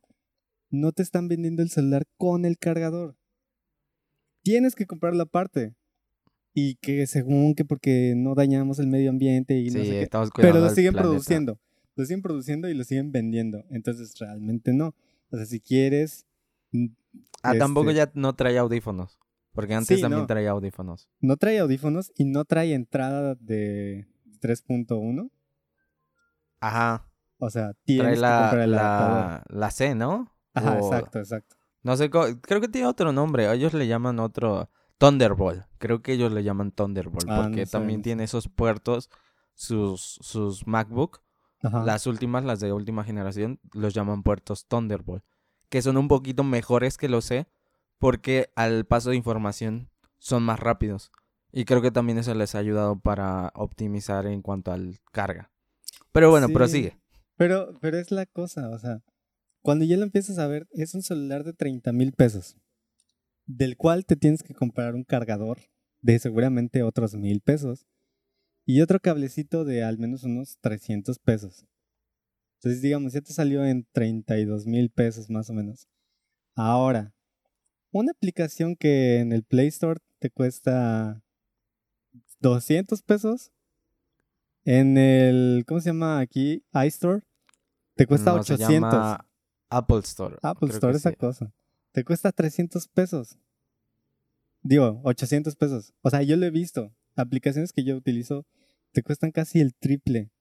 No 0.70 0.92
te 0.92 1.02
están 1.04 1.28
vendiendo 1.28 1.62
el 1.64 1.70
celular 1.70 2.04
con 2.18 2.46
el 2.46 2.58
cargador. 2.58 3.16
Tienes 4.44 4.76
que 4.76 4.86
comprarlo 4.86 5.24
aparte. 5.24 5.74
Y 6.56 6.76
que 6.76 7.08
según 7.08 7.56
que 7.56 7.66
porque 7.66 8.14
no 8.16 8.36
dañamos 8.36 8.78
el 8.80 8.88
medio 8.88 9.10
ambiente 9.10 9.58
y 9.58 9.70
no 9.72 9.80
sí, 9.80 9.86
sé 9.86 9.92
qué. 9.92 10.02
estamos 10.04 10.30
cuidando 10.30 10.54
Pero 10.56 10.66
lo 10.66 10.70
siguen 10.76 10.92
planeta. 10.94 11.10
produciendo. 11.10 11.60
Lo 11.96 12.06
siguen 12.06 12.22
produciendo 12.22 12.70
y 12.70 12.74
lo 12.74 12.84
siguen 12.84 13.12
vendiendo. 13.12 13.64
Entonces 13.70 14.18
realmente 14.20 14.74
no. 14.74 14.96
O 15.32 15.38
sea, 15.38 15.46
si 15.46 15.60
quieres, 15.60 16.26
mm, 16.72 16.88
Ah, 17.44 17.54
tampoco 17.60 17.90
Este- 17.92 17.98
ya 17.98 18.12
no 18.16 18.34
trae 18.36 18.58
audífonos. 18.58 19.20
Porque 19.52 19.76
antes 19.76 19.98
Sí, 19.98 20.02
también 20.02 20.22
no. 20.22 20.28
traía 20.28 20.50
audífonos. 20.52 21.10
no 21.20 21.38
trae 21.38 21.60
audífonos 21.60 22.12
y 22.18 22.26
no 22.26 22.44
trae 22.46 22.74
entrada 22.74 23.36
de 23.36 24.08
3.1. 24.40 25.30
Ajá. 26.60 27.08
O 27.38 27.50
sea, 27.50 27.74
tienes 27.84 28.04
Trae 28.04 28.14
que 28.16 28.20
la, 28.22 28.40
comprar 28.42 28.62
el 28.64 28.74
adaptador. 28.74 29.44
la, 29.50 29.60
la 29.60 29.72
C, 29.72 29.96
¿no? 29.96 30.32
Ajá, 30.54 30.74
O- 30.80 30.86
exacto, 30.88 31.20
exacto. 31.20 31.56
No 31.84 31.98
sé, 31.98 32.10
creo 32.10 32.62
que 32.62 32.70
tiene 32.70 32.88
otro 32.88 33.12
nombre. 33.12 33.52
Ellos 33.52 33.74
le 33.74 33.88
llaman 33.88 34.20
otro 34.20 34.70
Thunderbolt. 34.98 35.66
Creo 35.80 36.02
que 36.02 36.14
ellos 36.14 36.32
le 36.32 36.44
llaman 36.44 36.72
Thunderbolt. 36.72 37.26
Ah, 37.30 37.42
porque 37.44 37.62
no 37.62 37.66
sé, 37.66 37.72
también 37.74 38.00
no 38.00 38.02
sé. 38.02 38.04
tiene 38.06 38.24
esos 38.24 38.48
puertos, 38.48 39.10
sus, 39.54 40.18
sus 40.22 40.66
MacBook. 40.66 41.22
Ajá. 41.64 41.84
Las 41.84 42.06
últimas, 42.08 42.44
las 42.44 42.60
de 42.60 42.72
última 42.74 43.04
generación, 43.04 43.60
los 43.74 43.94
llaman 43.94 44.22
puertos 44.24 44.68
Thunderbolt. 44.68 45.24
Que 45.70 45.82
son 45.82 45.98
un 45.98 46.08
poquito 46.08 46.44
mejores 46.44 46.98
que 46.98 47.10
los 47.10 47.26
C. 47.26 47.48
Porque 47.98 48.50
al 48.56 48.86
paso 48.86 49.10
de 49.12 49.16
información 49.16 49.90
son 50.20 50.44
más 50.44 50.60
rápidos. 50.60 51.12
Y 51.52 51.66
creo 51.66 51.82
que 51.82 51.92
también 51.92 52.18
eso 52.18 52.34
les 52.36 52.54
ha 52.56 52.60
ayudado 52.60 53.00
para 53.00 53.52
optimizar 53.56 54.26
en 54.28 54.42
cuanto 54.42 54.72
al 54.72 55.00
carga. 55.12 55.52
Pero 56.12 56.30
bueno, 56.30 56.48
Sí. 56.48 56.54
prosigue. 56.54 56.98
Pero, 57.38 57.74
pero 57.82 57.98
es 57.98 58.12
la 58.12 58.26
cosa, 58.26 58.70
o 58.70 58.78
sea, 58.78 59.02
cuando 59.62 59.86
ya 59.86 59.98
lo 59.98 60.04
empiezas 60.04 60.38
a 60.38 60.48
ver, 60.48 60.68
es 60.72 60.94
un 60.94 61.02
celular 61.02 61.44
de 61.44 61.54
30 61.54 61.92
mil 61.94 62.12
pesos, 62.12 62.58
del 63.46 63.78
cual 63.78 64.06
te 64.06 64.16
tienes 64.16 64.44
que 64.44 64.54
comprar 64.54 64.94
un 64.96 65.04
cargador 65.04 65.60
de 66.02 66.20
seguramente 66.20 66.84
otros 66.84 67.16
mil 67.16 67.42
pesos 67.42 67.86
y 68.66 68.82
otro 68.82 69.00
cablecito 69.00 69.66
de 69.66 69.84
al 69.84 69.98
menos 69.98 70.24
unos 70.24 70.58
300 70.62 71.20
pesos. 71.20 71.66
Entonces, 72.56 72.82
digamos, 72.82 73.14
ya 73.14 73.22
te 73.22 73.34
salió 73.34 73.66
en 73.66 73.86
32 73.92 74.66
mil 74.66 74.90
pesos 74.90 75.30
más 75.30 75.50
o 75.50 75.54
menos. 75.54 75.88
Ahora, 76.56 77.14
una 77.92 78.12
aplicación 78.12 78.76
que 78.76 79.20
en 79.20 79.34
el 79.34 79.44
Play 79.44 79.68
Store 79.68 80.00
te 80.20 80.30
cuesta 80.30 81.22
200 82.40 83.02
pesos. 83.02 83.52
En 84.66 84.98
el, 84.98 85.66
¿cómo 85.68 85.82
se 85.82 85.90
llama 85.90 86.20
aquí? 86.20 86.64
iStore. 86.86 87.24
Te 87.96 88.08
cuesta 88.08 88.34
No, 88.34 88.44
se 88.44 88.54
800. 88.54 88.74
llama 88.94 89.28
Apple 89.70 90.00
Store. 90.00 90.38
Apple 90.42 90.70
creo 90.70 90.76
Store, 90.78 90.98
esa 90.98 91.10
sí. 91.10 91.16
cosa. 91.18 91.54
Te 91.92 92.04
cuesta 92.06 92.32
300 92.32 92.88
pesos. 92.88 93.38
Digo, 94.62 95.02
800 95.04 95.56
pesos. 95.58 95.94
O 96.02 96.10
sea, 96.10 96.24
yo 96.24 96.38
lo 96.38 96.46
he 96.46 96.50
visto. 96.50 96.96
Aplicaciones 97.16 97.72
que 97.74 97.84
yo 97.84 97.96
utilizo 97.96 98.46
te 98.92 99.04
cuestan 99.04 99.32
casi 99.32 99.60
el 99.60 99.74
triple 99.76 100.32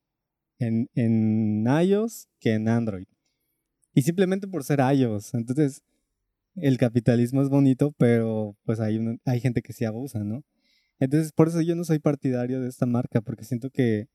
en, 0.58 0.88
en 0.94 1.66
iOS 1.66 2.28
que 2.38 2.54
en 2.54 2.68
Android. 2.68 3.06
Y 3.94 4.02
simplemente 4.02 4.46
por 4.46 4.64
ser 4.64 4.80
iOS. 4.80 5.34
Entonces, 5.34 5.82
el 6.54 6.78
capitalismo 6.78 7.42
es 7.42 7.48
bonito, 7.48 7.92
pero 7.98 8.56
pues 8.64 8.80
hay, 8.80 8.98
hay 9.24 9.40
gente 9.40 9.62
que 9.62 9.72
sí 9.72 9.84
abusa, 9.84 10.24
¿no? 10.24 10.44
Entonces, 10.98 11.32
por 11.32 11.48
eso 11.48 11.60
yo 11.60 11.74
no 11.74 11.84
soy 11.84 11.98
partidario 11.98 12.60
de 12.60 12.68
esta 12.68 12.86
marca, 12.86 13.20
porque 13.20 13.44
siento 13.44 13.70
que, 13.70 14.06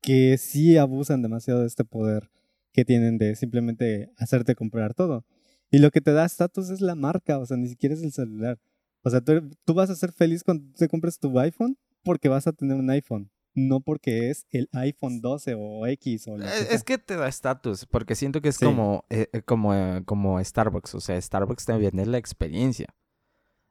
que 0.00 0.36
sí 0.38 0.76
abusan 0.76 1.22
demasiado 1.22 1.60
de 1.60 1.66
este 1.66 1.84
poder 1.84 2.30
que 2.72 2.84
tienen 2.84 3.18
de 3.18 3.36
simplemente 3.36 4.10
hacerte 4.16 4.54
comprar 4.54 4.94
todo. 4.94 5.24
Y 5.70 5.78
lo 5.78 5.90
que 5.90 6.00
te 6.00 6.12
da 6.12 6.24
estatus 6.24 6.70
es 6.70 6.80
la 6.80 6.94
marca, 6.94 7.38
o 7.38 7.46
sea, 7.46 7.56
ni 7.56 7.68
siquiera 7.68 7.94
es 7.94 8.02
el 8.02 8.12
celular. 8.12 8.58
O 9.02 9.10
sea, 9.10 9.20
tú, 9.20 9.50
tú 9.64 9.74
vas 9.74 9.90
a 9.90 9.94
ser 9.94 10.12
feliz 10.12 10.42
cuando 10.44 10.64
te 10.76 10.88
compres 10.88 11.18
tu 11.18 11.38
iPhone 11.38 11.76
porque 12.02 12.28
vas 12.28 12.46
a 12.46 12.52
tener 12.52 12.76
un 12.76 12.90
iPhone, 12.90 13.30
no 13.54 13.80
porque 13.80 14.30
es 14.30 14.46
el 14.50 14.68
iPhone 14.72 15.20
12 15.20 15.54
o 15.56 15.86
X 15.86 16.26
o 16.28 16.36
que 16.36 16.44
Eh. 16.44 16.66
Es 16.70 16.84
que 16.84 16.98
te 16.98 17.16
da 17.16 17.28
estatus, 17.28 17.86
porque 17.86 18.14
siento 18.14 18.40
que 18.40 18.48
es 18.50 18.56
Sí. 18.56 18.64
como, 18.64 19.04
eh, 19.10 19.28
eh, 19.32 19.42
como, 19.42 19.74
eh, 19.74 20.02
como 20.04 20.42
Starbucks. 20.42 20.94
O 20.94 21.00
sea, 21.00 21.20
Starbucks 21.20 21.64
te 21.64 21.76
vende 21.76 22.06
la 22.06 22.18
experiencia. 22.18 22.86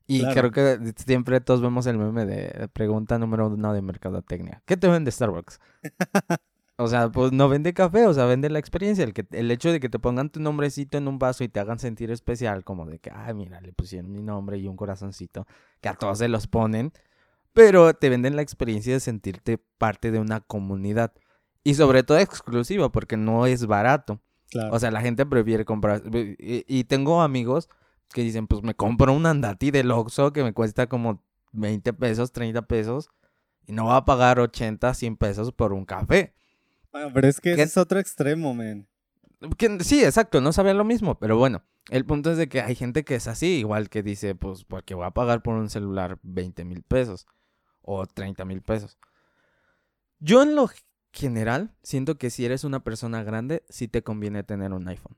Y 0.09 0.19
Claro. 0.19 0.51
creo 0.51 0.79
que 0.79 0.93
siempre 0.95 1.41
todos 1.41 1.61
vemos 1.61 1.85
el 1.87 1.97
meme 1.97 2.25
de 2.25 2.69
pregunta 2.69 3.19
número 3.19 3.47
uno 3.47 3.73
de 3.73 3.81
mercadotecnia. 3.81 4.63
¿Qué 4.65 4.77
te 4.77 4.87
vende 4.87 5.11
Starbucks? 5.11 5.59
O 6.79 6.87
sea, 6.87 7.09
pues 7.09 7.31
no 7.31 7.49
vende 7.49 7.73
café, 7.73 8.05
o 8.05 8.13
sea, 8.13 8.25
vende 8.25 8.49
la 8.51 8.59
experiencia. 8.59 9.03
El, 9.03 9.13
que, 9.13 9.25
el 9.31 9.49
hecho 9.49 9.71
de 9.71 9.79
que 9.79 9.89
te 9.89 9.97
pongan 9.97 10.29
tu 10.29 10.39
nombrecito 10.39 10.97
en 10.99 11.07
un 11.07 11.17
vaso 11.17 11.43
y 11.43 11.49
te 11.49 11.59
hagan 11.59 11.79
sentir 11.79 12.11
especial, 12.11 12.63
como 12.63 12.85
de 12.85 12.99
que, 12.99 13.09
ay, 13.11 13.33
mira, 13.33 13.59
le 13.61 13.73
pusieron 13.73 14.11
mi 14.11 14.21
nombre 14.21 14.59
y 14.59 14.67
un 14.67 14.75
corazoncito, 14.75 15.47
que 15.81 15.89
a 15.89 15.95
todos 15.95 16.19
se 16.19 16.27
los 16.27 16.45
ponen, 16.45 16.93
pero 17.53 17.95
te 17.95 18.09
venden 18.09 18.35
la 18.35 18.43
experiencia 18.43 18.93
de 18.93 18.99
sentirte 18.99 19.57
parte 19.57 20.11
de 20.11 20.19
una 20.19 20.41
comunidad. 20.41 21.13
Y 21.63 21.73
sobre 21.73 22.03
todo 22.03 22.19
exclusivo, 22.19 22.91
porque 22.91 23.17
no 23.17 23.47
es 23.47 23.65
barato. 23.65 24.21
Claro. 24.51 24.75
O 24.75 24.79
sea, 24.79 24.91
la 24.91 25.01
gente 25.01 25.25
prefiere 25.25 25.65
comprar. 25.65 26.03
Y, 26.13 26.63
y 26.67 26.83
tengo 26.83 27.23
amigos 27.23 27.69
que 28.13 28.21
dicen, 28.21 28.45
pues 28.45 28.61
me 28.61 28.75
compro 28.75 29.13
un 29.13 29.25
andati 29.25 29.71
del 29.71 29.89
Oxxo 29.91 30.31
que 30.31 30.43
me 30.43 30.53
cuesta 30.53 30.87
como 30.87 31.23
20 31.53 31.91
pesos, 31.93 32.31
30 32.31 32.61
pesos, 32.67 33.09
y 33.65 33.73
no 33.73 33.87
va 33.87 33.97
a 33.97 34.05
pagar 34.05 34.39
80, 34.39 34.93
100 34.93 35.17
pesos 35.17 35.51
por 35.51 35.73
un 35.73 35.85
café. 35.85 36.35
Bueno, 36.91 37.11
pero 37.13 37.27
es 37.27 37.39
que 37.39 37.55
¿Qué? 37.55 37.61
ese 37.61 37.63
es 37.63 37.77
otro 37.77 37.99
extremo, 37.99 38.53
man. 38.53 38.87
Que- 39.57 39.79
sí, 39.83 40.03
exacto, 40.03 40.41
no 40.41 40.51
sabía 40.51 40.73
lo 40.73 40.83
mismo, 40.83 41.19
pero 41.19 41.37
bueno, 41.37 41.63
el 41.89 42.05
punto 42.05 42.31
es 42.31 42.37
de 42.37 42.49
que 42.49 42.61
hay 42.61 42.75
gente 42.75 43.03
que 43.03 43.15
es 43.15 43.27
así, 43.27 43.59
igual 43.59 43.89
que 43.89 44.01
dice, 44.03 44.35
pues 44.35 44.63
porque 44.63 44.95
voy 44.95 45.05
a 45.05 45.11
pagar 45.11 45.43
por 45.43 45.55
un 45.55 45.69
celular 45.69 46.19
20 46.23 46.65
mil 46.65 46.81
pesos 46.81 47.27
o 47.81 48.05
30 48.07 48.45
mil 48.45 48.61
pesos. 48.61 48.97
Yo 50.19 50.41
en 50.41 50.55
lo 50.55 50.69
general 51.13 51.75
siento 51.83 52.17
que 52.17 52.29
si 52.29 52.45
eres 52.45 52.63
una 52.63 52.83
persona 52.83 53.23
grande, 53.23 53.63
sí 53.69 53.87
te 53.87 54.01
conviene 54.03 54.43
tener 54.43 54.73
un 54.73 54.87
iPhone. 54.87 55.17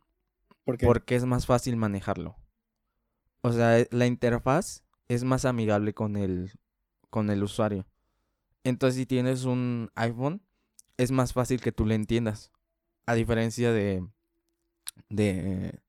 Porque 0.65 0.85
Porque 0.85 1.15
es 1.15 1.25
más 1.25 1.45
fácil 1.45 1.77
manejarlo. 1.77 2.35
O 3.41 3.51
sea, 3.53 3.79
e- 3.79 3.87
la 3.91 4.05
interfaz 4.05 4.83
es 5.07 5.23
más 5.23 5.45
amigable 5.45 5.93
con 5.93 6.17
el, 6.17 6.51
con 7.09 7.29
el 7.29 7.41
usuario. 7.41 7.87
Entonces, 8.63 8.97
si 8.97 9.05
tienes 9.05 9.45
un 9.45 9.89
iPhone, 9.95 10.41
es 10.99 11.11
más 11.11 11.31
fácil 11.31 11.61
que 11.61 11.71
tú 11.71 11.85
le 11.85 11.95
entiendas. 11.95 12.51
A 13.05 13.13
diferencia 13.15 13.71
de, 13.71 14.05
de 15.07 15.79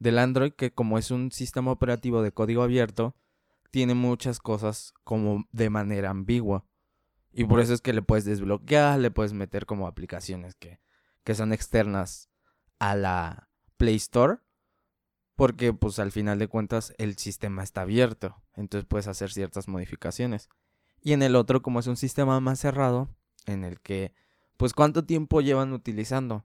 del 0.00 0.18
Android, 0.18 0.52
que 0.52 0.72
como 0.72 0.98
es 0.98 1.12
un 1.12 1.30
sistema 1.30 1.70
operativo 1.70 2.22
de 2.22 2.32
código 2.32 2.64
abierto, 2.64 3.14
tiene 3.70 3.94
muchas 3.94 4.40
cosas 4.40 4.94
como 5.04 5.46
de 5.52 5.70
manera 5.70 6.10
ambigua. 6.10 6.66
Y 7.32 7.44
por 7.44 7.60
eso 7.60 7.72
es 7.72 7.80
que 7.80 7.92
le 7.92 8.02
puedes 8.02 8.24
desbloquear, 8.24 8.98
le 8.98 9.12
puedes 9.12 9.32
meter 9.32 9.64
como 9.64 9.86
aplicaciones 9.86 10.56
que, 10.56 10.80
que 11.22 11.36
son 11.36 11.52
externas 11.52 12.28
a 12.80 12.96
la 12.96 13.48
Play 13.76 13.94
Store. 13.94 14.38
Porque 15.36 15.72
pues 15.72 16.00
al 16.00 16.10
final 16.10 16.40
de 16.40 16.48
cuentas 16.48 16.94
el 16.98 17.16
sistema 17.16 17.62
está 17.62 17.82
abierto. 17.82 18.42
Entonces 18.54 18.88
puedes 18.88 19.06
hacer 19.06 19.30
ciertas 19.30 19.68
modificaciones. 19.68 20.48
Y 21.00 21.12
en 21.12 21.22
el 21.22 21.36
otro, 21.36 21.62
como 21.62 21.78
es 21.78 21.86
un 21.86 21.96
sistema 21.96 22.40
más 22.40 22.58
cerrado, 22.58 23.08
en 23.46 23.62
el 23.62 23.80
que 23.80 24.12
pues 24.58 24.74
cuánto 24.74 25.04
tiempo 25.06 25.40
llevan 25.40 25.72
utilizando. 25.72 26.44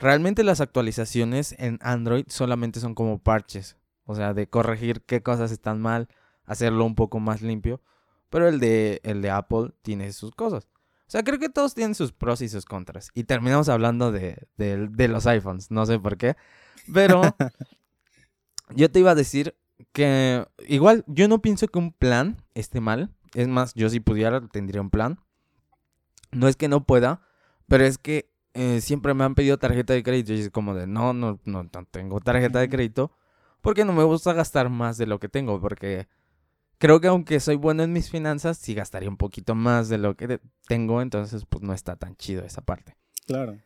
Realmente 0.00 0.42
las 0.42 0.60
actualizaciones 0.60 1.54
en 1.58 1.78
Android 1.82 2.24
solamente 2.28 2.80
son 2.80 2.96
como 2.96 3.18
parches. 3.22 3.76
O 4.06 4.16
sea, 4.16 4.34
de 4.34 4.48
corregir 4.48 5.02
qué 5.02 5.22
cosas 5.22 5.52
están 5.52 5.80
mal, 5.80 6.08
hacerlo 6.44 6.84
un 6.84 6.96
poco 6.96 7.20
más 7.20 7.42
limpio. 7.42 7.80
Pero 8.30 8.48
el 8.48 8.58
de, 8.58 9.00
el 9.04 9.22
de 9.22 9.30
Apple 9.30 9.72
tiene 9.82 10.12
sus 10.12 10.34
cosas. 10.34 10.64
O 11.06 11.10
sea, 11.12 11.22
creo 11.22 11.38
que 11.38 11.48
todos 11.48 11.74
tienen 11.74 11.94
sus 11.94 12.12
pros 12.12 12.40
y 12.40 12.48
sus 12.48 12.64
contras. 12.64 13.10
Y 13.14 13.24
terminamos 13.24 13.68
hablando 13.68 14.10
de, 14.12 14.46
de- 14.56 14.88
de 14.88 15.08
los 15.08 15.26
iPhones. 15.26 15.70
No 15.70 15.84
sé 15.86 15.98
por 15.98 16.16
qué. 16.16 16.36
Pero 16.92 17.20
yo 18.74 18.90
te 18.90 19.00
iba 19.00 19.10
a 19.10 19.14
decir 19.16 19.56
que 19.92 20.46
igual 20.68 21.04
yo 21.06 21.28
no 21.28 21.42
pienso 21.42 21.68
que 21.68 21.78
un 21.78 21.92
plan 21.92 22.36
esté 22.54 22.80
mal. 22.80 23.10
Es 23.34 23.48
más, 23.48 23.74
yo 23.74 23.88
si 23.90 24.00
pudiera 24.00 24.40
tendría 24.48 24.80
un 24.80 24.90
plan. 24.90 25.18
No 26.32 26.46
es 26.48 26.56
que 26.56 26.68
no 26.68 26.84
pueda, 26.84 27.22
pero 27.70 27.84
es 27.84 27.98
que 27.98 28.28
eh, 28.54 28.80
siempre 28.80 29.14
me 29.14 29.22
han 29.22 29.36
pedido 29.36 29.56
tarjeta 29.56 29.92
de 29.92 30.02
crédito 30.02 30.32
y 30.32 30.40
es 30.40 30.50
como 30.50 30.74
de 30.74 30.88
no, 30.88 31.12
no, 31.12 31.38
no, 31.44 31.62
no 31.62 31.84
tengo 31.88 32.18
tarjeta 32.18 32.58
de 32.58 32.68
crédito 32.68 33.12
porque 33.60 33.84
no 33.84 33.92
me 33.92 34.02
gusta 34.02 34.32
gastar 34.32 34.70
más 34.70 34.98
de 34.98 35.06
lo 35.06 35.20
que 35.20 35.28
tengo 35.28 35.60
porque 35.60 36.08
creo 36.78 37.00
que 37.00 37.06
aunque 37.06 37.38
soy 37.38 37.54
bueno 37.54 37.84
en 37.84 37.92
mis 37.92 38.10
finanzas, 38.10 38.58
sí 38.58 38.74
gastaría 38.74 39.08
un 39.08 39.16
poquito 39.16 39.54
más 39.54 39.88
de 39.88 39.98
lo 39.98 40.16
que 40.16 40.40
tengo, 40.66 41.00
entonces 41.00 41.44
pues 41.48 41.62
no 41.62 41.72
está 41.72 41.94
tan 41.94 42.16
chido 42.16 42.44
esa 42.44 42.60
parte. 42.60 42.96
claro. 43.24 43.56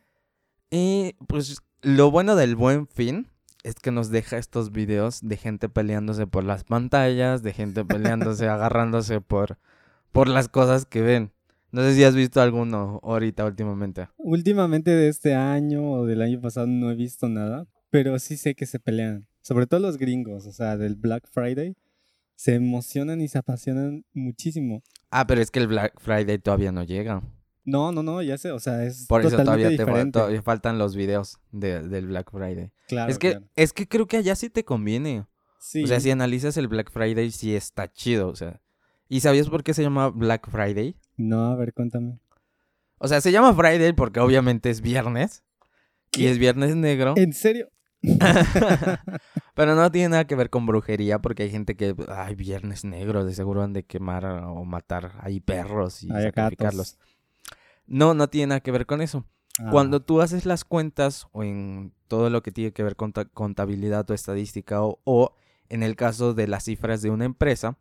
Y 0.69 1.15
pues 1.27 1.63
lo 1.81 2.11
bueno 2.11 2.35
del 2.35 2.55
buen 2.55 2.87
fin 2.87 3.31
es 3.63 3.73
que 3.73 3.89
nos 3.89 4.11
deja 4.11 4.37
estos 4.37 4.71
videos 4.71 5.21
de 5.23 5.37
gente 5.37 5.67
peleándose 5.67 6.27
por 6.27 6.43
las 6.43 6.63
pantallas, 6.63 7.41
de 7.41 7.53
gente 7.53 7.83
peleándose, 7.85 8.47
agarrándose 8.49 9.19
por, 9.19 9.57
por 10.11 10.27
las 10.27 10.47
cosas 10.47 10.85
que 10.85 11.01
ven. 11.01 11.31
No 11.75 11.81
sé 11.81 11.93
si 11.93 12.05
has 12.05 12.15
visto 12.15 12.39
alguno 12.39 13.01
ahorita 13.03 13.43
últimamente. 13.45 14.07
Últimamente 14.15 14.91
de 14.91 15.09
este 15.09 15.35
año 15.35 15.91
o 15.91 16.05
del 16.05 16.21
año 16.21 16.39
pasado 16.39 16.67
no 16.67 16.89
he 16.89 16.95
visto 16.95 17.27
nada, 17.27 17.67
pero 17.89 18.17
sí 18.17 18.37
sé 18.37 18.55
que 18.55 18.65
se 18.65 18.79
pelean. 18.79 19.27
Sobre 19.41 19.67
todo 19.67 19.81
los 19.81 19.97
gringos, 19.97 20.45
o 20.47 20.53
sea, 20.53 20.77
del 20.77 20.95
Black 20.95 21.27
Friday. 21.29 21.75
Se 22.37 22.55
emocionan 22.55 23.19
y 23.19 23.27
se 23.27 23.39
apasionan 23.39 24.05
muchísimo. 24.13 24.83
Ah, 25.09 25.27
pero 25.27 25.41
es 25.41 25.51
que 25.51 25.59
el 25.59 25.67
Black 25.67 25.99
Friday 25.99 26.37
todavía 26.39 26.71
no 26.71 26.83
llega. 26.83 27.21
No, 27.65 27.91
no, 27.91 28.03
no, 28.03 28.21
ya 28.21 28.37
sé, 28.37 28.51
o 28.51 28.59
sea, 28.59 28.85
es 28.85 29.05
Por 29.07 29.19
eso 29.21 29.31
totalmente 29.31 29.43
todavía, 29.63 29.67
te 29.77 29.83
diferente. 29.83 30.11
todavía 30.19 30.41
faltan 30.43 30.77
los 30.77 30.95
videos 30.95 31.39
de- 31.51 31.81
del 31.81 32.07
Black 32.07 32.31
Friday. 32.31 32.71
Claro, 32.87 33.11
es, 33.11 33.17
que, 33.19 33.31
claro. 33.31 33.45
es 33.57 33.73
que 33.73 33.85
creo 33.85 34.07
que 34.07 34.15
allá 34.15 34.35
sí 34.37 34.49
te 34.49 34.63
conviene. 34.63 35.25
Sí, 35.59 35.83
O 35.83 35.87
sea, 35.87 35.99
si 35.99 36.09
analizas 36.09 36.55
el 36.55 36.69
Black 36.69 36.89
Friday, 36.89 37.31
sí 37.31 37.53
está 37.53 37.91
chido. 37.91 38.29
O 38.29 38.35
sea, 38.37 38.61
¿y 39.09 39.19
sabías 39.21 39.49
por 39.49 39.63
qué 39.63 39.73
se 39.73 39.83
llama 39.83 40.09
Black 40.09 40.49
Friday? 40.49 40.95
No, 41.17 41.51
a 41.51 41.55
ver, 41.55 41.73
cuéntame. 41.73 42.19
O 42.97 43.07
sea, 43.07 43.21
se 43.21 43.31
llama 43.31 43.53
Friday 43.53 43.93
porque 43.93 44.19
obviamente 44.19 44.69
es 44.69 44.81
viernes. 44.81 45.43
Y 46.17 46.27
es 46.27 46.37
viernes 46.37 46.75
negro. 46.75 47.13
¿En 47.17 47.33
serio? 47.33 47.69
Pero 49.55 49.75
no 49.75 49.91
tiene 49.91 50.09
nada 50.09 50.27
que 50.27 50.35
ver 50.35 50.49
con 50.49 50.65
brujería 50.65 51.19
porque 51.19 51.43
hay 51.43 51.49
gente 51.51 51.75
que, 51.75 51.95
ay, 52.09 52.35
viernes 52.35 52.83
negro, 52.85 53.25
de 53.25 53.33
seguro 53.33 53.63
han 53.63 53.73
de 53.73 53.83
quemar 53.83 54.25
o 54.25 54.63
matar 54.65 55.13
ahí 55.21 55.39
perros 55.39 56.03
y 56.03 56.07
sacrificarlos. 56.07 56.97
No, 57.87 58.13
no 58.13 58.29
tiene 58.29 58.47
nada 58.47 58.59
que 58.61 58.71
ver 58.71 58.85
con 58.85 59.01
eso. 59.01 59.25
Ah, 59.59 59.69
Cuando 59.71 60.01
tú 60.01 60.21
haces 60.21 60.45
las 60.45 60.65
cuentas 60.65 61.27
o 61.31 61.43
en 61.43 61.93
todo 62.07 62.29
lo 62.29 62.43
que 62.43 62.51
tiene 62.51 62.71
que 62.73 62.83
ver 62.83 62.95
con 62.95 63.13
ta- 63.13 63.25
contabilidad 63.25 64.09
o 64.09 64.13
estadística 64.13 64.81
o, 64.83 64.99
o 65.05 65.35
en 65.69 65.83
el 65.83 65.95
caso 65.95 66.33
de 66.33 66.47
las 66.47 66.65
cifras 66.65 67.01
de 67.01 67.09
una 67.09 67.25
empresa, 67.25 67.77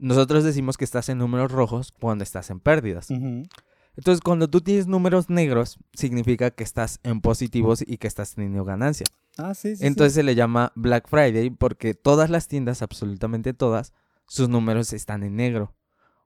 nosotros 0.00 0.44
decimos 0.44 0.76
que 0.76 0.84
estás 0.84 1.08
en 1.08 1.18
números 1.18 1.52
rojos 1.52 1.92
cuando 1.92 2.24
estás 2.24 2.50
en 2.50 2.60
pérdidas. 2.60 3.08
Entonces, 3.10 4.20
cuando 4.22 4.48
tú 4.48 4.60
tienes 4.60 4.86
números 4.86 5.28
negros, 5.28 5.78
significa 5.92 6.50
que 6.50 6.64
estás 6.64 7.00
en 7.02 7.20
positivos 7.20 7.82
y 7.86 7.98
que 7.98 8.06
estás 8.06 8.34
teniendo 8.34 8.64
ganancia. 8.64 9.06
Ah, 9.36 9.54
sí, 9.54 9.70
sí. 9.70 9.76
sí. 9.76 9.86
Entonces 9.86 10.14
se 10.14 10.22
le 10.22 10.34
llama 10.34 10.72
Black 10.74 11.08
Friday 11.08 11.50
porque 11.50 11.94
todas 11.94 12.30
las 12.30 12.48
tiendas, 12.48 12.82
absolutamente 12.82 13.52
todas, 13.52 13.92
sus 14.26 14.48
números 14.48 14.92
están 14.92 15.22
en 15.22 15.36
negro. 15.36 15.74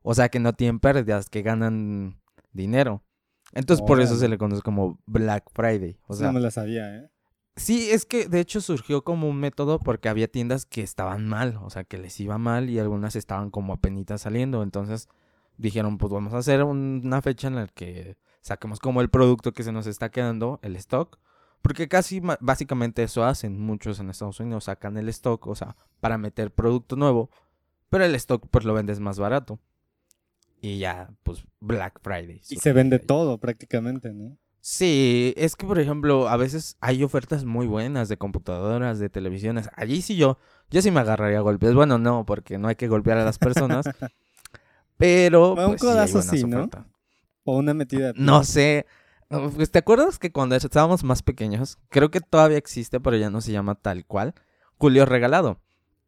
O 0.02 0.14
sea 0.14 0.28
que 0.28 0.38
no 0.38 0.52
tienen 0.52 0.78
pérdidas, 0.80 1.30
que 1.30 1.42
ganan 1.42 2.20
dinero. 2.52 3.02
Entonces 3.52 3.84
por 3.86 4.00
eso 4.00 4.16
se 4.16 4.28
le 4.28 4.38
conoce 4.38 4.62
como 4.62 5.00
Black 5.06 5.50
Friday. 5.52 5.98
O 6.06 6.14
sea, 6.14 6.28
no 6.28 6.34
me 6.34 6.40
la 6.40 6.50
sabía, 6.50 6.94
¿eh? 6.94 7.10
Sí, 7.56 7.90
es 7.90 8.04
que 8.04 8.26
de 8.28 8.40
hecho 8.40 8.60
surgió 8.60 9.04
como 9.04 9.28
un 9.28 9.38
método 9.38 9.78
porque 9.78 10.08
había 10.08 10.26
tiendas 10.26 10.66
que 10.66 10.82
estaban 10.82 11.26
mal, 11.28 11.58
o 11.62 11.70
sea, 11.70 11.84
que 11.84 11.98
les 11.98 12.18
iba 12.18 12.36
mal 12.36 12.68
y 12.68 12.80
algunas 12.80 13.14
estaban 13.14 13.50
como 13.50 13.72
apenitas 13.72 14.22
saliendo. 14.22 14.62
Entonces 14.62 15.08
dijeron, 15.56 15.98
pues 15.98 16.12
vamos 16.12 16.34
a 16.34 16.38
hacer 16.38 16.64
una 16.64 17.22
fecha 17.22 17.46
en 17.46 17.54
la 17.54 17.68
que 17.68 18.16
saquemos 18.40 18.80
como 18.80 19.00
el 19.00 19.08
producto 19.08 19.52
que 19.52 19.62
se 19.62 19.72
nos 19.72 19.86
está 19.86 20.10
quedando, 20.10 20.58
el 20.62 20.74
stock. 20.76 21.18
Porque 21.62 21.88
casi 21.88 22.20
básicamente 22.40 23.02
eso 23.04 23.24
hacen 23.24 23.58
muchos 23.58 23.98
en 23.98 24.10
Estados 24.10 24.38
Unidos, 24.40 24.64
sacan 24.64 24.98
el 24.98 25.08
stock, 25.08 25.46
o 25.46 25.54
sea, 25.54 25.76
para 26.00 26.18
meter 26.18 26.50
producto 26.50 26.94
nuevo, 26.96 27.30
pero 27.88 28.04
el 28.04 28.14
stock 28.16 28.46
pues 28.50 28.66
lo 28.66 28.74
vendes 28.74 29.00
más 29.00 29.18
barato. 29.18 29.58
Y 30.60 30.78
ya, 30.78 31.10
pues 31.22 31.46
Black 31.60 32.00
Friday. 32.02 32.42
Y 32.50 32.56
se 32.56 32.72
vende 32.72 32.98
todo 32.98 33.38
prácticamente, 33.38 34.12
¿no? 34.12 34.36
Sí, 34.66 35.34
es 35.36 35.56
que 35.56 35.66
por 35.66 35.78
ejemplo, 35.78 36.26
a 36.26 36.38
veces 36.38 36.78
hay 36.80 37.04
ofertas 37.04 37.44
muy 37.44 37.66
buenas 37.66 38.08
de 38.08 38.16
computadoras, 38.16 38.98
de 38.98 39.10
televisiones. 39.10 39.68
Allí 39.76 40.00
sí 40.00 40.16
yo, 40.16 40.38
yo 40.70 40.80
sí 40.80 40.90
me 40.90 41.00
agarraría 41.00 41.36
a 41.36 41.42
golpes. 41.42 41.74
Bueno, 41.74 41.98
no, 41.98 42.24
porque 42.24 42.56
no 42.56 42.68
hay 42.68 42.74
que 42.74 42.88
golpear 42.88 43.18
a 43.18 43.26
las 43.26 43.36
personas. 43.36 43.84
pero. 44.96 45.50
un 45.50 45.66
pues, 45.66 45.82
codazo 45.82 46.22
sí, 46.22 46.44
¿no? 46.44 46.70
O 47.44 47.58
una 47.58 47.74
metida. 47.74 48.14
No 48.16 48.42
sé. 48.42 48.86
Pues, 49.28 49.70
¿Te 49.70 49.80
acuerdas 49.80 50.18
que 50.18 50.32
cuando 50.32 50.56
estábamos 50.56 51.04
más 51.04 51.22
pequeños, 51.22 51.76
creo 51.90 52.10
que 52.10 52.22
todavía 52.22 52.56
existe, 52.56 53.00
pero 53.00 53.18
ya 53.18 53.28
no 53.28 53.42
se 53.42 53.52
llama 53.52 53.74
tal 53.74 54.06
cual, 54.06 54.32
Julio 54.78 55.04
Regalado? 55.04 55.60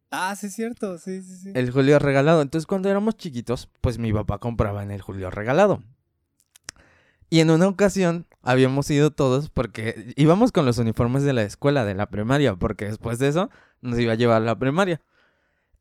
Ah, 0.09 0.35
sí, 0.35 0.47
es 0.47 0.55
cierto, 0.55 0.97
sí, 0.97 1.21
sí, 1.21 1.35
sí. 1.37 1.51
El 1.53 1.69
Julio 1.69 1.99
Regalado. 1.99 2.41
Entonces, 2.41 2.65
cuando 2.65 2.89
éramos 2.89 3.17
chiquitos, 3.17 3.69
pues 3.81 3.99
mi 3.99 4.11
papá 4.11 4.39
compraba 4.39 4.81
en 4.81 4.89
el 4.89 5.03
Julio 5.03 5.29
Regalado. 5.29 5.83
Y 7.29 7.41
en 7.41 7.49
una 7.49 7.67
ocasión 7.67 8.25
habíamos 8.41 8.89
ido 8.89 9.11
todos 9.11 9.49
porque 9.49 10.13
íbamos 10.15 10.51
con 10.51 10.65
los 10.65 10.77
uniformes 10.77 11.23
de 11.23 11.33
la 11.33 11.43
escuela, 11.43 11.83
de 11.83 11.95
la 11.95 12.09
primaria, 12.09 12.55
porque 12.55 12.85
después 12.85 13.19
de 13.19 13.27
eso 13.27 13.49
nos 13.81 13.99
iba 13.99 14.13
a 14.13 14.15
llevar 14.15 14.41
a 14.41 14.45
la 14.45 14.57
primaria. 14.57 15.01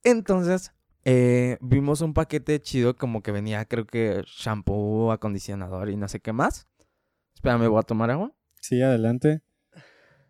Entonces, 0.02 0.72
eh, 1.04 1.58
vimos 1.60 2.00
un 2.00 2.14
paquete 2.14 2.60
chido 2.60 2.96
como 2.96 3.22
que 3.22 3.30
venía, 3.30 3.64
creo 3.64 3.86
que 3.86 4.24
shampoo, 4.26 5.12
acondicionador 5.12 5.88
y 5.88 5.96
no 5.96 6.08
sé 6.08 6.18
qué 6.18 6.32
más. 6.32 6.66
Espérame, 7.34 7.68
voy 7.68 7.78
a 7.78 7.82
tomar 7.82 8.10
agua. 8.10 8.32
Sí, 8.60 8.82
adelante. 8.82 9.42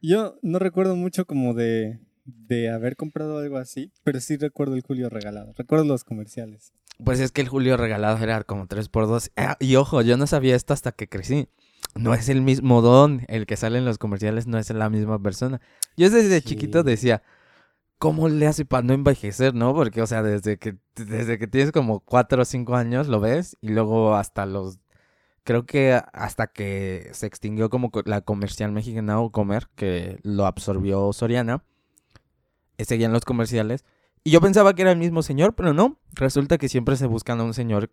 Yo 0.02 0.38
no 0.42 0.58
recuerdo 0.58 0.96
mucho 0.96 1.24
como 1.24 1.54
de, 1.54 2.00
de 2.26 2.68
haber 2.68 2.96
comprado 2.96 3.38
algo 3.38 3.56
así, 3.56 3.90
pero 4.04 4.20
sí 4.20 4.36
recuerdo 4.36 4.74
el 4.74 4.82
Julio 4.82 5.08
regalado. 5.08 5.54
Recuerdo 5.56 5.86
los 5.86 6.04
comerciales. 6.04 6.74
Pues 7.05 7.20
es 7.20 7.30
que 7.32 7.42
el 7.42 7.49
Julio 7.49 7.76
regalado 7.76 8.22
era 8.22 8.42
como 8.44 8.66
3x2. 8.66 9.30
Ah, 9.36 9.57
y 9.61 9.76
ojo, 9.76 10.03
yo 10.03 10.16
no 10.16 10.26
sabía 10.26 10.57
esto 10.57 10.72
hasta 10.72 10.92
que 10.92 11.09
crecí. 11.09 11.49
No 11.94 12.14
es 12.14 12.28
el 12.28 12.42
mismo 12.42 12.82
don. 12.82 13.24
El 13.28 13.47
que 13.47 13.57
sale 13.57 13.78
en 13.78 13.84
los 13.84 13.99
comerciales 13.99 14.47
no 14.47 14.59
es 14.59 14.70
la 14.70 14.90
misma 14.90 15.18
persona. 15.22 15.61
Yo 15.97 16.11
desde 16.11 16.42
chiquito 16.42 16.82
decía, 16.82 17.22
¿cómo 17.99 18.28
le 18.28 18.47
hace 18.47 18.64
para 18.64 18.82
no 18.82 18.94
envejecer, 18.94 19.55
no? 19.55 19.74
Porque, 19.74 20.03
o 20.03 20.07
sea, 20.07 20.22
desde 20.22 20.59
que, 20.59 20.76
desde 20.94 21.38
que 21.38 21.47
tienes 21.47 21.72
como 21.72 22.01
4 22.01 22.42
o 22.42 22.44
5 22.44 22.76
años 22.76 23.09
lo 23.09 23.20
ves 23.20 23.57
y 23.61 23.68
luego 23.68 24.14
hasta 24.14 24.47
los... 24.47 24.78
Creo 25.44 25.64
que 25.64 26.01
hasta 26.12 26.49
que 26.49 27.11
se 27.12 27.26
extinguió 27.26 27.70
como 27.70 27.90
la 28.05 28.20
comercial 28.22 28.72
mexicana 28.72 29.20
o 29.20 29.30
Comer, 29.30 29.68
que 29.76 30.18
lo 30.22 30.44
absorbió 30.44 31.12
Soriana 31.12 31.62
seguían 32.84 33.12
los 33.12 33.24
comerciales. 33.24 33.84
Y 34.27 34.33
yo 34.33 34.41
pensaba 34.41 34.74
que 34.74 34.83
era 34.83 34.91
el 34.91 34.99
mismo 34.99 35.22
señor, 35.22 35.55
pero 35.55 35.72
no. 35.72 36.01
Resulta 36.14 36.59
que 36.59 36.68
siempre 36.68 36.97
se 36.97 37.07
buscan 37.07 37.39
a 37.39 37.45
un 37.45 37.55
señor, 37.55 37.93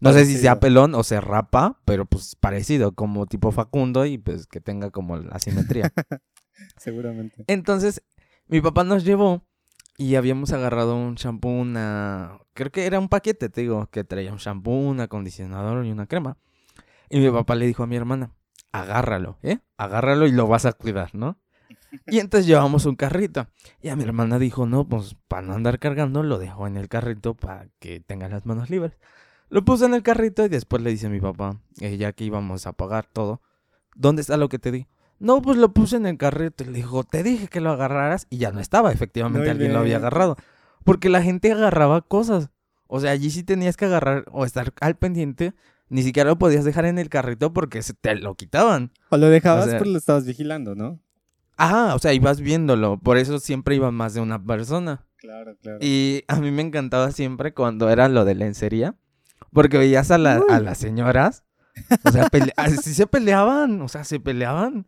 no 0.00 0.14
sé 0.14 0.24
si 0.24 0.38
sea 0.38 0.58
pelón 0.58 0.94
o 0.94 1.02
se 1.02 1.20
rapa, 1.20 1.82
pero 1.84 2.06
pues 2.06 2.34
parecido, 2.34 2.92
como 2.92 3.26
tipo 3.26 3.52
Facundo 3.52 4.06
y 4.06 4.16
pues 4.16 4.46
que 4.46 4.62
tenga 4.62 4.90
como 4.90 5.18
la 5.18 5.38
simetría. 5.38 5.92
Seguramente. 6.78 7.44
Entonces, 7.46 8.02
mi 8.46 8.62
papá 8.62 8.84
nos 8.84 9.04
llevó 9.04 9.44
y 9.98 10.14
habíamos 10.14 10.54
agarrado 10.54 10.96
un 10.96 11.16
shampoo, 11.16 11.50
una... 11.50 12.38
Creo 12.54 12.72
que 12.72 12.86
era 12.86 12.98
un 12.98 13.10
paquete, 13.10 13.50
te 13.50 13.60
digo, 13.60 13.86
que 13.90 14.02
traía 14.02 14.32
un 14.32 14.38
shampoo, 14.38 14.72
un 14.72 15.00
acondicionador 15.00 15.84
y 15.84 15.92
una 15.92 16.06
crema. 16.06 16.38
Y 17.10 17.20
mi 17.20 17.30
papá 17.30 17.54
le 17.54 17.66
dijo 17.66 17.82
a 17.82 17.86
mi 17.86 17.96
hermana, 17.96 18.32
agárralo, 18.72 19.38
¿eh? 19.42 19.58
Agárralo 19.76 20.26
y 20.26 20.32
lo 20.32 20.46
vas 20.46 20.64
a 20.64 20.72
cuidar, 20.72 21.14
¿no? 21.14 21.38
Y 22.06 22.18
entonces 22.18 22.46
llevamos 22.46 22.86
un 22.86 22.96
carrito. 22.96 23.48
Y 23.80 23.88
a 23.88 23.96
mi 23.96 24.04
hermana 24.04 24.38
dijo, 24.38 24.66
no, 24.66 24.88
pues 24.88 25.16
para 25.28 25.42
no 25.42 25.54
andar 25.54 25.78
cargando, 25.78 26.22
lo 26.22 26.38
dejo 26.38 26.66
en 26.66 26.76
el 26.76 26.88
carrito 26.88 27.34
para 27.34 27.68
que 27.78 28.00
tenga 28.00 28.28
las 28.28 28.46
manos 28.46 28.70
libres. 28.70 28.98
Lo 29.48 29.64
puse 29.64 29.84
en 29.86 29.94
el 29.94 30.02
carrito 30.02 30.44
y 30.44 30.48
después 30.48 30.82
le 30.82 30.90
dice 30.90 31.06
a 31.06 31.10
mi 31.10 31.20
papá, 31.20 31.60
eh, 31.80 31.96
ya 31.96 32.12
que 32.12 32.24
íbamos 32.24 32.66
a 32.66 32.72
pagar 32.72 33.06
todo, 33.06 33.40
¿dónde 33.94 34.22
está 34.22 34.36
lo 34.36 34.48
que 34.48 34.58
te 34.58 34.72
di? 34.72 34.86
No, 35.18 35.40
pues 35.40 35.56
lo 35.56 35.72
puse 35.72 35.96
en 35.96 36.06
el 36.06 36.18
carrito. 36.18 36.64
Y 36.64 36.66
le 36.66 36.72
dijo, 36.74 37.04
te 37.04 37.22
dije 37.22 37.48
que 37.48 37.60
lo 37.60 37.70
agarraras 37.70 38.26
y 38.28 38.38
ya 38.38 38.50
no 38.50 38.60
estaba. 38.60 38.92
Efectivamente, 38.92 39.50
alguien 39.50 39.72
lo 39.72 39.78
había 39.78 39.96
agarrado. 39.96 40.36
Porque 40.84 41.08
la 41.08 41.22
gente 41.22 41.52
agarraba 41.52 42.02
cosas. 42.02 42.50
O 42.86 43.00
sea, 43.00 43.12
allí 43.12 43.30
sí 43.30 43.42
tenías 43.42 43.76
que 43.76 43.86
agarrar 43.86 44.24
o 44.30 44.44
estar 44.44 44.72
al 44.80 44.96
pendiente. 44.96 45.54
Ni 45.88 46.02
siquiera 46.02 46.30
lo 46.30 46.38
podías 46.38 46.64
dejar 46.64 46.84
en 46.84 46.98
el 46.98 47.08
carrito 47.08 47.52
porque 47.52 47.82
se 47.82 47.94
te 47.94 48.14
lo 48.16 48.34
quitaban. 48.34 48.92
O 49.08 49.16
lo 49.16 49.28
dejabas, 49.28 49.68
pero 49.68 49.84
lo 49.84 49.98
estabas 49.98 50.26
vigilando, 50.26 50.74
¿no? 50.74 51.00
Ajá, 51.56 51.94
o 51.94 51.98
sea, 51.98 52.12
ibas 52.12 52.40
viéndolo. 52.40 52.98
Por 52.98 53.16
eso 53.16 53.38
siempre 53.38 53.76
iba 53.76 53.90
más 53.90 54.14
de 54.14 54.20
una 54.20 54.42
persona. 54.42 55.06
Claro, 55.16 55.56
claro. 55.60 55.78
Y 55.80 56.24
a 56.28 56.36
mí 56.36 56.50
me 56.50 56.62
encantaba 56.62 57.10
siempre 57.12 57.54
cuando 57.54 57.88
era 57.88 58.08
lo 58.08 58.24
de 58.24 58.34
lencería. 58.34 58.94
Porque 59.52 59.78
veías 59.78 60.10
a, 60.10 60.16
a 60.16 60.60
las 60.60 60.78
señoras. 60.78 61.44
O 62.04 62.12
sea, 62.12 62.28
sí 62.82 62.94
se 62.94 63.06
peleaban. 63.06 63.80
O 63.80 63.88
sea, 63.88 64.04
se 64.04 64.20
peleaban. 64.20 64.86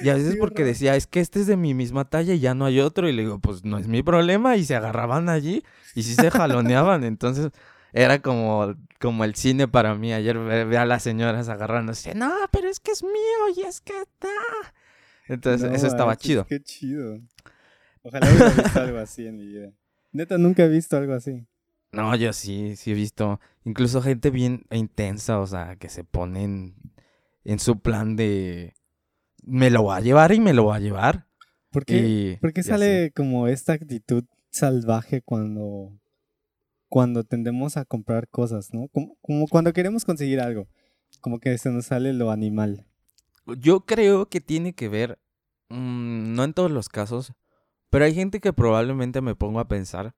Y 0.00 0.08
a 0.08 0.14
veces 0.14 0.36
porque 0.38 0.64
decía, 0.64 0.96
es 0.96 1.06
que 1.06 1.20
este 1.20 1.40
es 1.40 1.46
de 1.46 1.56
mi 1.56 1.74
misma 1.74 2.06
talla 2.06 2.34
y 2.34 2.40
ya 2.40 2.54
no 2.54 2.64
hay 2.64 2.80
otro. 2.80 3.08
Y 3.08 3.12
le 3.12 3.22
digo, 3.22 3.38
pues 3.38 3.64
no 3.64 3.78
es 3.78 3.88
mi 3.88 4.02
problema. 4.02 4.56
Y 4.56 4.64
se 4.64 4.76
agarraban 4.76 5.28
allí 5.28 5.64
y 5.94 6.02
sí 6.02 6.14
se 6.14 6.30
jaloneaban. 6.30 7.04
Entonces 7.04 7.50
era 7.92 8.20
como, 8.20 8.74
como 9.00 9.24
el 9.24 9.34
cine 9.34 9.68
para 9.68 9.94
mí. 9.94 10.12
Ayer 10.12 10.38
ve, 10.38 10.76
a 10.76 10.84
las 10.84 11.02
señoras 11.02 11.48
agarrándose. 11.48 12.14
No, 12.14 12.32
pero 12.50 12.68
es 12.68 12.80
que 12.80 12.92
es 12.92 13.02
mío 13.02 13.56
y 13.56 13.62
es 13.62 13.80
que 13.80 13.98
está. 13.98 14.28
Entonces, 15.28 15.72
eso 15.72 15.86
estaba 15.86 16.16
chido. 16.16 16.46
Qué 16.46 16.62
chido. 16.62 17.20
Ojalá 18.02 18.28
hubiera 18.30 18.50
visto 18.50 18.80
algo 18.80 18.98
así 18.98 19.26
en 19.26 19.36
mi 19.36 19.46
vida. 19.46 19.72
Neta, 20.12 20.38
nunca 20.38 20.64
he 20.64 20.68
visto 20.68 20.96
algo 20.96 21.14
así. 21.14 21.46
No, 21.92 22.14
yo 22.16 22.32
sí, 22.32 22.76
sí 22.76 22.90
he 22.90 22.94
visto. 22.94 23.40
Incluso 23.64 24.02
gente 24.02 24.30
bien 24.30 24.64
intensa, 24.70 25.38
o 25.38 25.46
sea, 25.46 25.76
que 25.76 25.88
se 25.88 26.04
ponen 26.04 26.74
en 27.44 27.58
su 27.58 27.80
plan 27.80 28.16
de. 28.16 28.74
Me 29.44 29.70
lo 29.70 29.84
va 29.84 29.96
a 29.96 30.00
llevar 30.00 30.32
y 30.32 30.40
me 30.40 30.52
lo 30.52 30.66
va 30.66 30.76
a 30.76 30.80
llevar. 30.80 31.26
¿Por 31.70 31.84
qué, 31.86 32.38
sale 32.62 33.12
como 33.12 33.48
esta 33.48 33.72
actitud 33.72 34.24
salvaje 34.50 35.22
cuando, 35.22 35.98
cuando 36.88 37.24
tendemos 37.24 37.78
a 37.78 37.86
comprar 37.86 38.28
cosas, 38.28 38.74
¿no? 38.74 38.88
Como, 38.88 39.16
como 39.22 39.46
cuando 39.48 39.72
queremos 39.72 40.04
conseguir 40.04 40.40
algo. 40.40 40.68
Como 41.20 41.40
que 41.40 41.56
se 41.56 41.70
nos 41.70 41.86
sale 41.86 42.12
lo 42.12 42.30
animal. 42.30 42.86
Yo 43.46 43.80
creo 43.80 44.28
que 44.28 44.40
tiene 44.40 44.74
que 44.74 44.88
ver, 44.88 45.18
mm, 45.68 46.34
no 46.34 46.44
en 46.44 46.54
todos 46.54 46.70
los 46.70 46.88
casos, 46.88 47.32
pero 47.90 48.04
hay 48.04 48.14
gente 48.14 48.40
que 48.40 48.52
probablemente 48.52 49.20
me 49.20 49.34
pongo 49.34 49.60
a 49.60 49.68
pensar 49.68 50.14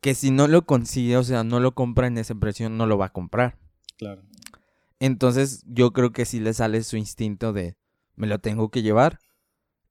que 0.00 0.14
si 0.14 0.30
no 0.30 0.48
lo 0.48 0.66
consigue, 0.66 1.16
o 1.16 1.22
sea, 1.22 1.44
no 1.44 1.60
lo 1.60 1.74
compra 1.74 2.08
en 2.08 2.18
esa 2.18 2.34
precio, 2.34 2.68
no 2.68 2.86
lo 2.86 2.98
va 2.98 3.06
a 3.06 3.12
comprar. 3.12 3.56
Claro. 3.96 4.22
Entonces 4.98 5.64
yo 5.66 5.92
creo 5.92 6.12
que 6.12 6.24
sí 6.24 6.40
le 6.40 6.54
sale 6.54 6.82
su 6.82 6.96
instinto 6.96 7.52
de 7.52 7.76
me 8.16 8.26
lo 8.26 8.38
tengo 8.38 8.70
que 8.70 8.82
llevar. 8.82 9.18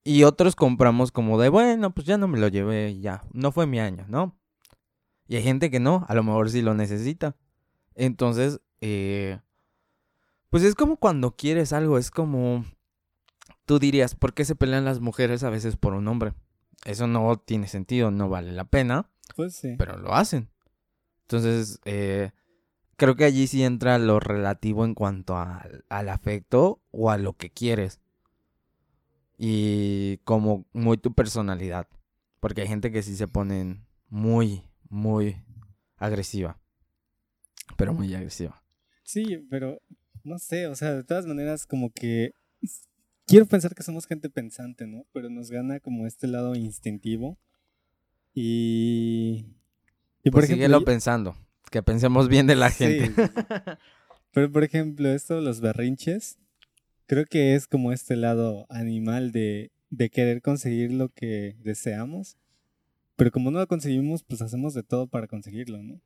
Y 0.04 0.24
otros 0.24 0.56
compramos 0.56 1.12
como 1.12 1.40
de, 1.40 1.50
bueno, 1.50 1.94
pues 1.94 2.08
ya 2.08 2.18
no 2.18 2.28
me 2.28 2.40
lo 2.40 2.48
llevé, 2.48 3.00
ya, 3.00 3.24
no 3.34 3.52
fue 3.52 3.68
mi 3.68 3.80
año, 3.80 4.06
¿no? 4.08 4.36
Y 5.28 5.36
hay 5.36 5.44
gente 5.44 5.70
que 5.70 5.80
no, 5.80 6.06
a 6.08 6.16
lo 6.16 6.24
mejor 6.24 6.50
sí 6.50 6.62
lo 6.62 6.74
necesita. 6.74 7.36
Entonces, 7.94 8.60
eh, 8.82 9.40
pues 10.52 10.64
es 10.64 10.76
como 10.76 10.98
cuando 10.98 11.36
quieres 11.36 11.74
algo, 11.74 11.98
es 11.98 12.12
como 12.12 12.66
tú 13.66 13.80
dirías, 13.80 14.16
¿por 14.16 14.34
qué 14.34 14.44
se 14.44 14.54
pelean 14.54 14.84
las 14.84 15.00
mujeres 15.00 15.44
a 15.44 15.50
veces 15.50 15.78
por 15.78 15.94
un 15.94 16.08
hombre? 16.10 16.34
Eso 16.84 17.08
no 17.08 17.38
tiene 17.38 17.68
sentido, 17.68 18.12
no 18.12 18.28
vale 18.28 18.52
la 18.52 18.66
pena. 18.66 19.10
Pues 19.36 19.56
sí. 19.56 19.76
Pero 19.78 19.98
lo 19.98 20.14
hacen. 20.14 20.50
Entonces, 21.22 21.80
eh, 21.86 22.32
creo 22.98 23.16
que 23.16 23.24
allí 23.24 23.48
sí 23.48 23.64
entra 23.64 23.98
lo 23.98 24.20
relativo 24.20 24.84
en 24.84 24.94
cuanto 24.94 25.38
al 25.38 26.10
afecto 26.10 26.82
o 26.92 27.12
a 27.12 27.18
lo 27.18 27.38
que 27.38 27.50
quieres. 27.50 28.02
Y 29.38 30.18
como 30.26 30.66
muy 30.74 30.98
tu 30.98 31.14
personalidad. 31.14 31.88
Porque 32.42 32.62
hay 32.62 32.68
gente 32.68 32.92
que 32.92 33.04
sí 33.04 33.16
se 33.16 33.30
ponen 33.30 33.86
muy, 34.10 34.64
muy 34.90 35.42
agresiva. 35.96 36.60
Pero 37.78 37.94
muy 37.94 38.14
agresiva. 38.14 38.62
Sí, 39.04 39.48
pero 39.50 39.82
no 40.24 40.40
sé, 40.40 40.68
o 40.68 40.76
sea, 40.76 40.96
de 40.96 41.04
todas 41.04 41.26
maneras 41.26 41.66
como 41.66 41.92
que 41.92 42.34
quiero 43.26 43.46
pensar 43.46 43.76
que 43.76 43.84
somos 43.84 44.06
gente 44.06 44.30
pensante, 44.30 44.88
¿no? 44.88 45.06
Pero 45.14 45.30
nos 45.30 45.50
gana 45.50 45.80
como 45.80 46.06
este 46.08 46.28
lado 46.28 46.56
instintivo. 46.56 47.38
Y... 48.34 49.46
y 50.24 50.32
por 50.32 50.42
pues 50.42 50.50
ejemplo, 50.50 50.84
pensando, 50.86 51.36
que 51.70 51.84
pensemos 51.84 52.30
bien 52.30 52.48
de 52.48 52.56
la 52.56 52.70
gente. 52.70 53.12
Pero 54.34 54.50
por 54.52 54.64
ejemplo, 54.64 55.10
esto, 55.10 55.42
los 55.42 55.60
berrinches, 55.60 56.38
creo 57.06 57.26
que 57.26 57.56
es 57.56 57.68
como 57.68 57.92
este 57.92 58.16
lado 58.16 58.66
animal 58.70 59.34
de, 59.34 59.72
de 59.90 60.10
querer 60.10 60.42
conseguir 60.42 60.94
lo 60.94 61.10
que 61.10 61.58
deseamos, 61.60 62.38
pero 63.18 63.30
como 63.30 63.52
no 63.52 63.60
lo 63.60 63.68
conseguimos, 63.68 64.24
pues 64.24 64.42
hacemos 64.42 64.74
de 64.74 64.84
todo 64.84 65.08
para 65.08 65.28
conseguirlo, 65.28 65.84
¿no? 65.84 66.02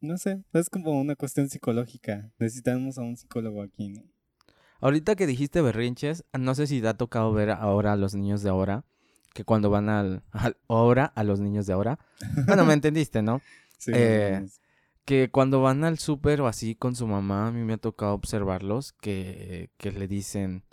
No 0.00 0.18
sé, 0.18 0.44
es 0.52 0.70
como 0.70 1.00
una 1.00 1.16
cuestión 1.16 1.48
psicológica. 1.48 2.30
Necesitamos 2.38 2.98
a 2.98 3.02
un 3.02 3.16
psicólogo 3.16 3.62
aquí, 3.62 3.88
¿no? 3.88 4.02
Ahorita 4.80 5.16
que 5.16 5.26
dijiste 5.26 5.62
berrinches, 5.62 6.24
no 6.38 6.54
sé 6.54 6.66
si 6.66 6.80
te 6.80 6.88
ha 6.88 6.94
tocado 6.94 7.32
ver 7.32 7.50
ahora 7.50 7.92
a 7.92 7.96
los 7.96 8.14
niños 8.14 8.42
de 8.42 8.50
ahora, 8.50 8.84
que 9.32 9.44
cuando 9.44 9.70
van 9.70 9.88
al, 9.88 10.22
ahora 10.68 11.06
a 11.06 11.24
los 11.24 11.40
niños 11.40 11.66
de 11.66 11.72
ahora, 11.72 11.98
bueno, 12.46 12.64
me 12.64 12.72
entendiste, 12.74 13.22
¿no? 13.22 13.40
Sí. 13.78 13.92
Eh, 13.94 14.46
que 15.06 15.30
cuando 15.30 15.62
van 15.62 15.84
al 15.84 15.98
súper 15.98 16.40
o 16.40 16.48
así 16.48 16.74
con 16.74 16.94
su 16.94 17.06
mamá, 17.06 17.46
a 17.46 17.52
mí 17.52 17.62
me 17.62 17.74
ha 17.74 17.78
tocado 17.78 18.12
observarlos 18.12 18.92
que, 18.92 19.70
que 19.78 19.92
le 19.92 20.08
dicen, 20.08 20.64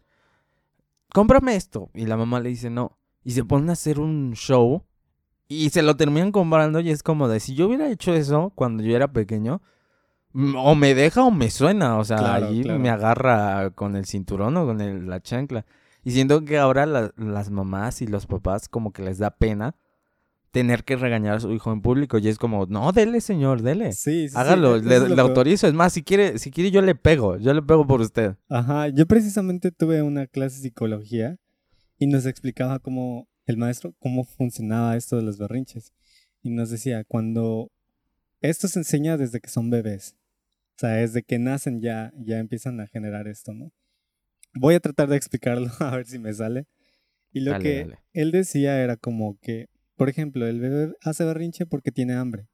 cómprame 1.14 1.56
esto. 1.56 1.92
Y 1.94 2.08
la 2.08 2.18
mamá 2.18 2.40
le 2.40 2.50
dice 2.50 2.70
no. 2.70 2.98
Y 3.24 3.32
se 3.32 3.46
ponen 3.46 3.70
a 3.70 3.74
hacer 3.74 4.00
un 4.00 4.34
show 4.34 4.84
y 5.48 5.70
se 5.70 5.82
lo 5.82 5.96
terminan 5.96 6.32
comprando 6.32 6.80
y 6.80 6.90
es 6.90 7.04
como 7.04 7.28
de, 7.28 7.40
si 7.40 7.56
yo 7.56 7.68
hubiera 7.68 7.90
hecho 7.90 8.14
eso 8.14 8.52
cuando 8.56 8.84
yo 8.84 8.96
era 8.96 9.12
pequeño, 9.12 9.62
o 10.58 10.74
me 10.76 10.96
deja 10.96 11.24
o 11.24 11.32
me 11.32 11.52
suena, 11.52 11.98
o 12.00 12.04
sea, 12.04 12.18
Claro, 12.18 12.48
ahí 12.48 12.64
claro. 12.64 12.80
me 12.80 12.90
agarra 12.90 13.70
con 13.72 13.96
el 13.96 14.06
cinturón 14.06 14.58
o 14.58 14.66
con 14.66 14.82
el- 14.82 15.08
la 15.08 15.22
chancla. 15.22 15.66
Y 16.04 16.12
siento 16.12 16.44
que 16.44 16.58
ahora 16.58 16.86
la- 16.86 17.14
las 17.18 17.52
mamás 17.52 18.02
y 18.02 18.08
los 18.08 18.26
papás 18.26 18.68
como 18.68 18.92
que 18.92 19.04
les 19.04 19.20
da 19.20 19.30
pena 19.32 19.76
tener 20.52 20.84
que 20.84 20.96
regañar 20.96 21.36
a 21.36 21.40
su 21.40 21.52
hijo 21.52 21.72
en 21.72 21.82
público 21.82 22.18
y 22.20 22.28
es 22.28 22.38
como, 22.38 22.66
no, 22.68 22.92
dele 22.92 23.22
señor, 23.22 23.62
dele. 23.62 23.94
Sí, 23.94 24.28
sí, 24.28 24.30
sí, 24.30 24.36
Hágalo, 24.38 24.78
le, 24.78 24.96
es 24.96 25.02
lo 25.04 25.08
le 25.10 25.16
peor. 25.16 25.20
autorizo. 25.30 25.68
Es 25.68 25.74
más, 25.74 25.94
si 25.94 26.04
quiere, 26.04 26.38
si 26.40 26.52
quiere 26.52 26.70
yo 26.72 26.82
le 26.82 26.94
pego, 26.96 27.38
yo 27.38 27.54
le 27.54 27.62
pego 27.62 27.86
por 27.88 28.02
usted. 28.02 28.36
Ajá, 28.50 28.88
yo 28.90 29.06
precisamente 29.08 29.72
tuve 29.72 30.02
una 30.02 30.28
clase 30.28 30.58
de 30.58 30.62
psicología 30.64 31.38
y 31.98 32.08
nos 32.08 32.26
explicaba 32.26 32.80
cómo 32.80 33.28
el 33.46 33.58
maestro, 33.58 33.94
cómo 34.00 34.24
funcionaba 34.24 34.96
esto 34.98 35.16
de 35.18 35.24
los 35.24 35.38
berrinches. 35.38 35.94
Y 36.42 36.50
nos 36.52 36.70
decía, 36.70 37.04
cuando 37.06 37.72
esto 38.42 38.68
se 38.68 38.80
enseña 38.80 39.18
desde 39.18 39.40
que 39.40 39.50
son 39.50 39.70
bebés, 39.70 40.16
o 40.76 40.80
sea, 40.80 40.90
desde 40.92 41.24
que 41.24 41.40
nacen 41.40 41.82
ya, 41.82 42.12
ya 42.18 42.40
empiezan 42.40 42.80
a 42.80 42.88
generar 42.88 43.28
esto, 43.28 43.54
¿no? 43.54 43.72
Voy 44.56 44.76
a 44.76 44.80
tratar 44.80 45.10
de 45.10 45.18
explicarlo 45.18 45.70
a 45.80 45.96
ver 45.96 46.08
si 46.08 46.20
me 46.20 46.34
sale. 46.34 46.66
Y 47.32 47.42
lo 47.42 47.52
Dale, 47.52 47.64
que 47.64 47.80
dale. 47.82 48.00
él 48.14 48.32
decía 48.32 48.82
era 48.84 48.98
como 48.98 49.38
que, 49.42 49.68
por 49.96 50.10
ejemplo, 50.10 50.48
el 50.48 50.60
bebé 50.60 50.94
hace 51.02 51.26
berrinche 51.26 51.66
porque 51.66 51.92
tiene 51.92 52.14
hambre, 52.14 52.48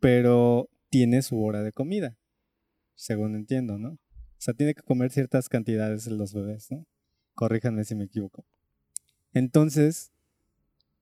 pero 0.00 0.68
tiene 0.88 1.22
su 1.22 1.42
hora 1.42 1.62
de 1.62 1.72
comida, 1.72 2.16
según 2.94 3.34
entiendo, 3.36 3.78
¿no? 3.78 3.90
O 3.92 3.98
sea, 4.42 4.54
tiene 4.54 4.74
que 4.74 4.82
comer 4.82 5.10
ciertas 5.10 5.48
cantidades 5.48 6.06
en 6.06 6.16
los 6.18 6.32
bebés, 6.32 6.70
¿no? 6.70 6.86
Corríjanme 7.34 7.84
si 7.84 7.94
me 7.94 8.04
equivoco. 8.04 8.46
Entonces, 9.32 10.10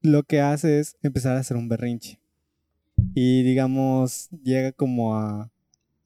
lo 0.00 0.22
que 0.22 0.40
hace 0.40 0.80
es 0.80 0.96
empezar 1.02 1.36
a 1.36 1.40
hacer 1.40 1.56
un 1.56 1.68
berrinche. 1.68 2.20
Y 3.14 3.42
digamos, 3.42 4.28
llega 4.42 4.72
como 4.72 5.16
a 5.16 5.50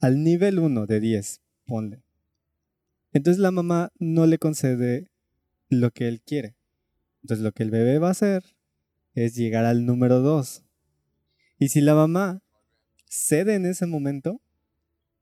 al 0.01 0.25
nivel 0.25 0.59
1 0.59 0.87
de 0.87 0.99
10, 0.99 1.41
ponle. 1.65 2.03
Entonces 3.13 3.41
la 3.41 3.53
mamá 3.53 3.93
no 4.01 4.27
le 4.27 4.39
concede 4.39 5.09
lo 5.69 5.93
que 5.93 6.09
él 6.09 6.21
quiere. 6.21 6.57
Entonces 7.23 7.45
lo 7.45 7.53
que 7.53 7.63
el 7.63 7.71
bebé 7.71 7.99
va 7.99 8.09
a 8.09 8.13
hacer 8.13 8.43
es 9.15 9.37
llegar 9.37 9.65
al 9.65 9.87
número 9.87 10.21
2. 10.21 10.65
Y 11.59 11.69
si 11.69 11.81
la 11.81 11.95
mamá 11.95 12.43
cede 13.07 13.55
en 13.55 13.65
ese 13.65 13.87
momento, 13.87 14.41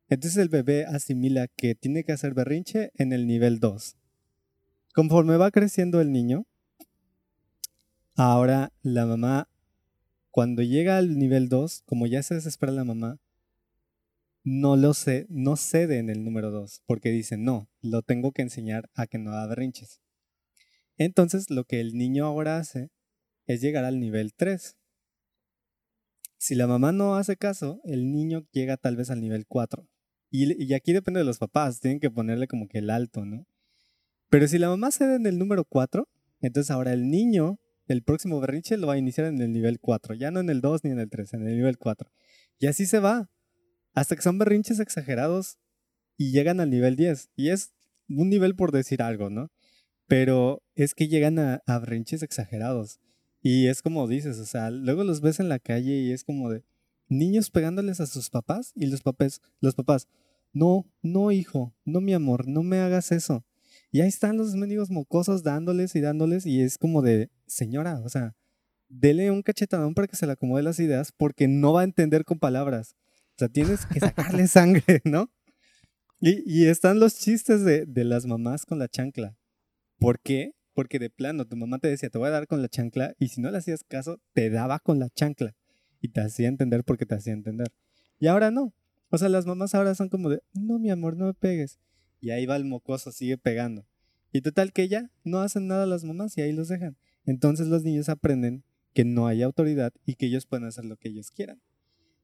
entonces 0.09 0.39
el 0.39 0.49
bebé 0.49 0.87
asimila 0.87 1.47
que 1.49 1.75
tiene 1.75 2.03
que 2.03 2.13
hacer 2.13 2.33
berrinche 2.33 2.91
en 2.95 3.13
el 3.13 3.27
nivel 3.27 3.61
2. 3.61 3.97
Conforme 4.95 5.37
va 5.37 5.51
creciendo 5.51 6.01
el 6.01 6.11
niño, 6.11 6.47
ahora 8.17 8.73
la 8.83 9.07
mamá, 9.07 9.49
cuando 10.31 10.63
llega 10.63 10.99
al 10.99 11.19
nivel 11.19 11.49
2, 11.49 11.83
como 11.87 12.07
ya 12.07 12.23
se 12.23 12.35
desespera 12.35 12.73
la 12.73 12.85
mamá, 12.85 13.19
no 14.43 14.77
lo 14.77 14.95
sé, 14.95 15.27
no 15.29 15.57
cede 15.57 15.99
en 15.99 16.09
el 16.09 16.25
número 16.25 16.51
2, 16.51 16.83
porque 16.87 17.11
dice, 17.11 17.37
no, 17.37 17.69
lo 17.83 18.03
tengo 18.03 18.33
que 18.33 18.43
enseñar 18.43 18.89
a 18.95 19.07
que 19.07 19.19
no 19.19 19.31
haga 19.31 19.49
berrinches. 19.49 20.01
Entonces 20.97 21.51
lo 21.51 21.65
que 21.65 21.81
el 21.81 21.95
niño 21.95 22.27
ahora 22.27 22.59
hace 22.59 22.91
es 23.47 23.61
llegar 23.61 23.85
al 23.85 24.01
nivel 24.01 24.35
3. 24.35 24.77
Si 26.39 26.55
la 26.55 26.67
mamá 26.67 26.93
no 26.93 27.17
hace 27.17 27.37
caso, 27.37 27.81
el 27.85 28.13
niño 28.13 28.47
llega 28.53 28.77
tal 28.77 28.97
vez 28.97 29.11
al 29.11 29.21
nivel 29.21 29.47
4. 29.47 29.87
Y, 30.31 30.63
y 30.63 30.75
aquí 30.75 30.93
depende 30.93 31.21
de 31.21 31.25
los 31.25 31.39
papás, 31.39 31.81
tienen 31.81 32.01
que 32.01 32.11
ponerle 32.11 32.49
como 32.49 32.67
que 32.67 32.79
el 32.79 32.91
alto, 32.91 33.25
¿no? 33.25 33.47
Pero 34.31 34.49
si 34.49 34.59
la 34.59 34.69
mamá 34.69 34.91
cede 34.91 35.17
en 35.17 35.27
el 35.27 35.39
número 35.39 35.65
4, 35.65 36.09
entonces 36.41 36.71
ahora 36.71 36.93
el 36.93 37.11
niño, 37.11 37.60
el 37.93 38.03
próximo 38.03 38.41
berrinche 38.41 38.76
lo 38.76 38.86
va 38.86 38.95
a 38.95 38.99
iniciar 38.99 39.26
en 39.26 39.41
el 39.41 39.53
nivel 39.53 39.80
4, 39.80 40.14
ya 40.14 40.30
no 40.30 40.41
en 40.41 40.51
el 40.51 40.61
2 40.61 40.84
ni 40.84 40.91
en 40.91 40.99
el 40.99 41.11
3, 41.11 41.34
en 41.34 41.47
el 41.47 41.57
nivel 41.57 41.78
4. 41.78 42.11
Y 42.59 42.66
así 42.66 42.86
se 42.86 43.01
va, 43.01 43.30
hasta 43.95 44.16
que 44.16 44.22
son 44.22 44.38
berrinches 44.38 44.80
exagerados 44.80 45.59
y 46.16 46.32
llegan 46.32 46.61
al 46.61 46.70
nivel 46.70 46.97
10. 46.97 47.30
Y 47.36 47.51
es 47.51 47.72
un 48.09 48.28
nivel 48.28 48.55
por 48.55 48.72
decir 48.72 49.03
algo, 49.03 49.30
¿no? 49.30 49.51
Pero 50.07 50.62
es 50.74 50.95
que 50.95 51.09
llegan 51.09 51.38
a, 51.38 51.62
a 51.66 51.78
berrinches 51.78 52.22
exagerados. 52.22 53.01
Y 53.43 53.68
es 53.68 53.82
como 53.82 54.07
dices, 54.07 54.38
o 54.38 54.47
sea, 54.47 54.70
luego 54.70 55.05
los 55.05 55.20
ves 55.20 55.41
en 55.41 55.49
la 55.49 55.59
calle 55.59 55.97
y 55.97 56.12
es 56.12 56.24
como 56.24 56.51
de 56.51 56.64
niños 57.09 57.51
pegándoles 57.51 58.01
a 58.01 58.07
sus 58.07 58.30
papás 58.30 58.72
y 58.74 58.86
los 58.86 59.03
papás, 59.03 59.41
los 59.61 59.74
papás, 59.74 60.09
no, 60.53 60.86
no 61.03 61.32
hijo, 61.32 61.74
no 61.84 62.01
mi 62.01 62.12
amor, 62.12 62.49
no 62.49 62.62
me 62.62 62.78
hagas 62.80 63.12
eso. 63.12 63.45
Y 63.91 64.01
ahí 64.01 64.09
están 64.09 64.36
los 64.36 64.55
mendigos 64.55 64.91
mocosos 64.91 65.43
dándoles 65.43 65.97
y 65.97 66.01
dándoles 66.01 66.47
y 66.47 66.62
es 66.62 66.78
como 66.78 67.03
de, 67.03 67.30
señora, 67.47 68.01
o 68.05 68.09
sea, 68.09 68.36
dele 68.88 69.30
un 69.30 69.43
cachetadón 69.43 69.95
para 69.95 70.07
que 70.07 70.16
se 70.16 70.26
le 70.26 70.32
acomode 70.32 70.62
las 70.62 70.78
ideas 70.78 71.12
porque 71.12 71.49
no 71.49 71.72
va 71.72 71.80
a 71.80 71.84
entender 71.84 72.24
con 72.24 72.38
palabras. 72.38 72.97
O 73.30 73.38
sea, 73.38 73.49
tienes 73.49 73.86
que 73.86 74.01
sacarle 74.01 74.47
sangre, 74.49 75.01
¿no? 75.05 75.30
Y, 76.20 76.43
y 76.47 76.66
están 76.66 77.01
los 77.01 77.16
chistes 77.16 77.64
de, 77.64 77.86
de 77.86 78.05
las 78.05 78.26
mamás 78.26 78.66
con 78.66 78.78
la 78.78 78.88
chancla. 78.88 79.36
¿Por 79.99 80.20
qué? 80.20 80.55
Porque 80.74 80.99
de 80.99 81.11
plano 81.11 81.47
tu 81.47 81.57
mamá 81.57 81.78
te 81.78 81.88
decía, 81.88 82.11
te 82.11 82.18
voy 82.18 82.28
a 82.28 82.32
dar 82.32 82.47
con 82.47 82.62
la 82.62 82.68
chancla 82.68 83.14
y 83.18 83.28
si 83.28 83.41
no 83.41 83.51
le 83.51 83.59
hacías 83.59 83.82
caso, 83.84 84.20
te 84.34 84.51
daba 84.51 84.78
con 84.78 84.99
la 84.99 85.09
chancla. 85.11 85.55
Y 86.01 86.09
te 86.09 86.20
hacía 86.20 86.49
entender 86.49 86.84
porque 86.84 87.07
te 87.07 87.14
hacía 87.14 87.32
entender. 87.32 87.68
Y 88.18 88.26
ahora 88.28 88.51
no. 88.51 88.72
O 89.11 89.18
sea, 89.18 89.28
las 89.28 89.47
mamás 89.47 89.74
ahora 89.74 89.95
son 89.95 90.09
como 90.09 90.28
de, 90.28 90.43
no, 90.55 90.78
mi 90.78 90.91
amor, 90.91 91.16
no 91.16 91.26
me 91.26 91.34
pegues. 91.34 91.78
Y 92.21 92.31
ahí 92.31 92.47
va 92.47 92.57
el 92.57 92.64
mocoso, 92.64 93.12
sigue 93.12 93.39
pegando. 93.39 93.87
Y 94.33 94.43
total 94.43 94.73
que 94.73 94.89
ya 94.89 95.11
no 95.25 95.41
hacen 95.41 95.66
nada 95.66 95.87
las 95.87 96.05
mamás 96.05 96.37
y 96.37 96.43
ahí 96.43 96.53
los 96.53 96.68
dejan. 96.68 96.97
Entonces 97.25 97.68
los 97.68 97.83
niños 97.83 98.09
aprenden 98.09 98.64
que 98.95 99.05
no 99.05 99.27
hay 99.27 99.43
autoridad 99.43 99.93
y 100.05 100.14
que 100.14 100.27
ellos 100.27 100.47
pueden 100.47 100.66
hacer 100.66 100.85
lo 100.85 100.97
que 100.97 101.09
ellos 101.09 101.31
quieran. 101.31 101.61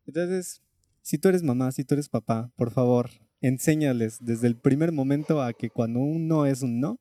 Entonces, 0.06 0.62
si 1.02 1.18
tú 1.18 1.28
eres 1.28 1.42
mamá, 1.42 1.72
si 1.72 1.84
tú 1.84 1.94
eres 1.94 2.08
papá, 2.08 2.52
por 2.56 2.70
favor, 2.70 3.10
enséñales 3.40 4.24
desde 4.24 4.46
el 4.46 4.56
primer 4.56 4.92
momento 4.92 5.42
a 5.42 5.52
que 5.52 5.70
cuando 5.70 6.00
un 6.00 6.28
no 6.28 6.46
es 6.46 6.62
un 6.62 6.80
no, 6.80 7.00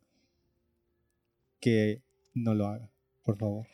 que 1.60 2.04
no 2.34 2.54
lo 2.54 2.68
haga, 2.68 2.91
por 3.24 3.38
favor. 3.38 3.68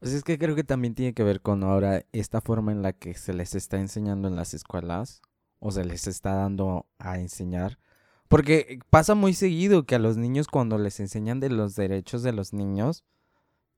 Pues 0.00 0.12
es 0.12 0.22
que 0.22 0.38
creo 0.38 0.54
que 0.54 0.64
también 0.64 0.94
tiene 0.94 1.12
que 1.12 1.24
ver 1.24 1.40
con 1.40 1.64
ahora 1.64 2.04
esta 2.12 2.40
forma 2.40 2.72
en 2.72 2.82
la 2.82 2.92
que 2.92 3.14
se 3.14 3.32
les 3.34 3.54
está 3.54 3.80
enseñando 3.80 4.28
en 4.28 4.36
las 4.36 4.54
escuelas 4.54 5.22
o 5.58 5.70
se 5.70 5.84
les 5.84 6.06
está 6.06 6.34
dando 6.34 6.86
a 6.98 7.18
enseñar. 7.18 7.78
Porque 8.28 8.78
pasa 8.90 9.14
muy 9.14 9.32
seguido 9.32 9.84
que 9.84 9.94
a 9.94 9.98
los 9.98 10.18
niños 10.18 10.48
cuando 10.48 10.78
les 10.78 11.00
enseñan 11.00 11.40
de 11.40 11.48
los 11.48 11.74
derechos 11.74 12.22
de 12.22 12.32
los 12.32 12.52
niños, 12.52 13.04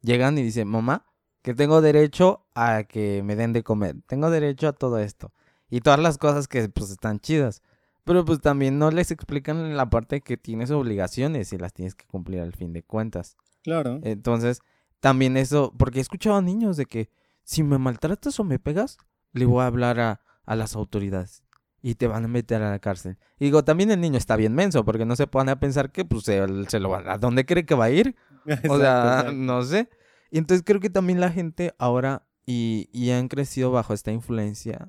llegan 0.03 0.37
y 0.39 0.43
dicen, 0.43 0.67
mamá, 0.67 1.07
que 1.43 1.55
tengo 1.55 1.81
derecho 1.81 2.47
a 2.55 2.83
que 2.83 3.23
me 3.23 3.37
den 3.37 3.53
de 3.53 3.63
comer, 3.63 3.97
tengo 4.07 4.29
derecho 4.31 4.69
a 4.69 4.73
todo 4.73 4.99
esto. 4.99 5.33
Y 5.71 5.81
todas 5.81 6.01
las 6.01 6.19
cosas 6.19 6.49
que 6.49 6.69
pues 6.69 6.91
están 6.91 7.21
chidas. 7.21 7.63
Pero 8.03 8.25
pues 8.25 8.41
también 8.41 8.79
no 8.79 8.91
les 8.91 9.13
explican 9.13 9.77
la 9.77 9.89
parte 9.89 10.21
que 10.21 10.37
tienes 10.37 10.73
obligaciones 10.73 11.53
y 11.53 11.59
las 11.59 11.73
tienes 11.73 11.95
que 11.95 12.07
cumplir 12.07 12.41
al 12.41 12.53
fin 12.53 12.73
de 12.73 12.83
cuentas. 12.83 13.37
Claro. 13.63 14.01
Entonces, 14.03 14.63
también 14.99 15.37
eso, 15.37 15.73
porque 15.79 15.99
he 15.99 16.03
escuchado 16.03 16.37
a 16.37 16.43
niños 16.43 16.77
de 16.77 16.87
que 16.87 17.09
si 17.45 17.63
me 17.63 17.79
maltratas 17.79 18.41
o 18.41 18.45
me 18.45 18.59
pegas, 18.59 18.99
le 19.33 19.45
voy 19.45 19.63
a 19.63 19.67
hablar 19.67 20.01
a, 20.01 20.23
a 20.45 20.57
las 20.57 20.75
autoridades 20.75 21.45
y 21.83 21.95
te 21.95 22.07
van 22.07 22.25
a 22.25 22.29
meter 22.29 22.63
a 22.63 22.71
la 22.71 22.79
cárcel. 22.79 23.17
Y 23.39 23.47
digo, 23.47 23.65
también 23.65 23.91
el 23.91 24.01
niño 24.01 24.19
está 24.19 24.37
bien 24.37 24.55
menso, 24.55 24.85
porque 24.85 25.05
no 25.07 25.17
se 25.17 25.27
pone 25.27 25.51
a 25.51 25.59
pensar 25.61 25.91
que 25.93 26.05
pues 26.05 26.25
se, 26.25 26.43
se 26.69 26.79
lo 26.81 26.95
a 26.95 27.19
dónde 27.19 27.47
cree 27.47 27.65
que 27.65 27.75
va 27.75 27.87
a 27.87 27.91
ir. 27.91 28.17
O 28.69 28.79
sea, 28.79 29.19
exacto. 29.19 29.33
no 29.33 29.63
sé. 29.63 29.89
Y 30.31 30.39
entonces 30.39 30.63
creo 30.65 30.81
que 30.81 30.91
también 30.91 31.21
la 31.21 31.31
gente 31.31 31.75
ahora 31.79 32.27
y, 32.47 32.89
y 32.93 33.11
han 33.11 33.29
crecido 33.29 33.71
bajo 33.71 33.93
esta 33.95 34.13
influencia, 34.13 34.89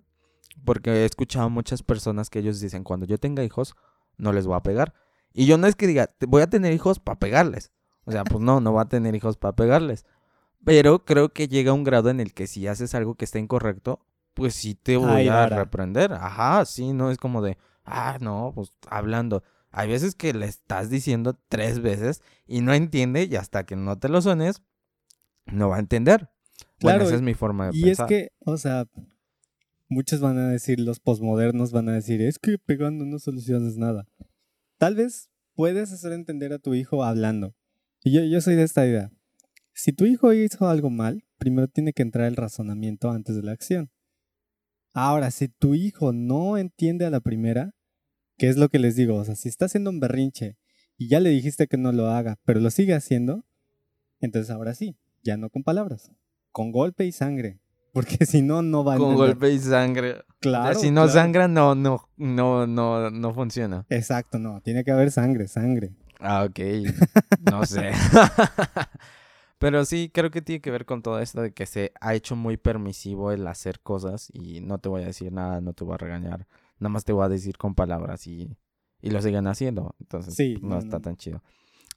porque 0.64 0.92
he 0.92 1.06
escuchado 1.06 1.46
a 1.46 1.50
muchas 1.50 1.84
personas 1.84 2.30
que 2.30 2.40
ellos 2.40 2.60
dicen, 2.60 2.84
cuando 2.84 3.06
yo 3.06 3.18
tenga 3.18 3.44
hijos, 3.44 3.76
no 4.18 4.32
les 4.34 4.46
voy 4.48 4.56
a 4.56 4.64
pegar. 4.64 4.94
Y 5.34 5.46
yo 5.46 5.58
no 5.58 5.68
es 5.68 5.76
que 5.76 5.88
diga, 5.88 6.08
"Te- 6.08 6.26
voy 6.26 6.42
a 6.42 6.50
tener 6.50 6.74
hijos 6.74 7.00
para 7.00 7.20
pegarles. 7.20 7.72
O 8.06 8.12
sea, 8.12 8.24
pues 8.24 8.44
no, 8.44 8.60
no 8.62 8.74
va 8.74 8.84
a 8.84 8.90
tener 8.90 9.16
hijos 9.16 9.38
para 9.38 9.56
pegarles. 9.56 10.06
Pero 10.64 11.06
creo 11.06 11.30
que 11.30 11.48
llega 11.48 11.74
un 11.74 11.84
grado 11.84 12.10
en 12.10 12.20
el 12.20 12.34
que 12.34 12.48
si 12.48 12.68
haces 12.68 12.94
algo 12.96 13.16
que 13.16 13.26
está 13.26 13.40
incorrecto, 13.40 14.06
pues 14.34 14.54
sí 14.56 14.76
te 14.76 14.98
voy 14.98 15.28
a 15.28 15.48
reprender. 15.48 16.14
Ajá, 16.14 16.66
sí, 16.66 16.94
no 16.94 17.12
es 17.12 17.18
como 17.18 17.42
de, 17.42 17.58
ah, 17.84 18.18
no, 18.22 18.52
pues 18.56 18.72
hablando. 18.90 19.44
Hay 19.72 19.88
veces 19.88 20.16
que 20.16 20.34
le 20.34 20.46
estás 20.46 20.90
diciendo 20.90 21.40
tres 21.48 21.80
veces 21.82 22.22
y 22.46 22.62
no 22.62 22.74
entiende 22.74 23.24
y 23.24 23.36
hasta 23.36 23.66
que 23.66 23.76
no 23.76 23.98
te 23.98 24.10
lo 24.10 24.22
suenes, 24.22 24.62
no 25.46 25.70
va 25.70 25.78
a 25.78 25.80
entender. 25.80 26.30
Bueno, 26.82 26.98
Claro, 26.98 27.04
esa 27.06 27.16
es 27.16 27.22
mi 27.22 27.34
forma 27.34 27.70
de 27.72 27.78
Y 27.78 27.84
pensar. 27.84 28.06
es 28.06 28.10
que, 28.10 28.30
o 28.40 28.58
sea, 28.58 28.86
muchos 29.88 30.20
van 30.20 30.38
a 30.38 30.50
decir, 30.50 30.80
los 30.80 31.00
posmodernos 31.00 31.72
van 31.72 31.90
a 31.90 31.94
decir, 31.94 32.22
es 32.22 32.40
que 32.40 32.58
pegando 32.58 33.06
no 33.06 33.20
solucionas 33.20 33.78
nada. 33.78 34.08
Tal 34.78 34.96
vez 34.96 35.30
puedes 35.54 35.92
hacer 35.92 36.12
entender 36.14 36.54
a 36.54 36.60
tu 36.60 36.74
hijo 36.74 37.04
hablando. 37.04 37.56
Y 38.04 38.12
yo, 38.14 38.24
yo 38.24 38.42
soy 38.42 38.56
de 38.56 38.64
esta 38.64 38.86
idea. 38.86 39.12
Si 39.74 39.94
tu 39.94 40.06
hijo 40.06 40.34
hizo 40.34 40.68
algo 40.68 40.90
mal, 40.90 41.24
primero 41.38 41.68
tiene 41.68 41.94
que 41.94 42.02
entrar 42.02 42.28
el 42.28 42.36
razonamiento 42.36 43.10
antes 43.12 43.36
de 43.36 43.44
la 43.44 43.52
acción. 43.52 43.90
Ahora, 44.94 45.32
si 45.32 45.48
tu 45.48 45.74
hijo 45.76 46.12
no 46.14 46.58
entiende 46.58 47.06
a 47.06 47.10
la 47.10 47.20
primera, 47.22 47.74
¿qué 48.38 48.50
es 48.50 48.58
lo 48.58 48.70
que 48.70 48.80
les 48.80 48.96
digo? 48.96 49.16
O 49.16 49.24
sea, 49.26 49.36
si 49.36 49.48
está 49.50 49.66
haciendo 49.66 49.90
un 49.90 50.00
berrinche 50.00 50.58
y 50.98 51.08
ya 51.08 51.20
le 51.20 51.30
dijiste 51.30 51.68
que 51.68 51.78
no 51.78 51.92
lo 51.92 52.10
haga, 52.10 52.38
pero 52.46 52.60
lo 52.60 52.70
sigue 52.70 52.94
haciendo, 52.94 53.46
entonces 54.20 54.52
ahora 54.52 54.74
sí, 54.76 54.98
ya 55.24 55.38
no 55.38 55.50
con 55.50 55.64
palabras, 55.64 56.12
con 56.52 56.72
golpe 56.72 57.06
y 57.06 57.12
sangre. 57.12 57.60
Porque 57.94 58.26
si 58.26 58.42
no, 58.42 58.62
no 58.62 58.84
va 58.86 58.94
a 58.94 58.98
Con 58.98 59.12
entender. 59.12 59.30
golpe 59.36 59.52
y 59.54 59.60
sangre. 59.60 60.12
O 60.12 60.16
sea, 60.16 60.26
Claro. 60.40 60.80
si 60.80 60.92
no 60.92 61.02
claro. 61.04 61.12
sangra, 61.12 61.48
no, 61.48 61.76
no, 61.76 62.08
no, 62.18 62.66
no, 62.68 63.10
no 63.12 63.34
funciona. 63.34 63.86
Exacto, 63.90 64.40
no. 64.40 64.62
Tiene 64.62 64.84
que 64.86 64.92
haber 64.92 65.12
sangre, 65.12 65.48
sangre. 65.48 65.94
Ah, 66.20 66.46
ok. 66.46 66.60
No 67.52 67.66
sé. 67.66 67.92
Pero 69.62 69.86
sí, 69.86 70.10
creo 70.12 70.32
que 70.32 70.42
tiene 70.42 70.60
que 70.60 70.72
ver 70.72 70.88
con 70.88 71.04
todo 71.04 71.20
esto 71.20 71.40
de 71.40 71.54
que 71.54 71.68
se 71.68 71.92
ha 72.02 72.16
hecho 72.16 72.36
muy 72.36 72.58
permisivo 72.58 73.32
el 73.32 73.46
hacer 73.46 73.80
cosas 73.80 74.32
y 74.34 74.60
no 74.60 74.80
te 74.80 74.90
voy 74.90 75.04
a 75.04 75.06
decir 75.06 75.32
nada, 75.32 75.62
no 75.62 75.74
te 75.74 75.84
voy 75.84 75.94
a 75.94 75.98
regañar. 75.98 76.48
Nada 76.80 76.90
más 76.90 77.06
te 77.06 77.14
voy 77.14 77.24
a 77.26 77.30
decir 77.30 77.60
con 77.60 77.76
palabras 77.76 78.26
y, 78.26 78.58
y 79.04 79.12
lo 79.12 79.22
siguen 79.22 79.46
haciendo. 79.46 79.94
Entonces, 80.00 80.34
Sí, 80.34 80.58
no, 80.64 80.70
no, 80.70 80.78
está 80.80 81.00
tan 81.00 81.16
chido. 81.16 81.44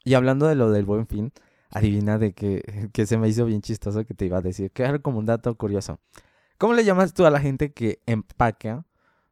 Y 0.05 0.13
hablando 0.13 0.47
de 0.47 0.57
lo 0.57 0.71
del 0.71 0.85
buen 0.85 1.07
fin, 1.07 1.33
adivina 1.71 2.19
de 2.19 2.35
que, 2.35 2.61
que 2.93 3.07
se 3.07 3.17
me 3.17 3.29
hizo 3.29 3.47
bien 3.47 3.63
chistoso 3.63 4.05
que 4.05 4.13
te 4.13 4.27
iba 4.27 4.37
a 4.37 4.43
decir, 4.43 4.71
que 4.71 4.83
era 4.83 4.99
como 4.99 5.19
un 5.19 5.25
dato 5.25 5.55
curioso. 5.55 6.01
¿Cómo 6.59 6.75
le 6.75 6.85
llamas 6.85 7.15
tú 7.15 7.25
a 7.25 7.31
la 7.31 7.41
gente 7.41 7.73
que 7.73 8.03
empaca 8.05 8.85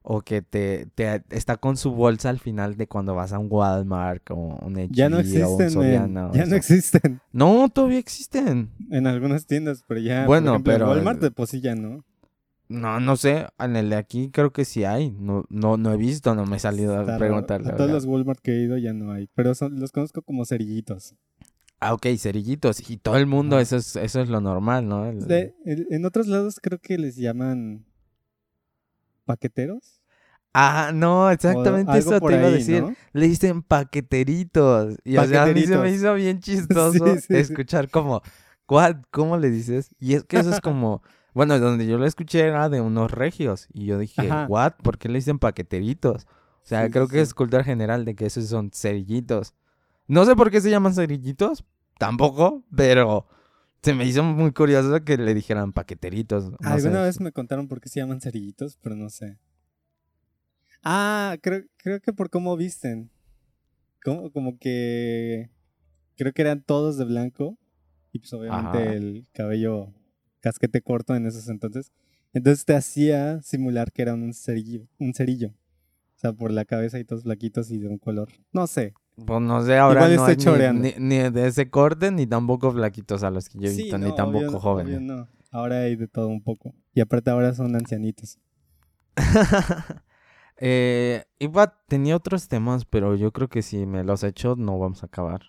o 0.02 0.20
que 0.22 0.42
te, 0.42 0.86
te 0.94 1.22
está 1.30 1.56
con 1.56 1.76
su 1.76 1.92
bolsa 1.92 2.28
al 2.30 2.38
final 2.40 2.76
de 2.76 2.86
cuando 2.88 3.14
vas 3.14 3.32
a 3.32 3.38
un 3.38 3.46
Walmart 3.50 4.30
o 4.30 4.34
un 4.36 4.74
H&E 4.76 4.88
Ya 4.90 5.08
no 5.08 5.18
existen. 5.20 5.70
Soriana 5.70 6.28
o 6.30 6.34
Ya 6.34 6.44
no 6.46 6.56
existen. 6.56 7.20
No, 7.32 7.68
todavía 7.68 7.98
existen. 7.98 8.70
En 8.90 9.06
algunas 9.06 9.46
tiendas, 9.46 9.84
pero 9.86 10.00
ya. 10.00 10.26
Bueno, 10.26 10.52
por 10.52 10.54
ejemplo, 10.54 10.72
en 10.72 10.78
pero- 10.80 10.90
Walmart 10.90 11.20
de 11.22 11.46
sí 11.46 11.60
ya 11.60 11.74
no. 11.74 12.04
No, 12.68 13.00
no 13.00 13.16
sé, 13.16 13.46
en 13.58 13.76
el 13.76 13.90
de 13.90 13.96
aquí 13.96 14.30
creo 14.30 14.50
que 14.52 14.64
sí 14.64 14.84
hay. 14.84 15.10
No, 15.10 15.44
no, 15.50 15.76
no 15.76 15.92
he 15.92 15.96
visto, 15.98 16.34
no 16.34 16.46
me 16.46 16.56
he 16.56 16.58
salido 16.58 16.98
Está 17.00 17.16
a 17.16 17.18
preguntarle. 17.18 17.68
A 17.70 17.76
todos 17.76 17.90
los 17.90 18.06
Walmart 18.06 18.40
que 18.40 18.52
he 18.52 18.62
ido 18.62 18.78
ya 18.78 18.94
no 18.94 19.12
hay. 19.12 19.28
Pero 19.34 19.54
son, 19.54 19.78
los 19.78 19.92
conozco 19.92 20.22
como 20.22 20.46
cerillitos. 20.46 21.14
Ah, 21.80 21.92
ok, 21.94 22.06
cerillitos. 22.16 22.88
Y 22.88 22.96
todo 22.96 23.16
el 23.18 23.26
mundo, 23.26 23.58
eso 23.58 23.76
es, 23.76 23.96
eso 23.96 24.20
es 24.22 24.28
lo 24.30 24.40
normal, 24.40 24.88
¿no? 24.88 25.04
El- 25.06 25.26
De- 25.26 25.54
en 25.66 25.84
en 25.90 26.04
otros 26.06 26.28
lados 26.28 26.60
creo 26.62 26.78
que 26.78 26.96
les 26.96 27.16
llaman 27.16 27.84
paqueteros. 29.24 30.00
Ah, 30.54 30.90
no, 30.92 31.30
exactamente 31.30 31.96
eso 31.96 32.20
te 32.20 32.34
iba 32.34 32.46
a 32.46 32.50
decí 32.50 32.80
¿no? 32.80 32.94
Le 33.12 33.26
dicen 33.26 33.62
paqueteritos. 33.62 34.96
Y 35.04 35.16
o 35.16 35.26
sea, 35.26 35.44
a 35.44 35.46
mí 35.46 35.66
se 35.66 35.78
me 35.78 35.90
hizo 35.90 36.14
bien 36.14 36.40
chistoso 36.40 37.06
Sí, 37.06 37.20
sí, 37.20 37.26
sí. 37.28 37.36
escuchar 37.36 37.88
como, 37.88 38.20
¿what? 38.68 38.96
¿Cómo 39.10 39.38
le 39.38 39.50
dices? 39.50 39.94
Y 39.98 40.14
es 40.14 40.24
que 40.24 40.38
eso 40.38 40.50
es 40.50 40.60
como, 40.60 41.02
bueno, 41.34 41.58
donde 41.58 41.86
yo 41.86 41.96
lo 41.96 42.04
escuché 42.06 42.40
era 42.40 42.68
de 42.68 42.80
unos 42.82 43.10
regios. 43.10 43.68
Y 43.72 43.86
yo 43.86 43.98
dije, 43.98 44.28
Ajá. 44.28 44.46
¿what? 44.48 44.72
¿Por 44.82 44.98
qué 44.98 45.08
le 45.08 45.16
dicen 45.18 45.38
paqueteritos? 45.38 46.26
O 46.62 46.64
sea, 46.66 46.84
Sí, 46.84 46.90
creo 46.92 47.08
que 47.08 47.20
es 47.20 47.32
cultura 47.34 47.64
general 47.64 48.04
de 48.04 48.14
que 48.14 48.26
esos 48.26 48.46
son 48.46 48.70
cerillitos. 48.72 49.54
No 50.06 50.24
sé 50.26 50.36
por 50.36 50.50
qué 50.50 50.60
se 50.60 50.70
llaman 50.70 50.94
cerillitos, 50.94 51.64
tampoco, 51.98 52.62
pero 52.76 53.26
se 53.82 53.94
me 53.94 54.04
hizo 54.06 54.22
muy 54.22 54.52
curioso 54.52 55.04
que 55.04 55.16
le 55.16 55.34
dijeran 55.34 55.72
paqueteritos. 55.72 56.50
No 56.50 56.56
Alguna 56.60 57.00
sé. 57.00 57.02
vez 57.02 57.20
me 57.20 57.32
contaron 57.32 57.68
por 57.68 57.80
qué 57.80 57.88
se 57.88 58.00
llaman 58.00 58.20
cerillitos, 58.20 58.78
pero 58.82 58.94
no 58.96 59.10
sé. 59.10 59.38
Ah, 60.84 61.36
creo, 61.40 61.64
creo 61.76 62.00
que 62.00 62.12
por 62.12 62.30
cómo 62.30 62.56
visten. 62.56 63.10
Como, 64.04 64.30
como 64.32 64.58
que. 64.58 65.50
Creo 66.16 66.32
que 66.32 66.42
eran 66.42 66.62
todos 66.62 66.96
de 66.96 67.04
blanco. 67.04 67.58
Y 68.12 68.18
pues 68.18 68.32
obviamente 68.34 68.78
Ajá. 68.78 68.92
el 68.92 69.26
cabello 69.32 69.92
casquete 70.40 70.82
corto 70.82 71.14
en 71.14 71.26
esos 71.26 71.48
entonces. 71.48 71.92
Entonces 72.34 72.64
te 72.64 72.74
hacía 72.74 73.40
simular 73.42 73.92
que 73.92 74.02
era 74.02 74.14
un 74.14 74.32
cerillo. 74.34 74.86
Un 74.98 75.14
cerillo. 75.14 75.48
O 75.48 76.18
sea, 76.22 76.32
por 76.32 76.52
la 76.52 76.64
cabeza 76.64 76.98
y 76.98 77.04
todos 77.04 77.24
flaquitos 77.24 77.70
y 77.70 77.78
de 77.78 77.88
un 77.88 77.98
color. 77.98 78.28
No 78.52 78.66
sé. 78.66 78.94
Pues 79.14 79.40
no 79.42 79.62
sé, 79.64 79.76
ahora 79.78 80.10
Igual 80.10 80.16
no 80.16 80.24
hay 80.24 80.72
ni- 80.72 80.94
ni, 80.98 81.16
ni 81.18 81.30
de 81.30 81.46
ese 81.46 81.68
corte, 81.70 82.10
ni 82.10 82.26
tampoco 82.26 82.72
flaquitos 82.72 83.22
a 83.22 83.30
los 83.30 83.48
que 83.48 83.58
yo 83.58 83.68
he 83.68 83.70
Sí, 83.72 83.82
visto, 83.82 83.98
no, 83.98 84.06
ni 84.06 84.14
tampoco 84.14 84.46
obvio- 84.46 84.60
jóvenes. 84.60 84.96
obvio 84.96 85.06
no. 85.16 85.28
Ahora 85.50 85.80
hay 85.80 85.96
de 85.96 86.08
todo 86.08 86.28
un 86.28 86.42
poco. 86.42 86.74
Y 86.94 87.00
aparte 87.02 87.30
ahora 87.30 87.52
son 87.52 87.76
ancianitos. 87.76 88.38
eh, 90.56 91.24
iba, 91.38 91.78
tenía 91.88 92.16
otros 92.16 92.48
temas, 92.48 92.84
pero 92.84 93.14
yo 93.16 93.32
creo 93.32 93.48
que 93.48 93.62
si 93.62 93.86
me 93.86 94.04
los 94.04 94.22
echo 94.24 94.56
no 94.56 94.78
vamos 94.78 95.02
a 95.02 95.06
acabar. 95.06 95.42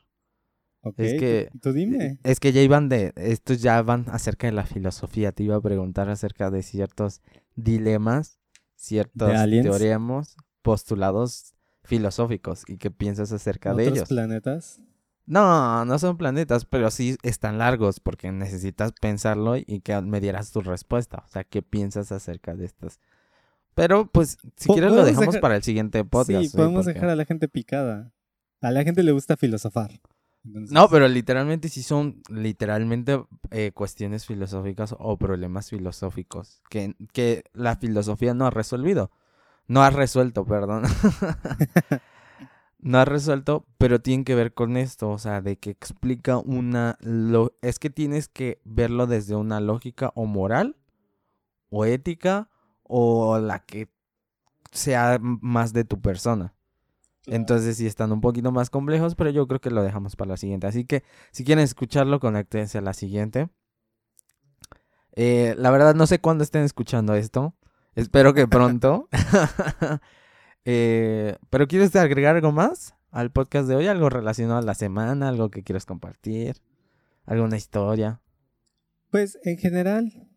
Ok, 0.82 0.96
Es 1.00 1.20
que- 1.20 1.50
tú 1.62 1.72
dime. 1.72 2.20
Es 2.24 2.40
que 2.42 2.52
ya 2.52 2.62
iban 2.62 2.90
de, 2.90 3.14
estos 3.16 3.62
ya 3.62 3.82
van 3.82 4.06
acerca 4.10 4.48
de 4.48 4.54
la 4.54 4.66
filosofía. 4.66 5.32
Te 5.32 5.44
iba 5.44 5.56
a 5.56 5.62
preguntar 5.62 6.10
acerca 6.10 6.52
de 6.52 6.62
ciertos 6.64 7.22
dilemas, 7.56 8.40
ciertos 8.76 9.32
teoremas, 9.50 10.36
postulados 10.62 11.53
filosóficos 11.84 12.64
y 12.68 12.78
qué 12.78 12.92
piensas 12.92 13.32
acerca 13.32 13.74
de 13.74 13.84
¿Otros 13.84 13.98
ellos. 13.98 14.10
planetas? 14.10 14.80
No, 15.26 15.86
no 15.86 16.00
son 16.00 16.18
planetas, 16.18 16.66
pero 16.66 16.92
sí 16.92 17.16
están 17.24 17.58
largos 17.58 18.00
porque 18.02 18.32
necesitas 18.32 18.92
pensarlo 19.00 19.56
y 19.58 19.80
que 19.82 20.02
me 20.02 20.20
dieras 20.20 20.52
tu 20.52 20.62
respuesta. 20.62 21.24
O 21.26 21.30
sea, 21.30 21.44
¿qué 21.46 21.62
piensas 21.62 22.12
acerca 22.12 22.56
de 22.56 22.66
estas? 22.66 23.00
Pero 23.74 24.06
pues, 24.08 24.38
si 24.58 24.70
quieres 24.70 24.92
lo 24.92 25.04
dejamos 25.06 25.28
dejar- 25.28 25.42
para 25.42 25.56
el 25.56 25.64
siguiente 25.64 26.04
podcast. 26.04 26.42
sí, 26.44 26.50
¿sí? 26.50 26.58
podemos 26.58 26.84
Porque- 26.86 26.94
dejar 26.96 27.10
a 27.10 27.16
la 27.16 27.26
gente 27.26 27.48
picada. 27.48 28.12
A 28.62 28.72
la 28.72 28.84
gente 28.84 29.02
le 29.04 29.12
gusta 29.14 29.36
filosofar. 29.38 29.92
Entonces, 30.46 30.72
No, 30.74 30.90
pero 30.90 31.08
literalmente 31.08 31.70
sí 31.70 31.84
son 31.84 32.22
literalmente 32.30 33.24
eh, 33.52 33.72
cuestiones 33.74 34.26
filosóficas 34.26 34.94
o 35.00 35.18
problemas 35.18 35.70
filosóficos 35.70 36.62
que, 36.70 36.96
que 37.14 37.46
la 37.54 37.78
filosofía 37.78 38.34
no 38.34 38.46
ha 38.46 38.50
resolvido. 38.50 39.10
No 39.68 39.82
ha 39.84 39.90
resuelto, 39.90 40.46
perdón. 40.46 40.84
no 42.80 42.98
ha 42.98 43.06
resuelto, 43.06 43.66
pero 43.78 44.02
tienen 44.02 44.26
que 44.26 44.36
ver 44.36 44.54
con 44.54 44.78
esto, 44.78 45.10
o 45.10 45.18
sea, 45.18 45.42
de 45.42 45.58
que 45.58 45.70
explica 45.70 46.38
una... 46.38 46.98
Lo, 47.02 47.54
es 47.62 47.80
que 47.80 47.90
tienes 47.90 48.28
que 48.28 48.62
verlo 48.66 49.08
desde 49.08 49.36
una 49.36 49.60
lógica 49.60 50.12
o 50.16 50.26
moral 50.26 50.76
o 51.70 51.86
ética 51.86 52.50
o 52.84 53.40
la 53.40 53.60
que 53.60 53.90
sea 54.72 55.18
más 55.22 55.74
de 55.74 55.86
tu 55.86 56.02
persona. 56.02 56.54
claro. 57.24 57.38
Entonces 57.38 57.78
sí 57.78 57.88
están 57.88 58.12
un 58.12 58.22
poquito 58.22 58.52
más 58.52 58.70
complejos, 58.70 59.16
pero 59.16 59.30
yo 59.30 59.48
creo 59.48 59.62
que 59.62 59.72
lo 59.72 59.82
dejamos 59.82 60.16
para 60.16 60.30
la 60.30 60.38
siguiente. 60.38 60.68
Así 60.68 60.86
que 60.86 61.04
si 61.32 61.44
quieren 61.44 61.64
escucharlo, 61.64 62.20
conéctense 62.20 62.78
a 62.78 62.82
la 62.82 62.94
siguiente. 62.94 63.50
Eh, 65.16 65.56
la 65.58 65.72
verdad 65.72 65.96
no 65.96 66.08
sé 66.08 66.20
cuándo 66.20 66.44
estén 66.44 66.64
escuchando 66.64 67.14
esto. 67.16 67.56
Espero 67.96 68.34
que 68.34 68.48
pronto. 68.48 69.08
Eh, 70.66 71.36
pero 71.50 71.68
¿quieres 71.68 71.94
agregar 71.98 72.38
algo 72.38 72.54
más 72.54 72.96
al 73.12 73.34
podcast 73.34 73.68
de 73.68 73.76
hoy? 73.76 73.88
¿Algo 73.88 74.10
relacionado 74.10 74.60
a 74.60 74.62
la 74.62 74.76
semana? 74.76 75.28
¿Algo 75.28 75.52
que 75.52 75.62
quieras 75.62 75.86
compartir? 75.86 76.56
¿Alguna 77.26 77.58
historia? 77.58 78.22
Pues 79.12 79.38
en 79.44 79.58
general, 79.58 80.30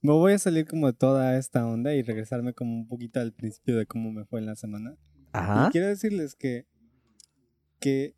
me 0.00 0.12
voy 0.12 0.34
a 0.34 0.38
salir 0.38 0.68
como 0.68 0.86
de 0.86 0.92
toda 0.92 1.36
esta 1.36 1.66
onda 1.66 1.94
y 1.94 2.02
regresarme 2.02 2.54
como 2.54 2.76
un 2.76 2.86
poquito 2.86 3.18
al 3.18 3.32
principio 3.32 3.76
de 3.76 3.86
cómo 3.86 4.12
me 4.12 4.24
fue 4.24 4.38
en 4.38 4.46
la 4.46 4.54
semana. 4.54 4.96
Ajá. 5.32 5.66
Y 5.66 5.72
quiero 5.72 5.88
decirles 5.88 6.36
que, 6.36 6.68
que 7.80 8.14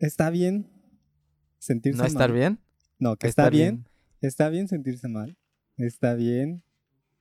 está 0.00 0.30
bien 0.30 0.68
sentirse 1.58 2.00
¿No 2.00 2.06
estar 2.06 2.30
mal. 2.30 2.38
bien? 2.38 2.58
No, 2.98 3.16
que 3.16 3.28
está 3.28 3.50
bien, 3.50 3.88
está 4.20 4.48
bien 4.48 4.66
sentirse 4.66 5.06
mal. 5.06 5.36
Está 5.76 6.14
bien. 6.14 6.64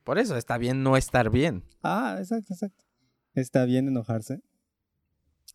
Por 0.05 0.17
eso 0.19 0.37
está 0.37 0.57
bien 0.57 0.83
no 0.83 0.95
estar 0.95 1.29
bien. 1.29 1.63
Ah, 1.83 2.15
exacto, 2.19 2.53
exacto. 2.53 2.83
Está 3.33 3.65
bien 3.65 3.89
enojarse. 3.89 4.39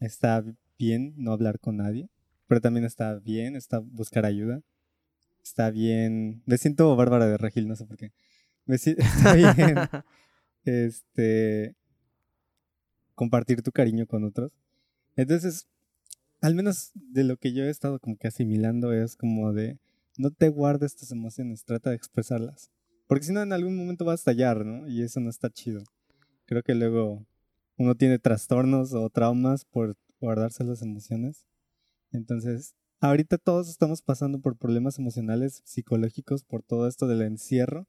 Está 0.00 0.44
bien 0.78 1.14
no 1.16 1.32
hablar 1.32 1.58
con 1.58 1.76
nadie. 1.78 2.10
Pero 2.48 2.60
también 2.60 2.84
está 2.84 3.14
bien 3.20 3.56
está 3.56 3.78
buscar 3.78 4.26
ayuda. 4.26 4.60
Está 5.42 5.70
bien. 5.70 6.42
Me 6.46 6.58
siento 6.58 6.94
Bárbara 6.96 7.26
de 7.26 7.38
Regil, 7.38 7.68
no 7.68 7.76
sé 7.76 7.86
por 7.86 7.96
qué. 7.96 8.12
Me 8.66 8.76
si- 8.76 8.90
Está 8.98 9.34
bien. 9.34 9.76
este. 10.64 11.74
Compartir 13.14 13.62
tu 13.62 13.70
cariño 13.70 14.06
con 14.06 14.24
otros. 14.24 14.50
Entonces, 15.16 15.68
al 16.40 16.54
menos 16.54 16.90
de 16.94 17.24
lo 17.24 17.36
que 17.36 17.52
yo 17.52 17.64
he 17.64 17.70
estado 17.70 17.98
como 18.00 18.16
que 18.16 18.28
asimilando 18.28 18.92
es 18.92 19.16
como 19.16 19.52
de. 19.52 19.78
No 20.18 20.30
te 20.32 20.48
guardes 20.48 20.96
tus 20.96 21.12
emociones, 21.12 21.64
trata 21.64 21.90
de 21.90 21.96
expresarlas. 21.96 22.70
Porque 23.10 23.24
si 23.24 23.32
no, 23.32 23.42
en 23.42 23.52
algún 23.52 23.76
momento 23.76 24.04
va 24.04 24.12
a 24.12 24.14
estallar, 24.14 24.64
¿no? 24.64 24.86
Y 24.86 25.02
eso 25.02 25.18
no 25.18 25.30
está 25.30 25.50
chido. 25.50 25.82
Creo 26.46 26.62
que 26.62 26.76
luego 26.76 27.26
uno 27.76 27.96
tiene 27.96 28.20
trastornos 28.20 28.94
o 28.94 29.10
traumas 29.10 29.64
por 29.64 29.96
guardarse 30.20 30.62
las 30.62 30.80
emociones. 30.80 31.44
Entonces, 32.12 32.76
ahorita 33.00 33.36
todos 33.36 33.68
estamos 33.68 34.00
pasando 34.00 34.38
por 34.38 34.56
problemas 34.56 35.00
emocionales, 35.00 35.60
psicológicos, 35.64 36.44
por 36.44 36.62
todo 36.62 36.86
esto 36.86 37.08
del 37.08 37.22
encierro. 37.22 37.88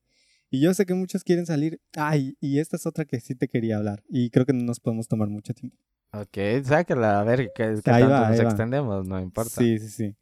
Y 0.49 0.59
yo 0.59 0.73
sé 0.73 0.87
que 0.87 0.95
muchos 0.95 1.23
quieren 1.23 1.45
salir. 1.45 1.79
Ay, 1.95 2.35
y 2.39 2.57
esta 2.57 2.77
es 2.77 2.87
otra 2.87 3.05
que 3.05 3.19
sí 3.19 3.35
te 3.35 3.47
quería 3.47 3.77
hablar. 3.77 4.01
Y 4.09 4.31
creo 4.31 4.47
que 4.47 4.53
no 4.53 4.63
nos 4.63 4.79
podemos 4.79 5.07
tomar 5.07 5.29
mucho 5.29 5.53
tiempo. 5.53 5.77
Ok, 6.13 6.65
sácala, 6.65 7.19
a 7.19 7.23
ver 7.23 7.51
qué, 7.53 7.75
qué 7.75 7.81
tanto 7.83 8.09
va, 8.09 8.29
nos 8.31 8.39
extendemos, 8.39 9.07
no 9.07 9.19
importa. 9.19 9.51
Sí, 9.51 9.77
sí, 9.77 9.89
sí. 9.89 10.15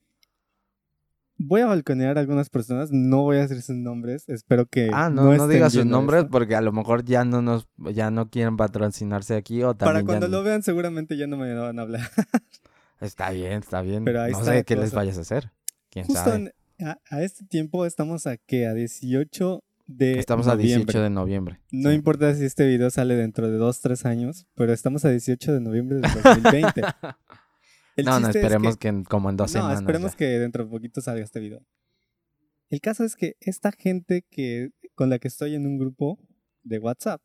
Voy 1.42 1.62
a 1.62 1.68
balconear 1.68 2.18
a 2.18 2.22
algunas 2.22 2.50
personas, 2.50 2.92
no 2.92 3.22
voy 3.24 3.38
a 3.38 3.42
decir 3.42 3.62
sus 3.62 3.78
nombres, 3.78 4.28
espero 4.28 4.66
que 4.66 4.90
Ah, 4.94 5.10
no, 5.10 5.24
no, 5.24 5.34
estén 5.34 5.50
digas 5.50 5.72
sus 5.72 5.86
nombres 5.86 6.20
esto. 6.24 6.32
porque 6.32 6.54
a 6.56 6.62
lo 6.62 6.74
mejor 6.74 7.06
ya 7.06 7.24
no 7.24 7.42
nos, 7.42 7.66
ya 7.94 8.12
no 8.12 8.30
quieren 8.30 8.58
patrocinarse 8.58 9.36
aquí 9.36 9.64
o 9.64 9.74
Para 9.76 9.94
también 9.94 10.02
ya 10.02 10.06
cuando 10.06 10.28
no- 10.28 10.38
lo 10.40 10.44
vean 10.44 10.64
seguramente 10.64 11.16
ya 11.16 11.28
no 11.28 11.38
me 11.38 11.54
van 11.54 11.80
a 11.80 11.82
hablar. 11.82 12.02
Está 13.00 13.30
bien, 13.32 13.54
está 13.54 13.82
bien. 13.82 14.04
Pero 14.04 14.22
ahí 14.22 14.34
no 14.34 14.40
está 14.40 14.52
sé 14.54 14.64
qué 14.66 14.76
les 14.76 14.86
cosa. 14.90 14.98
vayas 14.98 15.18
a 15.18 15.22
hacer. 15.22 15.52
¿Quién 15.90 16.06
Justo 16.06 16.22
sabe? 16.22 16.52
en- 16.78 16.86
a, 16.86 16.98
a 17.10 17.24
este 17.24 17.46
tiempo 17.46 17.86
estamos 17.86 18.28
a 18.28 18.36
que 18.36 18.68
a 18.68 18.74
18 18.74 19.64
de 19.88 20.20
Estamos 20.20 20.48
a 20.48 20.56
noviembre. 20.56 20.76
18 20.94 21.02
de 21.04 21.10
noviembre. 21.10 21.60
No 21.72 21.90
Sí. 21.92 21.96
importa 21.96 22.36
si 22.36 22.44
este 22.44 22.68
video 22.68 22.90
sale 22.90 23.16
dentro 23.16 23.50
de 23.50 23.56
2, 23.58 23.80
3 23.80 24.06
años, 24.06 24.46
pero 24.56 24.74
estamos 24.74 25.06
a 25.06 25.10
18 25.10 25.54
de 25.54 25.62
noviembre 25.62 26.00
del 26.00 26.12
2020. 26.24 26.82
El 28.00 28.06
no, 28.06 28.20
no, 28.20 28.30
es 28.30 28.36
esperemos 28.36 28.78
que- 28.78 29.04
como 29.08 29.30
en 29.30 29.38
dos 29.38 29.50
no, 29.54 29.60
semanas. 29.62 29.80
esperemos 29.82 30.12
ya. 30.12 30.18
que 30.18 30.26
dentro 30.26 30.64
de 30.66 30.70
poquito 30.70 31.02
salga 31.02 31.24
este 31.24 31.39
video. 31.39 31.66
El 32.70 32.82
caso 32.82 33.04
es 33.04 33.16
que 33.16 33.36
esta 33.39 33.72
gente 33.72 34.26
que 34.30 34.70
con 34.95 35.10
la 35.10 35.18
que 35.20 35.28
estoy 35.28 35.56
en 35.56 35.66
un 35.66 35.78
grupo 35.78 36.20
de 36.64 36.78
WhatsApp 36.80 37.22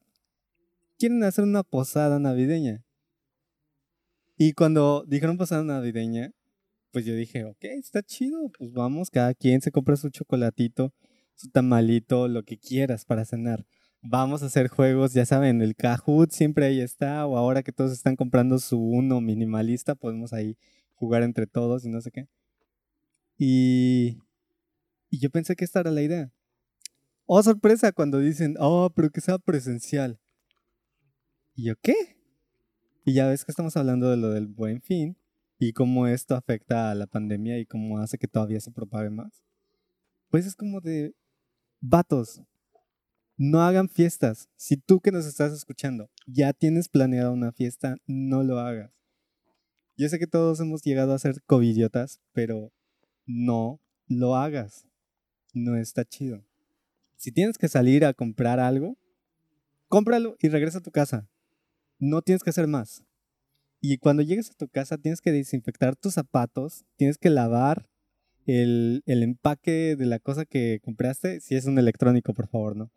quieren 0.98 1.22
hacer 1.24 1.44
una 1.44 1.62
posada 1.62 2.18
navideña. 2.18 2.84
Y 4.36 4.52
cuando 4.52 5.04
dijeron 5.06 5.36
posada 5.36 5.62
navideña, 5.64 6.32
pues 6.92 7.04
yo 7.04 7.14
dije, 7.14 7.44
ok, 7.44 7.64
está 7.64 8.02
chido, 8.02 8.50
pues 8.56 8.72
vamos, 8.72 9.10
cada 9.10 9.34
quien 9.34 9.60
se 9.60 9.70
compra 9.70 9.96
su 9.96 10.10
chocolatito, 10.10 10.92
su 11.34 11.50
tamalito, 11.50 12.28
lo 12.28 12.42
que 12.44 12.58
quieras 12.58 13.04
para 13.04 13.24
cenar. 13.24 13.66
Vamos 14.06 14.42
a 14.42 14.46
hacer 14.46 14.68
juegos, 14.68 15.14
ya 15.14 15.24
saben, 15.24 15.62
el 15.62 15.74
Kahoot 15.74 16.30
siempre 16.30 16.66
ahí 16.66 16.80
está, 16.80 17.26
o 17.26 17.38
ahora 17.38 17.62
que 17.62 17.72
todos 17.72 17.90
están 17.90 18.16
comprando 18.16 18.58
su 18.58 18.78
uno 18.78 19.22
minimalista, 19.22 19.94
podemos 19.94 20.34
ahí 20.34 20.58
jugar 20.94 21.22
entre 21.22 21.46
todos 21.46 21.86
y 21.86 21.88
no 21.88 22.02
sé 22.02 22.10
qué. 22.10 22.28
Y, 23.38 24.18
y 25.08 25.20
yo 25.20 25.30
pensé 25.30 25.56
que 25.56 25.64
esta 25.64 25.80
era 25.80 25.90
la 25.90 26.02
idea. 26.02 26.30
Oh, 27.24 27.42
sorpresa, 27.42 27.92
cuando 27.92 28.18
dicen, 28.18 28.56
oh, 28.60 28.92
pero 28.94 29.08
que 29.08 29.22
sea 29.22 29.38
presencial. 29.38 30.20
¿Y 31.54 31.64
yo 31.64 31.74
qué? 31.80 31.94
Y 33.06 33.14
ya 33.14 33.26
ves 33.26 33.46
que 33.46 33.52
estamos 33.52 33.74
hablando 33.78 34.10
de 34.10 34.18
lo 34.18 34.28
del 34.28 34.48
buen 34.48 34.82
fin 34.82 35.16
y 35.58 35.72
cómo 35.72 36.06
esto 36.08 36.34
afecta 36.34 36.90
a 36.90 36.94
la 36.94 37.06
pandemia 37.06 37.58
y 37.58 37.64
cómo 37.64 37.98
hace 37.98 38.18
que 38.18 38.28
todavía 38.28 38.60
se 38.60 38.70
propague 38.70 39.08
más. 39.08 39.42
Pues 40.28 40.44
es 40.44 40.54
como 40.54 40.82
de, 40.82 41.14
vatos, 41.80 42.42
no 43.36 43.62
hagan 43.62 43.88
fiestas. 43.88 44.48
Si 44.56 44.76
tú 44.76 45.00
que 45.00 45.12
nos 45.12 45.26
estás 45.26 45.52
escuchando 45.52 46.10
ya 46.26 46.52
tienes 46.52 46.88
planeada 46.88 47.30
una 47.30 47.52
fiesta, 47.52 47.96
no 48.06 48.42
lo 48.42 48.58
hagas. 48.58 48.92
Yo 49.96 50.08
sé 50.08 50.18
que 50.18 50.26
todos 50.26 50.58
hemos 50.60 50.82
llegado 50.82 51.14
a 51.14 51.18
ser 51.18 51.42
covidiotas, 51.46 52.20
pero 52.32 52.72
no 53.26 53.80
lo 54.08 54.36
hagas. 54.36 54.86
No 55.52 55.76
está 55.76 56.04
chido. 56.04 56.44
Si 57.16 57.30
tienes 57.30 57.58
que 57.58 57.68
salir 57.68 58.04
a 58.04 58.12
comprar 58.12 58.58
algo, 58.58 58.98
cómpralo 59.88 60.36
y 60.40 60.48
regresa 60.48 60.78
a 60.78 60.82
tu 60.82 60.90
casa. 60.90 61.28
No 61.98 62.22
tienes 62.22 62.42
que 62.42 62.50
hacer 62.50 62.66
más. 62.66 63.04
Y 63.80 63.98
cuando 63.98 64.22
llegues 64.22 64.50
a 64.50 64.54
tu 64.54 64.68
casa 64.68 64.98
tienes 64.98 65.20
que 65.20 65.30
desinfectar 65.30 65.94
tus 65.94 66.14
zapatos, 66.14 66.84
tienes 66.96 67.18
que 67.18 67.30
lavar 67.30 67.88
el, 68.46 69.02
el 69.06 69.22
empaque 69.22 69.94
de 69.96 70.06
la 70.06 70.18
cosa 70.18 70.44
que 70.44 70.80
compraste, 70.82 71.40
si 71.40 71.54
es 71.54 71.66
un 71.66 71.78
electrónico, 71.78 72.34
por 72.34 72.48
favor, 72.48 72.76
¿no? 72.76 72.90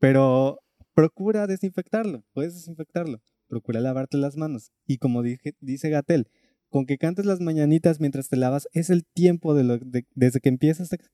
Pero 0.00 0.58
procura 0.94 1.46
desinfectarlo, 1.46 2.24
puedes 2.32 2.54
desinfectarlo. 2.54 3.20
Procura 3.48 3.80
lavarte 3.80 4.16
las 4.16 4.36
manos. 4.36 4.72
Y 4.86 4.98
como 4.98 5.22
dice 5.22 5.90
Gatel, 5.90 6.26
con 6.68 6.86
que 6.86 6.98
cantes 6.98 7.26
las 7.26 7.40
mañanitas 7.40 8.00
mientras 8.00 8.28
te 8.28 8.36
lavas, 8.36 8.68
es 8.72 8.90
el 8.90 9.04
tiempo 9.04 9.54
de 9.54 9.64
lo, 9.64 9.78
de- 9.78 10.06
desde 10.14 10.40
que 10.40 10.48
empieza 10.48 10.82
hasta 10.82 10.96
que 10.96 11.06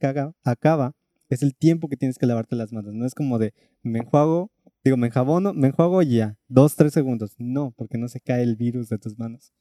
acaba, 0.44 0.92
es 1.28 1.42
el 1.42 1.56
tiempo 1.56 1.88
que 1.88 1.96
tienes 1.96 2.18
que 2.18 2.26
lavarte 2.26 2.56
las 2.56 2.72
manos. 2.72 2.94
No 2.94 3.06
es 3.06 3.14
como 3.14 3.38
de 3.38 3.52
me 3.82 3.98
enjuago, 4.00 4.50
digo, 4.84 4.96
me 4.96 5.08
enjabono, 5.08 5.52
me 5.54 5.68
enjuago 5.68 6.02
ya, 6.02 6.38
dos, 6.46 6.76
tres 6.76 6.92
segundos. 6.92 7.34
No, 7.38 7.72
porque 7.76 7.98
no 7.98 8.08
se 8.08 8.20
cae 8.20 8.42
el 8.42 8.56
virus 8.56 8.88
de 8.88 8.98
tus 8.98 9.18
manos. 9.18 9.52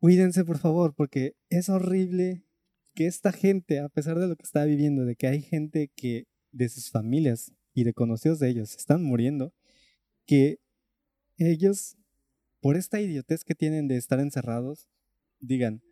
Cuídense, 0.00 0.44
por 0.44 0.58
favor, 0.58 0.94
porque 0.96 1.34
es 1.50 1.68
horrible 1.68 2.44
que 2.94 3.06
esta 3.06 3.32
gente, 3.32 3.78
a 3.80 3.88
pesar 3.88 4.18
de 4.18 4.26
lo 4.26 4.36
que 4.36 4.42
está 4.42 4.64
viviendo, 4.64 5.04
de 5.04 5.16
que 5.16 5.26
hay 5.26 5.42
gente 5.42 5.90
que 5.94 6.24
de 6.52 6.68
sus 6.68 6.90
familias 6.90 7.52
y 7.74 7.84
de 7.84 7.92
conocidos 7.92 8.38
de 8.38 8.48
ellos 8.48 8.74
están 8.76 9.02
muriendo, 9.02 9.52
que 10.26 10.58
ellos, 11.36 11.96
por 12.60 12.76
esta 12.76 13.00
idiotez 13.00 13.44
que 13.44 13.54
tienen 13.54 13.88
de 13.88 13.96
estar 13.96 14.20
encerrados, 14.20 14.88
digan, 15.40 15.82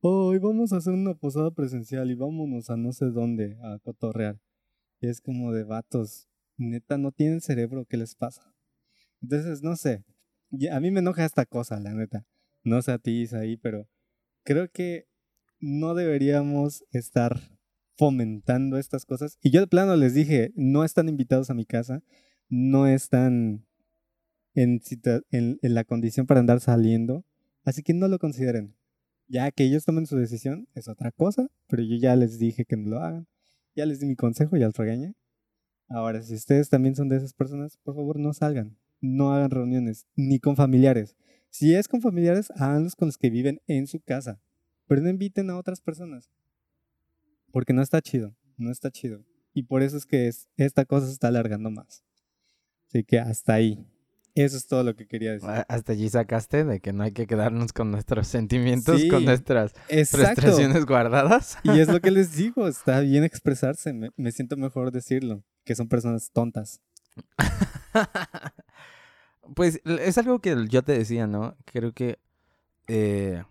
hoy 0.00 0.38
vamos 0.38 0.72
a 0.72 0.76
hacer 0.76 0.92
una 0.92 1.14
posada 1.14 1.50
presencial 1.50 2.10
y 2.10 2.14
vámonos 2.14 2.70
a 2.70 2.76
no 2.76 2.92
sé 2.92 3.06
dónde 3.06 3.56
a 3.62 3.78
cotorrear. 3.80 4.40
Y 5.00 5.08
es 5.08 5.20
como 5.20 5.52
de 5.52 5.64
vatos, 5.64 6.28
neta, 6.56 6.96
no 6.96 7.10
tienen 7.10 7.40
cerebro, 7.40 7.84
¿qué 7.84 7.96
les 7.96 8.14
pasa? 8.14 8.54
Entonces, 9.20 9.62
no 9.62 9.76
sé, 9.76 10.04
a 10.70 10.80
mí 10.80 10.90
me 10.90 11.00
enoja 11.00 11.24
esta 11.24 11.44
cosa, 11.46 11.80
la 11.80 11.92
neta. 11.94 12.24
No 12.62 12.80
sé 12.80 12.92
a 12.92 12.98
ti, 12.98 13.22
Isaí, 13.22 13.56
pero 13.56 13.88
creo 14.44 14.70
que 14.70 15.06
no 15.58 15.94
deberíamos 15.94 16.84
estar 16.92 17.53
fomentando 17.96 18.78
estas 18.78 19.04
cosas. 19.04 19.38
Y 19.42 19.50
yo 19.50 19.60
de 19.60 19.66
plano 19.66 19.96
les 19.96 20.14
dije, 20.14 20.52
no 20.54 20.84
están 20.84 21.08
invitados 21.08 21.50
a 21.50 21.54
mi 21.54 21.64
casa, 21.64 22.02
no 22.48 22.86
están 22.86 23.64
en, 24.54 24.80
la 25.62 25.84
condición 25.84 26.26
para 26.26 26.40
andar 26.40 26.60
saliendo, 26.60 27.24
así 27.64 27.82
que 27.82 27.94
no 27.94 28.08
lo 28.08 28.18
consideren. 28.18 28.74
Ya 29.26 29.50
que 29.50 29.64
ellos 29.64 29.84
tomen 29.84 30.06
su 30.06 30.16
decisión 30.16 30.68
es 30.74 30.88
otra 30.88 31.10
cosa, 31.10 31.48
pero 31.68 31.82
yo 31.82 31.96
ya 31.96 32.14
les 32.14 32.38
dije 32.38 32.64
que 32.64 32.76
no 32.76 32.90
lo 32.90 33.00
hagan. 33.00 33.26
Ya 33.74 33.86
les 33.86 33.98
di 33.98 34.06
mi 34.06 34.16
consejo, 34.16 34.56
ya 34.56 34.66
los 34.66 34.76
regañé. 34.76 35.14
Ahora, 35.88 36.22
si 36.22 36.34
ustedes 36.34 36.68
también 36.68 36.94
son 36.94 37.08
de 37.08 37.16
esas 37.16 37.34
personas, 37.34 37.78
por 37.82 37.94
favor 37.94 38.18
no 38.18 38.32
salgan, 38.32 38.76
no 39.00 39.32
hagan 39.32 39.50
reuniones, 39.50 40.06
ni 40.14 40.38
con 40.38 40.56
familiares. 40.56 41.16
Si 41.50 41.74
es 41.74 41.88
con 41.88 42.00
familiares, 42.00 42.50
háganlos 42.56 42.96
con 42.96 43.08
los 43.08 43.18
que 43.18 43.30
viven 43.30 43.60
en 43.66 43.86
su 43.86 44.00
casa, 44.00 44.40
pero 44.86 45.02
no 45.02 45.08
inviten 45.08 45.50
a 45.50 45.56
otras 45.58 45.80
personas. 45.80 46.30
Porque 47.54 47.72
no 47.72 47.80
está 47.82 48.02
chido, 48.02 48.34
no 48.58 48.70
está 48.72 48.90
chido. 48.90 49.24
Y 49.54 49.62
por 49.62 49.82
eso 49.82 49.96
es 49.96 50.04
que 50.06 50.26
es- 50.26 50.48
esta 50.56 50.84
cosa 50.84 51.06
se 51.06 51.12
está 51.12 51.28
alargando 51.28 51.70
más. 51.70 52.02
Así 52.88 53.04
que 53.04 53.20
hasta 53.20 53.54
ahí. 53.54 53.86
Eso 54.34 54.56
es 54.56 54.66
todo 54.66 54.82
lo 54.82 54.96
que 54.96 55.06
quería 55.06 55.30
decir. 55.34 55.48
A- 55.48 55.60
Hasta 55.68 55.92
allí 55.92 56.08
sacaste 56.08 56.64
de 56.64 56.80
que 56.80 56.92
no 56.92 57.04
hay 57.04 57.12
que 57.12 57.28
quedarnos 57.28 57.72
con 57.72 57.92
nuestros 57.92 58.26
sentimientos, 58.26 59.00
con 59.08 59.20
Sí, 59.20 59.26
nuestras 59.26 59.72
Exacto. 59.88 60.42
frustraciones 60.42 60.84
guardadas. 60.84 61.56
Y 61.62 61.78
es 61.78 61.86
lo 61.86 62.00
que 62.00 62.10
les 62.10 62.34
digo, 62.34 62.66
está 62.66 62.98
bien 62.98 63.22
expresarse. 63.22 63.92
Me, 63.92 64.10
me 64.16 64.32
siento 64.32 64.56
mejor 64.56 64.90
decirlo, 64.90 65.44
que 65.64 65.76
son 65.76 65.86
personas 65.88 66.30
tontas. 66.32 66.80
Pues 69.54 69.80
es 69.84 70.16
algo 70.18 70.38
que 70.40 70.56
yo 70.68 70.82
te 70.82 70.92
decía, 70.96 71.26
¿no? 71.26 71.54
Creo 71.66 71.92
que 71.92 72.18
eh, 72.88 73.42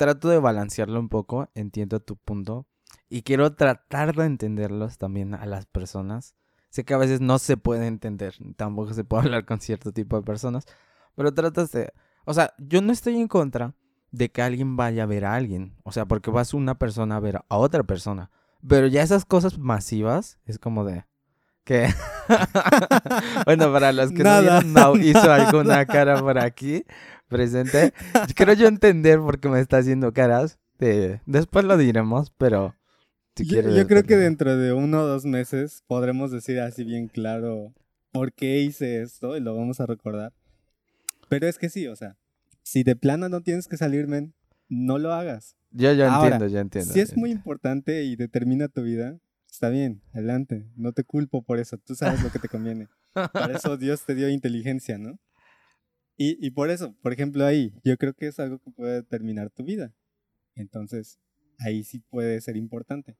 trato 0.00 0.30
de 0.30 0.38
balancearlo 0.38 0.98
un 0.98 1.10
poco, 1.10 1.50
entiendo 1.54 2.00
tu 2.00 2.16
punto 2.16 2.66
y 3.10 3.20
quiero 3.20 3.52
tratar 3.52 4.16
de 4.16 4.24
entenderlos 4.24 4.96
también 4.96 5.34
a 5.34 5.44
las 5.44 5.66
personas. 5.66 6.34
Sé 6.70 6.84
que 6.84 6.94
a 6.94 6.96
veces 6.96 7.20
no 7.20 7.38
se 7.38 7.58
puede 7.58 7.86
entender, 7.86 8.34
tampoco 8.56 8.94
se 8.94 9.04
puede 9.04 9.24
hablar 9.24 9.44
con 9.44 9.60
cierto 9.60 9.92
tipo 9.92 10.16
de 10.16 10.22
personas, 10.22 10.64
pero 11.16 11.34
tratas 11.34 11.70
de... 11.72 11.92
O 12.24 12.32
sea, 12.32 12.54
yo 12.56 12.80
no 12.80 12.94
estoy 12.94 13.20
en 13.20 13.28
contra 13.28 13.74
de 14.10 14.30
que 14.30 14.40
alguien 14.40 14.74
vaya 14.74 15.02
a 15.02 15.06
ver 15.06 15.26
a 15.26 15.34
alguien, 15.34 15.76
o 15.82 15.92
sea, 15.92 16.06
porque 16.06 16.30
vas 16.30 16.54
una 16.54 16.78
persona 16.78 17.16
a 17.16 17.20
ver 17.20 17.36
a 17.36 17.58
otra 17.58 17.82
persona, 17.82 18.30
pero 18.66 18.86
ya 18.86 19.02
esas 19.02 19.26
cosas 19.26 19.58
masivas 19.58 20.38
es 20.46 20.58
como 20.58 20.86
de... 20.86 21.04
que 21.64 21.90
bueno, 23.44 23.70
para 23.70 23.92
los 23.92 24.12
que 24.12 24.22
Nada, 24.22 24.62
no 24.62 24.94
vieron, 24.94 25.18
hizo 25.18 25.30
alguna 25.30 25.62
nada. 25.62 25.86
cara 25.86 26.20
por 26.20 26.38
aquí 26.38 26.86
presente. 27.30 27.94
Creo 28.36 28.54
yo 28.54 28.68
entender 28.68 29.18
por 29.20 29.40
qué 29.40 29.48
me 29.48 29.60
está 29.60 29.78
haciendo 29.78 30.12
caras. 30.12 30.58
de- 30.78 31.20
Después 31.24 31.64
lo 31.64 31.78
diremos, 31.78 32.30
pero 32.36 32.74
si 33.36 33.44
Yo, 33.46 33.50
quieres 33.62 33.74
yo 33.76 33.86
creo 33.86 34.02
que 34.02 34.16
dentro 34.16 34.56
de 34.58 34.72
uno 34.74 35.00
o 35.00 35.06
dos 35.06 35.24
meses 35.24 35.82
podremos 35.86 36.30
decir 36.30 36.60
así 36.60 36.84
bien 36.84 37.08
claro 37.08 37.72
por 38.12 38.32
qué 38.34 38.58
hice 38.60 39.00
esto 39.00 39.36
y 39.36 39.40
lo 39.40 39.54
vamos 39.56 39.80
a 39.80 39.86
recordar. 39.86 40.32
Pero 41.30 41.46
es 41.46 41.56
que 41.58 41.68
sí, 41.70 41.86
o 41.86 41.96
sea, 41.96 42.16
si 42.62 42.82
de 42.82 42.96
plano 42.96 43.28
no 43.28 43.40
tienes 43.40 43.68
que 43.68 43.76
salir, 43.76 44.06
men, 44.08 44.34
no 44.68 44.98
lo 44.98 45.14
hagas. 45.14 45.54
Yo 45.70 45.92
ya 45.92 46.12
Ahora, 46.12 46.34
entiendo, 46.36 46.52
ya 46.52 46.60
entiendo. 46.60 46.92
Si 46.92 47.00
es 47.00 47.16
muy 47.16 47.30
importante 47.30 48.02
y 48.04 48.16
determina 48.16 48.68
tu 48.68 48.82
vida, 48.82 49.18
está 49.48 49.68
bien, 49.68 50.02
adelante. 50.12 50.66
No 50.76 50.92
te 50.92 51.04
culpo 51.04 51.42
por 51.42 51.58
eso, 51.60 51.78
tú 51.78 51.94
sabes 51.94 52.22
lo 52.22 52.30
que 52.30 52.40
te 52.40 52.48
conviene. 52.48 52.88
Para 53.12 53.54
eso 53.54 53.76
Dios 53.78 54.02
te 54.04 54.14
dio 54.16 54.28
inteligencia, 54.28 54.98
¿no? 54.98 55.18
Y, 56.22 56.36
y 56.46 56.50
por 56.50 56.68
eso, 56.68 56.94
por 57.00 57.14
ejemplo, 57.14 57.46
ahí, 57.46 57.72
yo 57.82 57.96
creo 57.96 58.12
que 58.12 58.26
es 58.26 58.38
algo 58.38 58.58
que 58.58 58.70
puede 58.70 58.96
determinar 58.96 59.48
tu 59.48 59.64
vida. 59.64 59.94
Entonces, 60.54 61.18
ahí 61.58 61.82
sí 61.82 62.00
puede 62.10 62.38
ser 62.42 62.58
importante. 62.58 63.16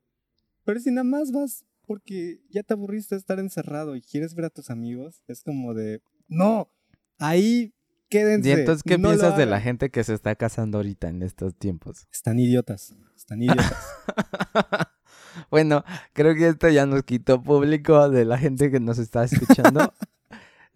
Pero 0.67 0.81
si 0.81 0.91
nada 0.91 1.05
más 1.05 1.33
vas 1.33 1.65
porque 1.87 2.43
ya 2.51 2.63
te 2.63 2.75
aburriste 2.75 3.15
de 3.15 3.21
estar 3.21 3.39
encerrado 3.39 3.97
y 3.97 4.03
quieres 4.03 4.35
ver 4.35 4.45
a 4.45 4.51
tus 4.51 4.69
amigos, 4.69 5.23
es 5.29 5.43
como 5.43 5.73
de, 5.73 6.03
no, 6.29 6.71
ahí 7.17 7.73
quédense. 8.11 8.51
¿Y 8.51 8.53
entonces 8.53 8.83
qué 8.83 8.99
no 8.99 9.09
piensas 9.09 9.35
de 9.39 9.47
la 9.47 9.57
hagan". 9.57 9.65
gente 9.65 9.91
que 9.91 10.05
se 10.05 10.13
está 10.13 10.35
casando 10.35 10.77
ahorita 10.77 11.09
en 11.09 11.23
estos 11.23 11.57
tiempos? 11.57 12.07
Están 12.13 12.39
idiotas, 12.39 12.95
están 13.17 13.43
idiotas. 13.43 13.83
bueno, 15.51 15.85
creo 16.13 16.35
que 16.35 16.49
esto 16.49 16.69
ya 16.69 16.85
nos 16.85 17.05
quitó 17.05 17.43
público 17.43 18.11
de 18.11 18.27
la 18.27 18.37
gente 18.37 18.71
que 18.71 18.79
nos 18.79 18.99
está 18.99 19.25
escuchando. 19.25 19.91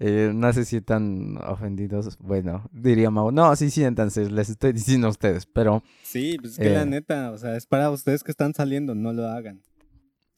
Eh, 0.06 0.32
no 0.34 0.52
sé 0.52 0.64
si 0.66 0.76
están 0.76 1.38
ofendidos. 1.46 2.18
Bueno, 2.18 2.68
diría 2.72 3.10
Mau. 3.10 3.30
No, 3.30 3.56
sí, 3.56 3.70
siéntanse, 3.70 4.30
les 4.30 4.50
estoy 4.50 4.72
diciendo 4.74 5.06
a 5.06 5.10
ustedes, 5.10 5.46
pero 5.46 5.82
sí, 6.02 6.36
pues 6.40 6.52
es 6.52 6.58
que 6.58 6.68
la 6.70 6.82
Eh. 6.82 6.86
neta, 6.86 7.30
o 7.30 7.38
sea, 7.38 7.56
es 7.56 7.66
para 7.66 7.88
ustedes 7.90 8.22
que 8.22 8.30
están 8.30 8.52
saliendo, 8.52 8.94
no 8.94 9.12
lo 9.12 9.26
hagan. 9.28 9.62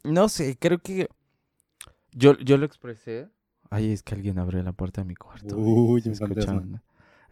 no 0.04 0.28
sé, 0.28 0.56
creo 0.60 0.78
que 0.78 1.08
yo, 2.12 2.38
yo 2.38 2.58
lo 2.58 2.64
expresé. 2.66 3.28
Ay, 3.70 3.90
es 3.90 4.04
que 4.04 4.14
alguien 4.14 4.38
abrió 4.38 4.62
la 4.62 4.72
puerta 4.72 5.00
de 5.00 5.06
mi 5.08 5.16
cuarto. 5.16 5.56
Uy, 5.56 6.00
Se 6.00 6.12
escucharon. 6.12 6.80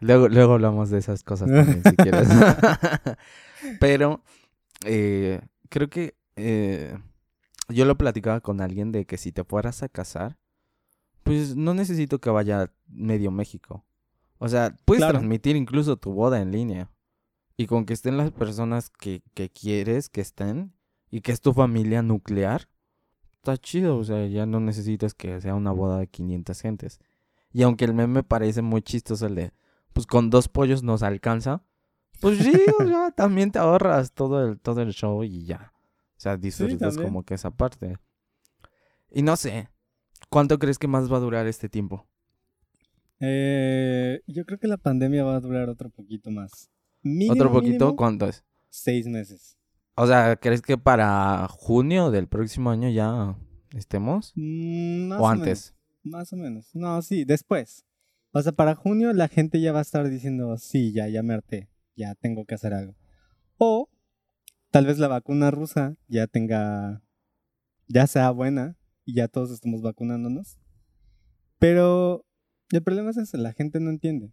Luego, 0.01 0.27
luego 0.27 0.53
hablamos 0.55 0.89
de 0.89 0.97
esas 0.97 1.23
cosas 1.23 1.49
también, 1.49 1.81
si 1.83 1.95
quieres. 1.95 2.27
Pero 3.79 4.21
eh, 4.85 5.39
creo 5.69 5.89
que 5.89 6.15
eh, 6.35 6.97
yo 7.69 7.85
lo 7.85 7.97
platicaba 7.97 8.41
con 8.41 8.59
alguien 8.59 8.91
de 8.91 9.05
que 9.05 9.17
si 9.17 9.31
te 9.31 9.43
fueras 9.45 9.83
a 9.83 9.87
casar, 9.89 10.37
pues 11.25 11.55
no 11.55 11.73
necesito 11.73 12.19
que 12.19 12.29
vaya 12.29 12.71
medio 12.87 13.31
México. 13.31 13.83
O 14.37 14.47
sea, 14.47 14.77
puedes 14.85 14.99
Claro. 15.01 15.13
transmitir 15.17 15.55
incluso 15.55 15.97
tu 15.97 16.11
boda 16.13 16.39
en 16.39 16.51
línea. 16.51 16.91
Y 17.57 17.65
con 17.65 17.85
que 17.85 17.93
estén 17.93 18.15
las 18.17 18.31
personas 18.31 18.89
que, 18.91 19.23
que 19.33 19.49
quieres 19.49 20.07
que 20.09 20.21
estén 20.21 20.73
y 21.09 21.21
que 21.21 21.31
es 21.31 21.41
tu 21.41 21.51
familia 21.51 22.01
nuclear, 22.03 22.69
está 23.37 23.57
chido. 23.57 23.97
O 23.97 24.03
sea, 24.03 24.27
ya 24.27 24.45
no 24.45 24.59
necesitas 24.59 25.15
que 25.15 25.41
sea 25.41 25.55
una 25.55 25.71
boda 25.71 25.97
de 25.97 26.07
500 26.07 26.61
gentes. 26.61 26.99
Y 27.51 27.63
aunque 27.63 27.85
el 27.85 27.93
meme 27.95 28.21
parece 28.21 28.61
muy 28.61 28.83
chistoso 28.83 29.25
el 29.25 29.33
de, 29.35 29.53
pues 29.93 30.05
con 30.05 30.29
dos 30.29 30.47
pollos 30.47 30.83
nos 30.83 31.01
alcanza, 31.01 31.63
pues 32.21 32.37
sí, 32.37 32.53
o 32.79 32.85
sea, 32.85 33.09
también 33.17 33.49
te 33.51 33.57
ahorras 33.59 34.11
todo 34.13 34.45
el, 34.45 34.59
todo 34.59 34.81
el 34.81 34.91
show 34.93 35.23
y 35.23 35.43
ya. 35.45 35.73
O 36.17 36.19
sea, 36.19 36.37
disfrutas 36.37 36.97
como 36.97 37.23
que 37.23 37.33
esa 37.33 37.49
parte. 37.51 37.97
Y 39.11 39.21
no 39.21 39.35
sé, 39.37 39.69
¿cuánto 40.29 40.59
crees 40.59 40.77
que 40.79 40.87
más 40.87 41.11
va 41.11 41.17
a 41.17 41.21
durar 41.21 41.47
este 41.47 41.69
tiempo? 41.69 42.07
Eh, 43.19 44.21
yo 44.27 44.45
creo 44.45 44.59
que 44.59 44.67
la 44.67 44.77
pandemia 44.77 45.23
va 45.23 45.35
a 45.35 45.39
durar 45.39 45.69
otro 45.69 45.89
poquito 45.89 46.31
más. 46.31 46.69
Mínimo, 47.01 47.33
¿Otro 47.33 47.51
poquito? 47.51 47.85
mínimo, 47.85 47.95
¿Cuánto 47.95 48.27
es? 48.27 48.43
seis 48.69 49.07
meses. 49.07 49.57
O 49.95 50.05
sea, 50.05 50.35
¿crees 50.35 50.61
que 50.61 50.77
para 50.77 51.47
junio 51.49 52.11
del 52.11 52.27
próximo 52.27 52.69
año 52.69 52.89
ya 52.89 53.37
estemos? 53.73 54.33
Mm, 54.35 55.07
más 55.07 55.21
¿O 55.21 55.27
antes? 55.29 55.73
menos, 56.03 56.03
más 56.03 56.33
o 56.33 56.35
menos. 56.35 56.69
No, 56.75 57.01
sí, 57.01 57.23
después. 57.23 57.85
O 58.33 58.41
sea, 58.41 58.51
para 58.51 58.75
junio 58.75 59.13
la 59.13 59.29
gente 59.29 59.61
ya 59.61 59.71
va 59.71 59.79
a 59.79 59.83
estar 59.83 60.09
diciendo, 60.09 60.57
sí, 60.57 60.91
ya, 60.91 61.07
ya 61.07 61.23
me 61.23 61.35
harté, 61.35 61.69
ya 61.95 62.15
tengo 62.15 62.43
que 62.45 62.55
hacer 62.55 62.73
algo. 62.73 62.95
O 63.57 63.89
tal 64.71 64.85
vez 64.85 64.99
la 64.99 65.07
vacuna 65.07 65.51
rusa 65.51 65.95
ya 66.09 66.27
tenga, 66.27 67.01
ya 67.87 68.07
sea 68.07 68.31
buena 68.31 68.75
y 69.05 69.15
ya 69.15 69.27
todos 69.27 69.51
estemos 69.51 69.81
vacunándonos. 69.81 70.57
Pero 71.59 72.25
el 72.71 72.83
problema 72.83 73.11
es 73.11 73.17
ese, 73.17 73.37
la 73.37 73.53
gente 73.53 73.79
no 73.79 73.89
entiende. 73.89 74.31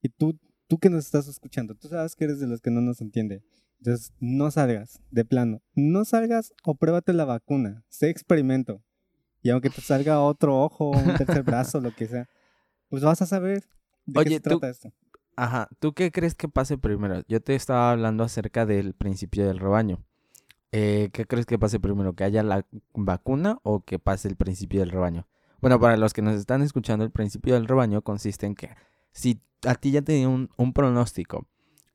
Y 0.00 0.08
tú, 0.08 0.38
tú 0.68 0.78
que 0.78 0.90
nos 0.90 1.04
estás 1.04 1.28
escuchando, 1.28 1.74
tú 1.74 1.88
sabes 1.88 2.14
que 2.16 2.24
eres 2.24 2.40
de 2.40 2.46
los 2.46 2.60
que 2.60 2.70
no 2.70 2.80
nos 2.80 3.00
entiende. 3.00 3.42
Entonces, 3.78 4.12
no 4.20 4.50
salgas, 4.50 5.00
de 5.10 5.24
plano. 5.24 5.60
No 5.74 6.04
salgas 6.04 6.52
o 6.64 6.76
pruébate 6.76 7.12
la 7.12 7.24
vacuna. 7.24 7.84
Sé 7.88 8.10
experimento. 8.10 8.82
Y 9.42 9.50
aunque 9.50 9.70
te 9.70 9.80
salga 9.80 10.20
otro 10.20 10.62
ojo, 10.62 10.90
un 10.90 11.16
tercer 11.16 11.42
brazo, 11.42 11.80
lo 11.80 11.94
que 11.94 12.06
sea, 12.06 12.28
pues 12.88 13.02
vas 13.02 13.20
a 13.22 13.26
saber 13.26 13.64
de 14.06 14.20
Oye, 14.20 14.28
qué 14.28 14.34
se 14.36 14.40
tú- 14.40 14.50
trata 14.50 14.68
esto. 14.70 14.92
Ajá, 15.34 15.68
¿tú 15.80 15.94
qué 15.94 16.12
crees 16.12 16.34
que 16.34 16.46
pase 16.48 16.76
primero? 16.78 17.22
Yo 17.26 17.40
te 17.40 17.54
estaba 17.54 17.90
hablando 17.90 18.22
acerca 18.22 18.66
del 18.66 18.94
principio 18.94 19.46
del 19.46 19.58
rebaño. 19.58 20.04
Eh, 20.72 21.10
¿Qué 21.12 21.26
crees 21.26 21.44
que 21.46 21.58
pase 21.58 21.78
primero? 21.80 22.14
¿Que 22.14 22.24
haya 22.24 22.42
la 22.42 22.64
vacuna 22.94 23.58
o 23.62 23.84
que 23.84 23.98
pase 23.98 24.28
el 24.28 24.36
principio 24.36 24.80
del 24.80 24.90
rebaño? 24.90 25.26
Bueno, 25.60 25.78
para 25.78 25.96
los 25.96 26.12
que 26.12 26.22
nos 26.22 26.34
están 26.34 26.62
escuchando, 26.62 27.04
el 27.04 27.10
principio 27.10 27.54
del 27.54 27.68
rebaño 27.68 28.02
consiste 28.02 28.46
en 28.46 28.54
que 28.54 28.70
si 29.12 29.40
a 29.66 29.74
ti 29.74 29.92
ya 29.92 30.02
te 30.02 30.12
dio 30.12 30.30
un, 30.30 30.72
pronóstico 30.72 31.46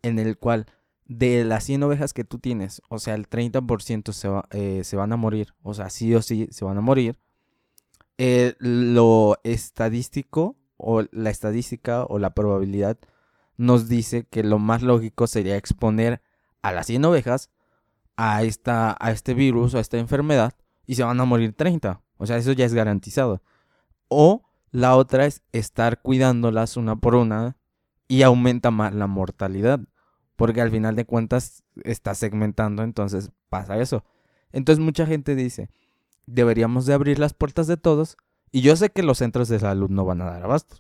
en 0.03 0.19
el 0.19 0.37
cual 0.37 0.67
de 1.05 1.43
las 1.43 1.63
100 1.65 1.83
ovejas 1.83 2.13
que 2.13 2.23
tú 2.23 2.37
tienes, 2.39 2.81
o 2.87 2.99
sea, 2.99 3.15
el 3.15 3.27
30% 3.27 4.13
se, 4.13 4.27
va- 4.29 4.47
eh, 4.51 4.83
se 4.83 4.95
van 4.95 5.11
a 5.11 5.17
morir, 5.17 5.53
o 5.63 5.73
sea, 5.73 5.89
sí 5.89 6.13
o 6.15 6.21
sí 6.21 6.47
se 6.51 6.63
van 6.63 6.77
a 6.77 6.81
morir, 6.81 7.17
eh, 8.17 8.55
lo 8.59 9.37
estadístico 9.43 10.55
o 10.77 11.03
la 11.11 11.29
estadística 11.29 12.03
o 12.05 12.19
la 12.19 12.31
probabilidad 12.33 12.97
nos 13.57 13.89
dice 13.89 14.25
que 14.29 14.43
lo 14.43 14.59
más 14.59 14.81
lógico 14.83 15.27
sería 15.27 15.57
exponer 15.57 16.21
a 16.61 16.71
las 16.71 16.87
100 16.87 17.03
ovejas 17.05 17.49
a, 18.17 18.43
esta, 18.43 18.97
a 18.99 19.11
este 19.11 19.33
virus 19.33 19.75
a 19.75 19.79
esta 19.79 19.97
enfermedad 19.97 20.53
y 20.85 20.95
se 20.95 21.03
van 21.03 21.19
a 21.19 21.25
morir 21.25 21.53
30. 21.53 22.01
O 22.17 22.25
sea, 22.25 22.37
eso 22.37 22.51
ya 22.51 22.65
es 22.65 22.73
garantizado. 22.73 23.41
O 24.09 24.43
la 24.71 24.95
otra 24.95 25.25
es 25.25 25.43
estar 25.51 26.01
cuidándolas 26.01 26.75
una 26.77 26.95
por 26.95 27.15
una 27.15 27.57
y 28.07 28.23
aumenta 28.23 28.71
más 28.71 28.93
la 28.93 29.07
mortalidad. 29.07 29.79
Porque 30.35 30.61
al 30.61 30.71
final 30.71 30.95
de 30.95 31.05
cuentas 31.05 31.63
está 31.83 32.13
segmentando, 32.13 32.83
entonces 32.83 33.31
pasa 33.49 33.77
eso. 33.79 34.03
Entonces 34.51 34.83
mucha 34.83 35.05
gente 35.05 35.35
dice, 35.35 35.69
deberíamos 36.25 36.85
de 36.85 36.93
abrir 36.93 37.17
las 37.19 37.33
puertas 37.33 37.67
de 37.67 37.77
todos. 37.77 38.17
Y 38.51 38.61
yo 38.61 38.75
sé 38.75 38.91
que 38.91 39.03
los 39.03 39.17
centros 39.17 39.49
de 39.49 39.59
salud 39.59 39.89
no 39.89 40.05
van 40.05 40.21
a 40.21 40.25
dar 40.25 40.43
abasto. 40.43 40.77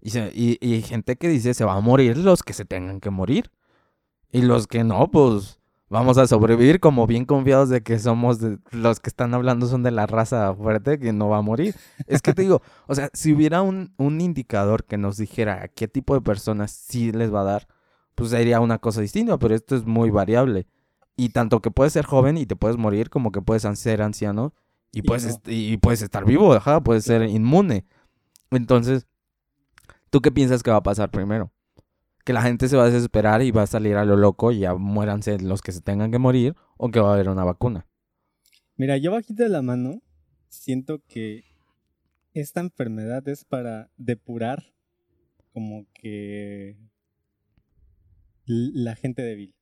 Y, 0.00 0.10
se- 0.10 0.32
y, 0.34 0.82
gente 0.82 1.16
que 1.16 1.28
dice, 1.28 1.52
se 1.54 1.64
va 1.64 1.74
a 1.74 1.80
morir 1.80 2.16
los 2.16 2.42
que 2.42 2.52
se 2.52 2.64
tengan 2.64 3.00
que 3.00 3.10
morir. 3.10 3.50
Y 4.30 4.42
los 4.42 4.66
que 4.66 4.82
no, 4.82 5.10
pues 5.10 5.60
vamos 5.92 6.18
a 6.18 6.26
sobrevivir 6.26 6.80
como 6.80 7.06
bien 7.06 7.24
confiados 7.24 7.68
de 7.68 7.82
que 7.82 7.98
somos 8.00 8.40
de- 8.40 8.58
los 8.72 8.98
que 9.00 9.08
están 9.10 9.34
hablando 9.34 9.66
son 9.66 9.82
de 9.84 9.90
la 9.92 10.06
raza 10.06 10.52
fuerte 10.54 10.98
que 10.98 11.12
no 11.12 11.28
va 11.28 11.38
a 11.38 11.42
morir. 11.42 11.74
Es 12.06 12.22
que 12.22 12.32
te 12.34 12.42
digo, 12.42 12.62
o 12.88 12.94
sea, 12.94 13.10
si 13.12 13.32
hubiera 13.32 13.62
un, 13.62 13.92
un 13.98 14.20
indicador 14.20 14.84
que 14.84 14.98
nos 14.98 15.16
dijera 15.18 15.62
a 15.62 15.68
qué 15.68 15.86
tipo 15.88 16.14
de 16.14 16.20
personas 16.22 16.70
sí 16.72 17.12
les 17.12 17.32
va 17.32 17.42
a 17.42 17.44
dar, 17.44 17.68
pues 18.14 18.30
sería 18.30 18.60
una 18.60 18.78
cosa 18.78 19.00
distinta, 19.00 19.38
pero 19.38 19.54
esto 19.54 19.76
es 19.76 19.84
muy 19.86 20.10
variable. 20.10 20.66
Y 21.16 21.28
tanto 21.28 21.60
que 21.60 21.70
puedes 21.70 21.92
ser 21.92 22.06
joven 22.06 22.36
y 22.38 22.46
te 22.46 22.56
puedes 22.56 22.76
morir, 22.78 23.10
como 23.10 23.30
que 23.32 23.42
puedes 23.42 23.62
ser 23.78 24.02
anciano 24.02 24.54
y 24.92 24.98
Y 25.00 25.02
puedes, 25.02 25.24
no. 25.24 25.30
est- 25.30 25.48
y 25.48 25.76
puedes 25.76 26.02
estar 26.02 26.24
vivo, 26.24 26.52
ajá, 26.54 26.80
puedes 26.82 27.04
ser 27.04 27.22
inmune. 27.22 27.84
Entonces, 28.50 29.06
¿tú 30.10 30.20
qué 30.20 30.30
piensas 30.32 30.62
que 30.62 30.70
va 30.70 30.78
a 30.78 30.82
pasar 30.82 31.10
primero? 31.10 31.50
Que 32.24 32.32
la 32.32 32.42
gente 32.42 32.68
se 32.68 32.76
va 32.76 32.84
a 32.84 32.90
desesperar 32.90 33.42
y 33.42 33.50
va 33.50 33.62
a 33.62 33.66
salir 33.66 33.96
a 33.96 34.04
lo 34.04 34.16
loco 34.16 34.52
y 34.52 34.60
ya 34.60 34.74
muéranse 34.74 35.38
los 35.40 35.60
que 35.60 35.72
se 35.72 35.80
tengan 35.80 36.10
que 36.12 36.18
morir 36.18 36.54
o 36.76 36.90
que 36.90 37.00
va 37.00 37.10
a 37.10 37.14
haber 37.14 37.28
una 37.28 37.44
vacuna. 37.44 37.86
Mira, 38.76 38.96
yo 38.96 39.10
bajita 39.12 39.42
de 39.44 39.48
la 39.48 39.62
mano 39.62 40.00
siento 40.48 41.02
que 41.08 41.44
esta 42.34 42.60
enfermedad 42.60 43.26
es 43.28 43.44
para 43.44 43.90
depurar 43.96 44.62
como 45.52 45.86
que 45.94 46.78
la 48.46 48.94
gente 48.96 49.22
débil. 49.22 49.54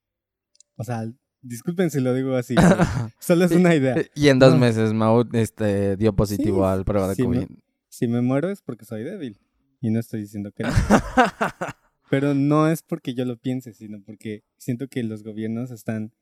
O 0.77 0.85
sea, 0.85 1.05
disculpen 1.43 1.91
si 1.91 2.01
lo 2.01 2.15
digo 2.15 2.35
así, 2.37 2.55
solo 3.19 3.45
es 3.45 3.53
una 3.53 3.75
idea. 3.75 3.97
y 4.15 4.29
en 4.29 4.39
dos 4.39 4.53
No. 4.55 4.59
meses 4.61 4.93
Mau 4.93 5.25
este, 5.33 5.97
dio 5.97 6.15
positivo 6.15 6.59
Sí, 6.65 6.71
al 6.73 6.85
prueba 6.85 7.09
de 7.09 7.17
COVID. 7.23 7.39
me- 7.39 7.49
Si 7.89 8.07
me 8.07 8.21
muero 8.21 8.51
es 8.51 8.63
porque 8.63 8.85
soy 8.85 9.03
débil. 9.03 9.41
Y 9.81 9.91
no 9.91 9.99
estoy 9.99 10.21
diciendo 10.21 10.53
que 10.53 10.63
no. 10.65 10.71
Pero 12.11 12.35
no 12.35 12.69
es 12.69 12.83
porque 12.83 13.15
yo 13.15 13.25
lo 13.25 13.37
piense, 13.37 13.73
sino 13.73 14.03
porque 14.03 14.43
siento 14.59 14.89
que 14.89 15.03
los 15.05 15.23
gobiernos 15.23 15.71
están 15.71 16.13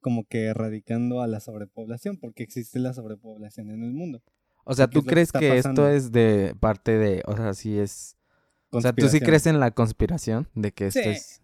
como 0.00 0.24
que 0.24 0.46
erradicando 0.46 1.22
a 1.22 1.26
la 1.28 1.40
sobrepoblación, 1.40 2.18
porque 2.18 2.42
existe 2.42 2.78
la 2.80 2.92
sobrepoblación 2.92 3.70
en 3.70 3.84
el 3.84 3.92
mundo. 3.92 4.22
o 4.64 4.74
sea, 4.74 4.88
¿Qué 4.88 4.94
¿tú 4.94 4.98
es 4.98 5.04
lo 5.04 5.08
que 5.08 5.12
crees 5.14 5.32
que 5.32 5.56
esto 5.56 5.88
es 5.88 6.10
de 6.12 6.54
parte 6.58 6.98
de, 6.98 7.22
o 7.26 7.36
sea, 7.36 7.54
sí 7.54 7.78
es... 7.78 8.16
O 8.70 8.80
sea, 8.80 8.92
¿tú 8.92 9.08
sí 9.08 9.20
crees 9.20 9.46
en 9.46 9.60
la 9.60 9.70
conspiración 9.70 10.48
de 10.54 10.72
que 10.72 10.88
esto 10.88 11.00
Sí. 11.00 11.08
es... 11.10 11.40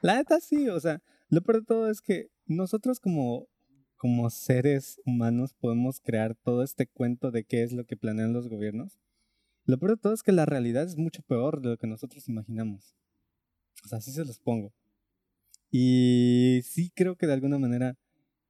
La 0.00 0.14
neta 0.14 0.38
sí, 0.40 0.68
o 0.68 0.78
sea, 0.78 1.02
lo 1.28 1.42
peor 1.42 1.60
de 1.60 1.66
todo 1.66 1.90
es 1.90 2.00
que 2.00 2.28
nosotros 2.46 3.00
como, 3.00 3.48
como 3.96 4.30
seres 4.30 5.00
humanos 5.04 5.54
podemos 5.54 6.00
crear 6.00 6.36
todo 6.36 6.62
este 6.62 6.86
cuento 6.86 7.32
de 7.32 7.42
qué 7.42 7.64
es 7.64 7.72
lo 7.72 7.84
que 7.84 7.96
planean 7.96 8.32
los 8.32 8.48
gobiernos. 8.48 9.00
Lo 9.64 9.76
peor 9.78 9.96
de 9.96 10.00
todo 10.00 10.14
es 10.14 10.22
que 10.22 10.30
la 10.32 10.46
realidad 10.46 10.84
es 10.84 10.96
mucho 10.96 11.22
peor 11.22 11.60
de 11.60 11.70
lo 11.70 11.76
que 11.78 11.88
nosotros 11.88 12.28
imaginamos. 12.28 12.94
O 13.84 13.88
sea, 13.88 13.98
así 13.98 14.12
se 14.12 14.24
los 14.24 14.38
pongo. 14.38 14.72
Y 15.70 16.60
sí 16.64 16.90
creo 16.94 17.16
que 17.16 17.26
de 17.26 17.34
alguna 17.34 17.58
manera 17.58 17.96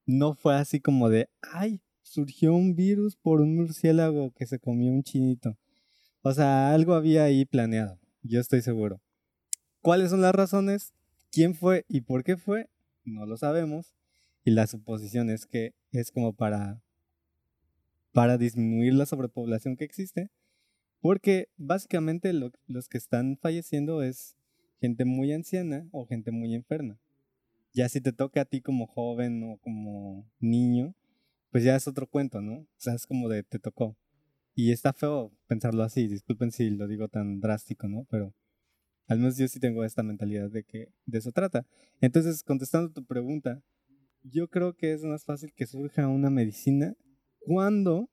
no 0.06 0.34
fue 0.34 0.54
así 0.56 0.80
como 0.80 1.08
de, 1.08 1.28
ay, 1.42 1.80
surgió 2.02 2.54
un 2.54 2.74
virus 2.74 3.16
por 3.16 3.40
un 3.40 3.56
murciélago 3.56 4.32
que 4.32 4.46
se 4.46 4.58
comió 4.58 4.92
un 4.92 5.02
chinito. 5.02 5.56
O 6.22 6.32
sea, 6.32 6.72
algo 6.72 6.94
había 6.94 7.24
ahí 7.24 7.44
planeado, 7.44 7.98
yo 8.22 8.40
estoy 8.40 8.62
seguro. 8.62 9.00
¿cuáles 9.88 10.10
son 10.10 10.20
las 10.20 10.34
razones? 10.34 10.92
¿Quién 11.30 11.54
fue 11.54 11.84
y 11.88 12.02
por 12.02 12.24
qué 12.24 12.36
fue? 12.36 12.68
No 13.04 13.26
lo 13.26 13.36
sabemos. 13.36 13.94
Y 14.44 14.50
la 14.50 14.66
suposición 14.66 15.30
es 15.30 15.46
que 15.46 15.72
es 15.92 16.10
como 16.10 16.34
para, 16.34 16.82
para 18.12 18.38
disminuir 18.38 18.94
la 18.94 19.06
sobrepoblación 19.06 19.76
que 19.76 19.84
existe. 19.84 20.30
Porque 21.00 21.48
básicamente 21.56 22.32
los 22.32 22.88
que 22.88 22.98
están 22.98 23.38
falleciendo 23.40 24.02
es 24.02 24.36
gente 24.80 25.04
muy 25.04 25.32
anciana 25.32 25.88
o 25.92 26.06
gente 26.06 26.30
muy 26.30 26.54
enferma. 26.54 26.98
Ya 27.72 27.88
si 27.88 28.00
te 28.00 28.12
toca 28.12 28.42
a 28.42 28.44
ti 28.44 28.60
como 28.60 28.86
joven 28.86 29.42
o 29.44 29.58
como 29.58 30.28
niño, 30.40 30.94
pues 31.50 31.64
ya 31.64 31.76
es 31.76 31.86
otro 31.88 32.06
cuento, 32.06 32.40
¿no? 32.40 32.60
O 32.60 32.66
sea, 32.76 32.94
es 32.94 33.06
como 33.06 33.28
de 33.28 33.42
te 33.42 33.58
tocó. 33.58 33.96
Y 34.54 34.72
está 34.72 34.92
feo 34.92 35.32
pensarlo 35.46 35.82
así, 35.82 36.08
disculpen 36.08 36.50
si 36.50 36.70
lo 36.70 36.88
digo 36.88 37.08
tan 37.08 37.40
drástico, 37.40 37.88
¿no? 37.88 38.06
Pero 38.10 38.34
al 39.06 39.18
menos 39.18 39.36
yo 39.36 39.48
sí 39.48 39.60
tengo 39.60 39.84
esta 39.84 40.02
mentalidad 40.02 40.50
de 40.50 40.64
que 40.64 40.88
de 41.06 41.18
eso 41.18 41.32
trata. 41.32 41.66
Entonces, 42.00 42.42
contestando 42.42 42.92
tu 42.92 43.04
pregunta, 43.04 43.62
yo 44.22 44.48
creo 44.48 44.74
que 44.74 44.92
es 44.92 45.02
más 45.02 45.24
fácil 45.24 45.52
que 45.54 45.66
surja 45.66 46.08
una 46.08 46.30
medicina 46.30 46.94
cuando 47.38 48.10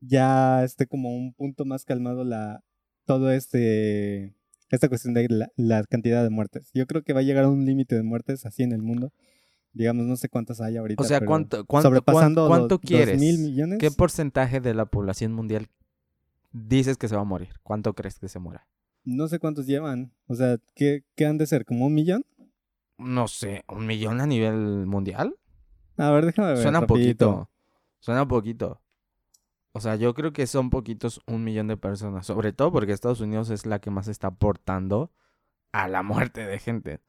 ya 0.00 0.64
esté 0.64 0.86
como 0.86 1.14
un 1.14 1.32
punto 1.34 1.64
más 1.64 1.84
calmado 1.84 2.24
la 2.24 2.64
todo 3.04 3.30
este 3.30 4.34
esta 4.70 4.88
cuestión 4.88 5.14
de 5.14 5.48
la, 5.56 5.82
cantidad 5.84 6.22
de 6.22 6.30
muertes. 6.30 6.70
Yo 6.74 6.86
creo 6.86 7.02
que 7.02 7.12
va 7.12 7.20
a 7.20 7.22
llegar 7.22 7.44
a 7.44 7.48
un 7.48 7.64
límite 7.64 7.94
de 7.94 8.02
muertes 8.02 8.44
así 8.46 8.62
en 8.62 8.72
el 8.72 8.82
mundo. 8.82 9.12
Digamos, 9.72 10.06
no 10.06 10.16
sé 10.16 10.28
cuántas 10.28 10.60
hay 10.60 10.76
ahorita. 10.76 11.02
O 11.02 11.06
sea, 11.06 11.20
¿cuánto, 11.20 11.64
cuánto, 11.64 11.88
sobrepasando 11.88 12.48
cuánto, 12.48 12.78
quieres? 12.78 13.20
mil 13.20 13.38
millones. 13.38 13.78
¿Qué 13.78 13.90
porcentaje 13.90 14.60
de 14.60 14.74
la 14.74 14.86
población 14.86 15.32
mundial 15.32 15.68
dices 16.52 16.96
que 16.96 17.08
se 17.08 17.14
va 17.14 17.22
a 17.22 17.24
morir? 17.24 17.50
¿Cuánto 17.62 17.94
crees 17.94 18.18
que 18.18 18.28
se 18.28 18.38
muera? 18.38 18.66
No 19.04 19.28
sé 19.28 19.38
cuántos 19.38 19.66
llevan. 19.66 20.12
O 20.26 20.34
sea, 20.34 20.58
¿qué, 20.74 21.04
qué 21.14 21.26
han 21.26 21.38
de 21.38 21.46
ser? 21.46 21.64
¿Como 21.64 21.86
un 21.86 21.94
millón? 21.94 22.24
No 22.98 23.28
sé, 23.28 23.62
¿un 23.68 23.86
millón 23.86 24.20
a 24.20 24.26
nivel 24.26 24.86
mundial? 24.86 25.36
A 25.96 26.10
ver, 26.10 26.26
déjame 26.26 26.48
ver. 26.48 26.58
Suena 26.58 26.86
poquito. 26.86 27.48
Suena 28.00 28.26
poquito. 28.26 28.80
O 29.72 29.80
sea, 29.80 29.96
yo 29.96 30.14
creo 30.14 30.32
que 30.32 30.46
son 30.46 30.70
poquitos 30.70 31.20
un 31.26 31.44
millón 31.44 31.68
de 31.68 31.76
personas. 31.76 32.26
Sobre 32.26 32.52
todo 32.52 32.72
porque 32.72 32.92
Estados 32.92 33.20
Unidos 33.20 33.50
es 33.50 33.66
la 33.66 33.80
que 33.80 33.90
más 33.90 34.08
está 34.08 34.28
aportando 34.28 35.12
a 35.72 35.88
la 35.88 36.02
muerte 36.02 36.46
de 36.46 36.58
gente. 36.58 37.00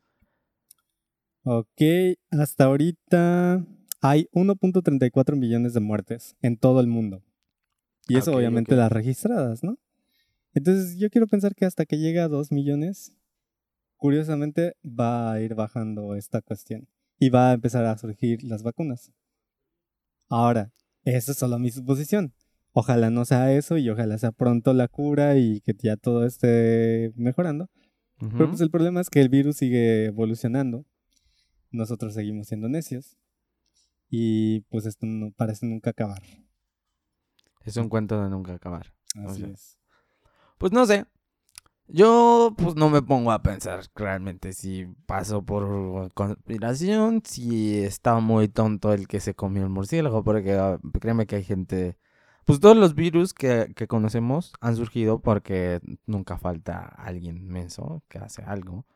Ok, 1.43 1.81
hasta 2.31 2.65
ahorita 2.65 3.65
hay 4.01 4.27
1.34 4.33 5.35
millones 5.35 5.73
de 5.73 5.79
muertes 5.79 6.35
en 6.41 6.57
todo 6.57 6.79
el 6.79 6.87
mundo. 6.87 7.23
Y 8.07 8.17
eso 8.17 8.35
obviamente 8.35 8.75
las 8.75 8.91
registradas, 8.91 9.63
¿no? 9.63 9.77
Entonces 10.53 10.97
yo 10.97 11.09
quiero 11.09 11.27
pensar 11.27 11.55
que 11.55 11.65
hasta 11.65 11.85
que 11.85 11.97
llegue 11.97 12.19
a 12.19 12.27
2 12.27 12.51
millones, 12.51 13.15
curiosamente 13.95 14.75
va 14.83 15.31
a 15.31 15.41
ir 15.41 15.55
bajando 15.55 16.15
esta 16.15 16.41
cuestión. 16.41 16.87
Y 17.19 17.29
va 17.29 17.51
a 17.51 17.53
empezar 17.53 17.85
a 17.85 17.97
surgir 17.97 18.43
las 18.43 18.63
vacunas. 18.63 19.11
Ahora, 20.29 20.71
esa 21.03 21.31
es 21.31 21.37
solo 21.37 21.59
mi 21.59 21.69
suposición. 21.69 22.33
Ojalá 22.79 23.09
no 23.09 23.25
sea 23.25 23.51
eso 23.51 23.77
y 23.77 23.89
ojalá 23.89 24.17
sea 24.17 24.31
pronto 24.31 24.73
la 24.73 24.87
cura 24.87 25.35
y 25.35 25.59
que 25.59 25.73
ya 25.77 25.97
todo 25.97 26.25
esté 26.25 27.11
mejorando. 27.17 27.69
Pero 28.19 28.47
pues 28.47 28.61
el 28.61 28.71
problema 28.71 29.01
es 29.01 29.09
que 29.09 29.19
el 29.19 29.27
virus 29.27 29.57
sigue 29.57 30.05
evolucionando. 30.05 30.85
Nosotros 31.71 32.13
seguimos 32.13 32.47
siendo 32.47 32.69
necios. 32.69 33.17
Y 34.09 34.61
pues 34.69 34.85
esto 34.85 35.05
no 35.05 35.31
parece 35.31 35.65
nunca 35.65 35.89
acabar. 35.89 36.21
Es 37.65 37.75
un 37.75 37.89
cuento 37.89 38.23
de 38.23 38.29
nunca 38.29 38.53
acabar. 38.53 38.93
Así 39.25 39.43
es. 39.43 39.77
Pues 40.57 40.71
no 40.71 40.85
sé. 40.85 41.05
Yo 41.89 42.55
pues 42.57 42.75
no 42.75 42.89
me 42.89 43.01
pongo 43.01 43.33
a 43.33 43.41
pensar 43.41 43.81
realmente 43.93 44.53
si 44.53 44.85
pasó 45.05 45.43
por 45.43 46.13
conspiración, 46.13 47.23
si 47.25 47.79
está 47.79 48.19
muy 48.19 48.47
tonto 48.47 48.93
el 48.93 49.05
que 49.09 49.19
se 49.19 49.33
comió 49.33 49.63
el 49.63 49.69
murciélago, 49.69 50.23
porque 50.23 50.53
ah, 50.53 50.79
créeme 51.01 51.25
que 51.25 51.35
hay 51.35 51.43
gente 51.43 51.97
pues 52.49 52.59
todos 52.59 52.75
los 52.75 52.95
virus 52.95 53.35
que, 53.35 53.75
conocemos 53.87 54.53
han 54.59 54.75
surgido 54.75 55.19
porque 55.19 55.81
nunca 56.07 56.39
falta 56.39 56.79
alguien 56.97 57.47
menso 57.47 58.01
que 58.07 58.17
hace 58.17 58.41
algo. 58.41 58.87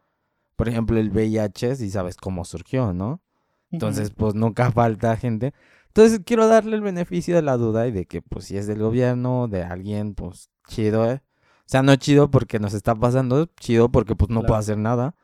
Por 0.56 0.70
ejemplo, 0.70 0.98
el 0.98 1.12
VIH, 1.12 1.76
si 1.76 1.92
sabes 1.92 2.18
cómo 2.18 2.46
surgió, 2.46 2.94
¿no? 2.94 3.22
Entonces, 3.70 4.10
pues 4.10 4.34
nunca 4.34 4.72
falta 4.72 5.16
gente. 5.18 5.54
Entonces, 5.90 6.22
quiero 6.26 6.48
darle 6.48 6.76
el 6.76 6.82
beneficio 6.82 7.36
de 7.36 7.44
la 7.44 7.56
duda 7.56 7.86
y 7.86 7.92
de 7.92 8.08
que, 8.08 8.24
pues, 8.24 8.46
si 8.46 8.58
es 8.58 8.66
del 8.66 8.80
gobierno, 8.80 9.48
de 9.48 9.62
alguien, 9.62 10.16
pues, 10.16 10.50
chido, 10.68 11.08
¿eh? 11.08 11.22
O 11.60 11.68
sea, 11.68 11.84
no 11.84 11.96
chido 11.96 12.32
porque 12.32 12.58
nos 12.58 12.74
está 12.74 12.96
pasando, 12.96 13.46
chido 13.60 13.92
porque, 13.92 14.16
pues, 14.16 14.32
no 14.32 14.42
puedo 14.42 14.56
hacer 14.56 14.80
nada. 14.80 15.16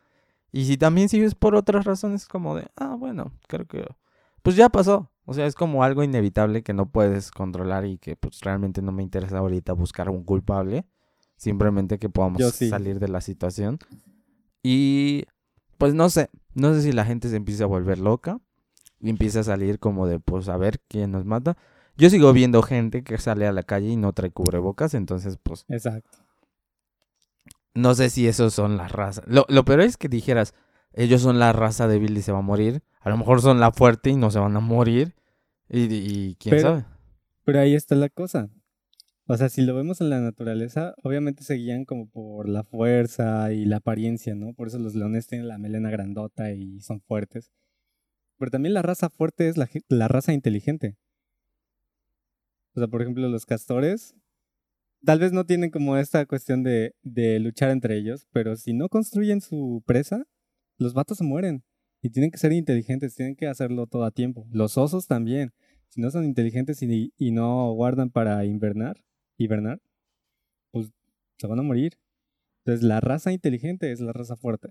Y 0.51 0.65
si 0.65 0.77
también 0.77 1.09
sigues 1.09 1.33
por 1.33 1.55
otras 1.55 1.83
razones, 1.83 2.27
como 2.27 2.55
de, 2.55 2.67
ah, 2.75 2.95
bueno, 2.95 3.31
creo 3.47 3.65
que, 3.65 3.87
pues 4.41 4.55
ya 4.55 4.69
pasó. 4.69 5.11
O 5.25 5.33
sea, 5.33 5.45
es 5.45 5.53
como 5.53 5.83
algo 5.83 6.03
inevitable 6.03 6.63
que 6.63 6.73
no 6.73 6.89
puedes 6.89 7.29
controlar 7.29 7.85
y 7.85 7.97
que 7.97 8.15
pues 8.15 8.39
realmente 8.41 8.81
no 8.81 8.91
me 8.91 9.03
interesa 9.03 9.37
ahorita 9.37 9.73
buscar 9.73 10.09
un 10.09 10.23
culpable. 10.23 10.85
Simplemente 11.37 11.99
que 11.99 12.09
podamos 12.09 12.41
salir 12.55 12.99
de 12.99 13.07
la 13.07 13.21
situación. 13.21 13.79
Y 14.63 15.25
pues 15.77 15.93
no 15.93 16.09
sé, 16.09 16.29
no 16.53 16.73
sé 16.73 16.81
si 16.81 16.91
la 16.91 17.05
gente 17.05 17.29
se 17.29 17.35
empieza 17.35 17.65
a 17.65 17.67
volver 17.67 17.99
loca 17.99 18.39
y 18.99 19.09
empieza 19.09 19.41
a 19.41 19.43
salir 19.43 19.79
como 19.79 20.07
de 20.07 20.19
pues 20.19 20.49
a 20.49 20.57
ver 20.57 20.81
quién 20.87 21.11
nos 21.11 21.25
mata. 21.25 21.57
Yo 21.95 22.09
sigo 22.09 22.33
viendo 22.33 22.61
gente 22.61 23.03
que 23.03 23.17
sale 23.17 23.45
a 23.45 23.51
la 23.51 23.63
calle 23.63 23.89
y 23.89 23.97
no 23.97 24.13
trae 24.13 24.31
cubrebocas, 24.31 24.93
entonces 24.93 25.37
pues... 25.41 25.65
Exacto. 25.69 26.17
No 27.73 27.93
sé 27.93 28.09
si 28.09 28.27
esos 28.27 28.53
son 28.53 28.77
las 28.77 28.91
razas. 28.91 29.23
Lo, 29.27 29.45
lo 29.47 29.63
peor 29.63 29.81
es 29.81 29.95
que 29.95 30.09
dijeras, 30.09 30.53
ellos 30.99 31.21
son 31.21 31.39
la 31.39 31.53
raza 31.53 31.87
débil 31.87 32.17
y 32.17 32.21
se 32.21 32.33
va 32.33 32.39
a 32.39 32.41
morir. 32.41 32.83
A 32.99 33.09
lo 33.09 33.17
mejor 33.17 33.41
son 33.41 33.61
la 33.61 33.71
fuerte 33.71 34.09
y 34.09 34.17
no 34.17 34.31
se 34.31 34.39
van 34.39 34.53
a 34.57 34.59
morir. 34.59 35.15
Y, 35.69 36.35
quién 36.35 36.59
sabe. 36.59 36.83
Pero 37.45 37.61
ahí 37.61 37.73
está 37.73 37.95
la 37.95 38.09
cosa. 38.09 38.49
O 39.25 39.37
sea, 39.37 39.47
si 39.47 39.61
lo 39.61 39.73
vemos 39.73 40.01
en 40.01 40.09
la 40.09 40.19
naturaleza, 40.19 40.95
obviamente 41.03 41.45
se 41.45 41.53
guían 41.53 41.85
como 41.85 42.09
por 42.09 42.49
la 42.49 42.63
fuerza 42.63 43.53
y 43.53 43.63
la 43.63 43.77
apariencia, 43.77 44.35
¿no? 44.35 44.53
Por 44.53 44.67
eso 44.67 44.77
los 44.77 44.93
leones 44.93 45.27
tienen 45.27 45.47
la 45.47 45.57
melena 45.57 45.89
grandota 45.89 46.51
y 46.51 46.81
son 46.81 46.99
fuertes. 46.99 47.49
Pero 48.37 48.51
también 48.51 48.73
la 48.73 48.81
raza 48.81 49.09
fuerte 49.09 49.47
es 49.47 49.55
la, 49.55 49.69
la 49.87 50.09
raza 50.09 50.33
inteligente. 50.33 50.97
O 52.73 52.79
sea, 52.81 52.89
por 52.89 53.01
ejemplo, 53.01 53.29
los 53.29 53.45
castores 53.45 54.15
tal 55.05 55.19
vez 55.19 55.31
no 55.31 55.45
tienen 55.45 55.71
como 55.71 55.95
esta 55.95 56.25
cuestión 56.25 56.61
de, 56.63 56.93
de 57.03 57.39
luchar 57.39 57.69
entre 57.69 57.97
ellos, 57.97 58.27
pero 58.33 58.57
si 58.57 58.73
no 58.73 58.89
construyen 58.89 59.39
su 59.39 59.81
presa, 59.85 60.25
los 60.79 60.93
vatos 60.93 61.19
se 61.19 61.23
mueren. 61.23 61.63
Y 62.01 62.09
tienen 62.09 62.31
que 62.31 62.37
ser 62.37 62.53
inteligentes, 62.53 63.15
tienen 63.15 63.35
que 63.35 63.47
hacerlo 63.47 63.85
todo 63.85 64.05
a 64.05 64.11
tiempo. 64.11 64.47
Los 64.51 64.77
osos 64.77 65.05
también. 65.05 65.53
Si 65.89 66.01
no 66.01 66.09
son 66.11 66.23
inteligentes 66.23 66.81
y, 66.81 67.13
y 67.17 67.31
no 67.31 67.73
guardan 67.73 68.09
para 68.09 68.45
invernar, 68.45 69.03
hibernar, 69.37 69.81
pues 70.71 70.91
se 71.37 71.47
van 71.47 71.59
a 71.59 71.63
morir. 71.63 71.99
Entonces 72.63 72.83
la 72.83 73.01
raza 73.01 73.31
inteligente 73.31 73.91
es 73.91 73.99
la 73.99 74.13
raza 74.13 74.35
fuerte. 74.35 74.69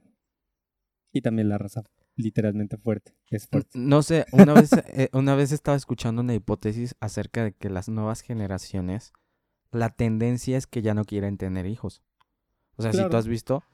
Y 1.12 1.20
también 1.20 1.48
la 1.48 1.58
raza 1.58 1.82
literalmente 2.16 2.76
fuerte. 2.76 3.14
Es 3.30 3.46
fuerte. 3.46 3.70
No 3.78 4.02
sé, 4.02 4.26
una 4.32 4.54
vez, 4.54 4.70
eh, 4.72 5.08
una 5.12 5.34
vez 5.34 5.52
estaba 5.52 5.76
escuchando 5.76 6.22
una 6.22 6.34
hipótesis 6.34 6.94
acerca 7.00 7.44
de 7.44 7.52
que 7.52 7.70
las 7.70 7.88
nuevas 7.88 8.20
generaciones, 8.20 9.12
la 9.70 9.90
tendencia 9.90 10.56
es 10.56 10.66
que 10.66 10.82
ya 10.82 10.94
no 10.94 11.04
quieren 11.04 11.36
tener 11.38 11.66
hijos. 11.66 12.02
O 12.76 12.82
sea, 12.82 12.92
si 12.92 13.08
tú 13.08 13.16
has 13.16 13.26
visto, 13.26 13.64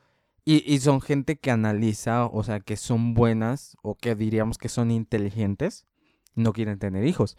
y, 0.45 0.63
y, 0.73 0.81
son 0.81 1.01
gente 1.01 1.37
que 1.37 1.51
analiza, 1.51 2.27
o 2.27 2.43
sea, 2.43 2.61
que 2.61 2.77
son 2.77 3.15
buenas 3.15 3.77
o 3.83 3.95
que 3.95 4.15
diríamos 4.15 4.59
que 4.59 4.69
son 4.69 4.91
inteligentes, 4.91 5.87
no 6.35 6.53
quieren 6.53 6.79
tener 6.79 7.07
hijos. 7.07 7.37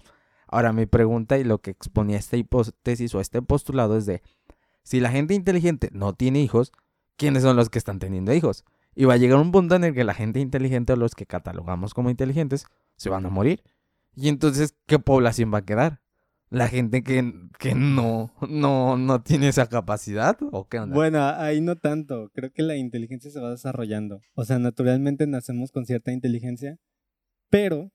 Ahora 0.47 0.74
mi 0.74 0.86
pregunta 0.86 1.38
y 1.38 1.43
lo 1.43 1.60
que 1.60 1.72
exponía 1.72 2.18
esta 2.18 2.38
hipótesis 2.38 3.14
o 3.16 3.20
este 3.20 3.41
postulado 3.41 3.97
es 3.97 4.06
de, 4.06 4.22
si 4.84 4.99
la 4.99 5.12
gente 5.12 5.34
inteligente 5.34 5.89
no 5.91 6.14
tiene 6.14 6.41
hijos, 6.41 6.72
¿quiénes 7.18 7.43
son 7.43 7.56
los 7.56 7.70
que 7.70 7.80
están 7.80 7.99
teniendo 7.99 8.34
hijos? 8.34 8.66
Y 8.95 9.06
va 9.06 9.16
a 9.16 9.18
llegar 9.18 9.39
un 9.39 9.51
punto 9.51 9.76
en 9.76 9.84
el 9.84 9.93
que 9.93 10.03
la 10.03 10.14
gente 10.14 10.39
inteligente 10.39 10.93
o 10.93 10.95
los 10.95 11.16
que 11.16 11.26
catalogamos 11.26 11.93
como 11.93 12.10
inteligentes 12.10 12.66
se 12.95 13.10
van 13.10 13.26
a 13.26 13.30
morir. 13.30 13.64
Y 14.16 14.30
entonces, 14.30 14.76
¿qué 14.86 14.99
población 14.99 15.53
va 15.53 15.60
a 15.60 15.66
quedar? 15.66 16.01
La 16.56 16.70
gente 16.70 17.03
que, 17.03 17.34
que 17.60 17.76
no, 17.76 18.34
no, 18.47 18.95
no 18.97 19.22
tiene 19.22 19.49
esa 19.49 19.68
capacidad 19.68 20.38
o 20.53 20.70
qué 20.70 20.80
onda? 20.80 20.95
Bueno, 20.95 21.22
ahí 21.22 21.60
no 21.60 21.76
tanto. 21.76 22.32
Creo 22.34 22.53
que 22.53 22.64
la 22.64 22.78
inteligencia 22.78 23.30
se 23.30 23.41
va 23.41 23.51
desarrollando. 23.51 24.22
O 24.36 24.45
sea, 24.45 24.58
naturalmente 24.58 25.28
nacemos 25.28 25.74
con 25.74 25.86
cierta 25.86 26.14
inteligencia, 26.14 26.80
pero 27.49 27.91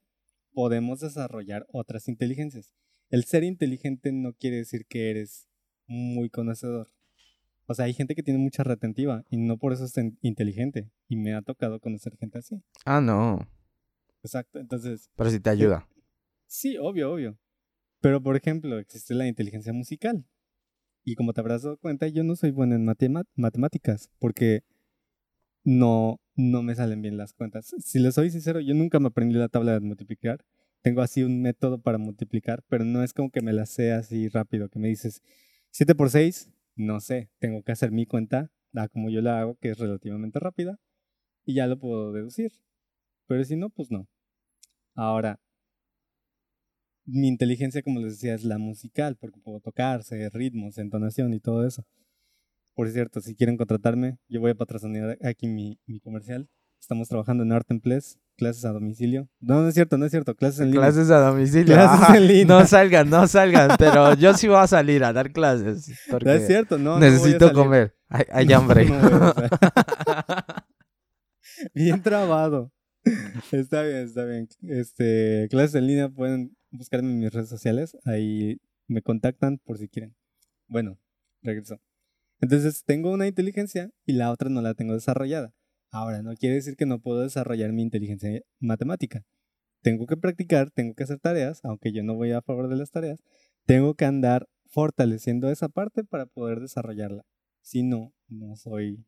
podemos 0.53 1.01
desarrollar 1.01 1.67
otras 1.73 2.07
inteligencias. 2.07 2.75
El 3.09 3.25
ser 3.25 3.45
inteligente 3.45 4.13
no 4.13 4.35
quiere 4.35 4.59
decir 4.59 4.85
que 4.87 5.09
eres 5.09 5.49
muy 5.87 6.29
conocedor. 6.29 6.89
O 7.65 7.73
sea, 7.73 7.87
hay 7.87 7.95
gente 7.95 8.15
que 8.15 8.23
tiene 8.23 8.41
mucha 8.41 8.63
retentiva 8.63 9.25
y 9.31 9.39
no 9.39 9.57
por 9.57 9.73
eso 9.73 9.87
es 9.87 9.95
inteligente. 10.21 10.91
Y 11.09 11.17
me 11.17 11.35
ha 11.35 11.41
tocado 11.41 11.81
conocer 11.81 12.15
gente 12.19 12.41
así. 12.41 12.63
Ah, 12.85 13.01
no. 13.01 13.49
Exacto, 14.23 14.59
entonces... 14.59 15.09
Pero 15.17 15.31
si 15.31 15.41
te 15.41 15.49
ayuda. 15.49 15.89
Sí, 16.47 16.77
obvio, 16.77 17.11
obvio. 17.11 17.39
Pero, 18.01 18.23
por 18.23 18.37
ejemplo, 18.37 18.79
existe 18.79 19.15
la 19.15 19.27
inteligencia 19.27 19.73
musical. 19.73 20.25
Y 21.05 21.15
como 21.15 21.33
te 21.33 21.41
habrás 21.41 21.63
dado 21.63 21.79
cuenta, 21.79 22.09
yo 22.09 22.25
no 22.25 22.37
soy 22.37 22.51
bueno 22.51 22.75
en 22.75 22.85
matemáticas, 22.85 24.11
porque 24.19 24.63
no, 25.65 26.21
no 26.35 26.63
me 26.63 26.75
salen 26.75 27.03
bien 27.03 27.17
las 27.17 27.33
cuentas. 27.33 27.75
Si 27.79 27.99
les 27.99 28.15
soy 28.15 28.31
sincero, 28.31 28.61
yo 28.61 28.75
nunca 28.75 29.01
me 29.01 29.09
aprendí 29.09 29.35
la 29.35 29.49
tabla 29.49 29.73
de 29.73 29.81
multiplicar. 29.81 30.45
Tengo 30.83 31.03
así 31.03 31.23
un 31.23 31.43
método 31.43 31.81
para 31.81 31.99
multiplicar, 31.99 32.63
pero 32.69 32.85
no 32.85 33.03
es 33.03 33.13
como 33.13 33.31
que 33.31 33.43
me 33.43 33.53
la 33.53 33.67
sé 33.67 33.93
así 33.93 34.29
rápido, 34.29 34.69
que 34.71 34.79
me 34.79 34.89
dices 34.89 35.23
7 35.71 35.95
por 35.95 36.11
6, 36.11 36.51
no 36.75 37.01
sé, 37.01 37.31
tengo 37.39 37.63
que 37.63 37.73
hacer 37.73 37.93
mi 37.93 38.07
cuenta, 38.07 38.51
da 38.73 38.89
como 38.89 39.11
yo 39.11 39.21
la 39.21 39.41
hago, 39.41 39.57
que 39.57 39.71
es 39.71 39.79
relativamente 39.79 40.39
rápida, 40.39 40.79
y 41.45 41.55
ya 41.55 41.67
lo 41.67 41.79
puedo 41.79 42.13
deducir. 42.13 42.53
Pero 43.27 43.45
si 43.45 43.57
no, 43.57 43.69
pues 43.69 43.91
no. 43.91 44.09
Ahora, 44.95 45.39
mi 47.13 47.29
inteligencia, 47.29 47.83
como 47.83 48.01
les 48.01 48.15
decía, 48.15 48.35
es 48.35 48.45
la 48.45 48.59
musical, 48.59 49.17
porque 49.17 49.41
puedo 49.41 49.61
tocarse, 49.61 50.29
ritmos, 50.31 50.79
entonación 50.79 51.35
y 51.35 51.41
todo 51.41 51.67
eso. 51.67 51.85
Por 52.75 52.91
cierto, 52.91 53.21
si 53.21 53.35
quieren 53.35 53.57
contratarme, 53.57 54.19
yo 54.29 54.41
voy 54.41 54.53
a 54.53 54.55
patrocinar 54.55 55.19
aquí 55.23 55.49
mi, 55.49 55.79
mi 55.87 56.01
comercial. 56.01 56.49
Estamos 56.81 57.09
trabajando 57.09 57.43
en 57.43 57.53
Art 57.53 57.69
Place, 57.83 58.17
clases 58.37 58.65
a 58.65 58.73
domicilio. 58.73 59.29
No, 59.39 59.61
no 59.61 59.69
es 59.69 59.75
cierto, 59.75 59.99
no 59.99 60.07
es 60.07 60.13
cierto, 60.13 60.35
clases 60.35 60.61
en 60.61 60.71
línea. 60.71 60.81
Clases 60.81 61.11
a 61.11 61.21
domicilio. 61.21 61.75
Clases 61.75 62.01
Ajá. 62.01 62.17
en 62.17 62.27
línea. 62.27 62.47
No 62.47 62.67
salgan, 62.67 63.11
no 63.11 63.27
salgan, 63.27 63.77
pero 63.79 64.15
yo 64.15 64.33
sí 64.35 64.49
voy 64.49 64.57
a 64.57 64.67
salir 64.67 65.05
a 65.05 65.13
dar 65.13 65.31
clases. 65.31 65.93
No 66.09 66.33
es 66.33 66.47
cierto, 66.47 66.79
no. 66.79 66.99
necesito 66.99 67.53
comer. 67.53 67.95
Hay, 68.09 68.51
hambre. 68.53 68.87
no 68.87 69.35
bien 71.75 72.03
trabado. 72.03 72.73
Está 73.53 73.83
bien, 73.83 73.99
está 73.99 74.25
bien. 74.25 74.49
Este, 74.63 75.49
clases 75.51 75.77
en 75.77 75.87
línea 75.87 76.09
pueden 76.09 76.57
buscarme 76.71 77.11
en 77.11 77.19
mis 77.19 77.33
redes 77.33 77.49
sociales. 77.49 77.97
Ahí 78.05 78.61
me 78.87 79.03
contactan 79.03 79.59
por 79.59 79.79
si 79.79 79.89
quieren. 79.89 80.15
Bueno, 80.67 80.99
regreso. 81.43 81.81
Entonces 82.41 82.85
tengo 82.85 83.13
una 83.13 83.27
inteligencia 83.27 83.91
y 84.07 84.15
la 84.15 84.31
otra 84.31 84.49
no 84.49 84.63
la 84.63 84.75
tengo 84.75 84.95
desarrollada. 84.95 85.53
Ahora, 85.93 86.23
no 86.23 86.35
quiere 86.35 86.55
decir 86.55 86.77
que 86.77 86.87
no 86.87 87.01
puedo 87.01 87.21
desarrollar 87.21 87.73
mi 87.73 87.83
inteligencia 87.83 88.43
matemática. 88.61 89.25
Tengo 89.83 90.07
que 90.07 90.17
practicar, 90.17 90.71
tengo 90.71 90.95
que 90.95 91.03
hacer 91.03 91.19
tareas, 91.19 91.61
aunque 91.65 91.93
yo 91.93 92.03
no 92.03 92.15
voy 92.15 92.33
a 92.33 92.43
favor 92.43 92.69
de 92.69 92.77
las 92.77 92.91
tareas. 92.91 93.21
Tengo 93.67 93.95
que 93.95 94.05
andar 94.05 94.47
fortaleciendo 94.67 95.51
esa 95.51 95.69
parte 95.69 96.05
para 96.05 96.27
poder 96.27 96.61
desarrollarla. 96.61 97.25
Si 97.61 97.83
no, 97.83 98.13
no 98.29 98.57
soy 98.57 99.05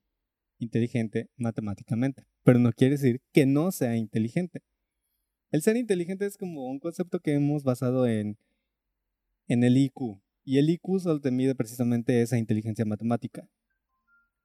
inteligente 0.59 1.29
matemáticamente. 1.37 2.25
Pero 2.43 2.59
no 2.59 2.73
quiere 2.73 2.93
decir 2.97 3.21
que 3.33 3.47
no 3.47 3.71
sea 3.71 3.97
inteligente. 3.97 4.61
El 5.53 5.61
ser 5.61 5.77
inteligente 5.77 6.25
es 6.25 6.39
como 6.39 6.67
un 6.67 6.81
concepto 6.81 7.21
que 7.21 7.35
hemos 7.35 7.63
basado 7.63 8.07
en, 8.07 8.39
en 9.49 9.63
el 9.63 9.77
IQ. 9.77 10.19
Y 10.45 10.57
el 10.57 10.71
IQ 10.71 10.99
solo 10.99 11.21
te 11.21 11.31
mide 11.31 11.55
precisamente 11.55 12.23
esa 12.23 12.39
inteligencia 12.39 12.87
matemática. 12.87 13.47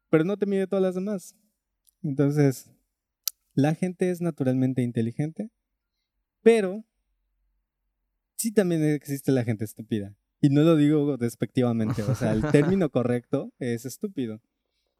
Pero 0.10 0.26
no 0.26 0.36
te 0.36 0.46
mide 0.46 0.68
todas 0.68 0.84
las 0.84 0.96
demás. 0.96 1.34
Entonces, 2.04 2.70
la 3.54 3.74
gente 3.74 4.12
es 4.12 4.20
naturalmente 4.20 4.82
inteligente, 4.82 5.50
pero 6.44 6.84
sí 8.36 8.52
también 8.52 8.84
existe 8.84 9.32
la 9.32 9.46
gente 9.46 9.64
estúpida. 9.64 10.14
Y 10.42 10.50
no 10.50 10.62
lo 10.62 10.76
digo 10.76 11.16
despectivamente, 11.18 12.04
o 12.04 12.16
sea, 12.16 12.34
el 12.34 12.42
término 12.52 12.90
correcto 12.90 13.54
es 13.60 13.86
estúpido. 13.86 14.42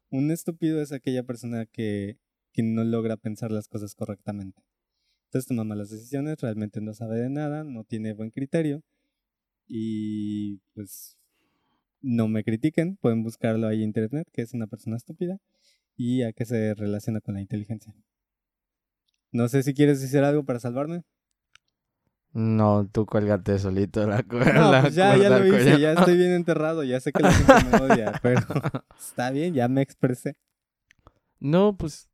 Un 0.08 0.30
estúpido 0.30 0.80
es 0.80 0.90
aquella 0.90 1.22
persona 1.22 1.66
que, 1.66 2.18
que 2.54 2.62
no 2.62 2.82
logra 2.82 3.18
pensar 3.18 3.50
las 3.52 3.68
cosas 3.68 3.94
correctamente. 3.94 4.62
Entonces 5.28 5.46
toma 5.48 5.64
malas 5.64 5.90
decisiones, 5.90 6.40
realmente 6.40 6.80
no 6.80 6.94
sabe 6.94 7.18
de 7.20 7.28
nada, 7.30 7.62
no 7.64 7.84
tiene 7.84 8.14
buen 8.14 8.30
criterio 8.30 8.82
y 9.66 10.58
pues 10.74 11.18
no 12.00 12.28
me 12.28 12.44
critiquen, 12.44 12.96
pueden 12.96 13.22
buscarlo 13.22 13.66
ahí 13.66 13.78
en 13.82 13.88
internet, 13.88 14.26
que 14.32 14.40
es 14.42 14.54
una 14.54 14.66
persona 14.66 14.96
estúpida 14.96 15.38
y 15.96 16.22
a 16.22 16.32
qué 16.32 16.46
se 16.46 16.74
relaciona 16.74 17.20
con 17.20 17.34
la 17.34 17.42
inteligencia. 17.42 17.92
No 19.32 19.48
sé 19.48 19.62
si 19.62 19.74
quieres 19.74 20.00
decir 20.00 20.20
algo 20.24 20.44
para 20.44 20.60
salvarme. 20.60 21.02
No, 22.32 22.86
tú 22.90 23.04
cuélgate 23.04 23.58
solito 23.58 24.06
la, 24.06 24.22
cu- 24.22 24.38
No, 24.38 24.80
pues 24.80 24.94
ya, 24.94 25.16
ya 25.16 25.28
cuerda 25.28 25.38
lo 25.40 25.46
hice, 25.46 25.80
ya 25.80 25.92
estoy 25.92 26.16
bien 26.16 26.32
enterrado, 26.32 26.84
ya 26.84 27.00
sé 27.00 27.12
que 27.12 27.22
la 27.22 27.32
gente 27.32 27.64
me 27.64 27.80
odia, 27.80 28.12
pero 28.22 28.46
está 28.98 29.30
bien, 29.30 29.52
ya 29.54 29.66
me 29.68 29.82
expresé. 29.82 30.36
No, 31.40 31.76
pues, 31.76 32.08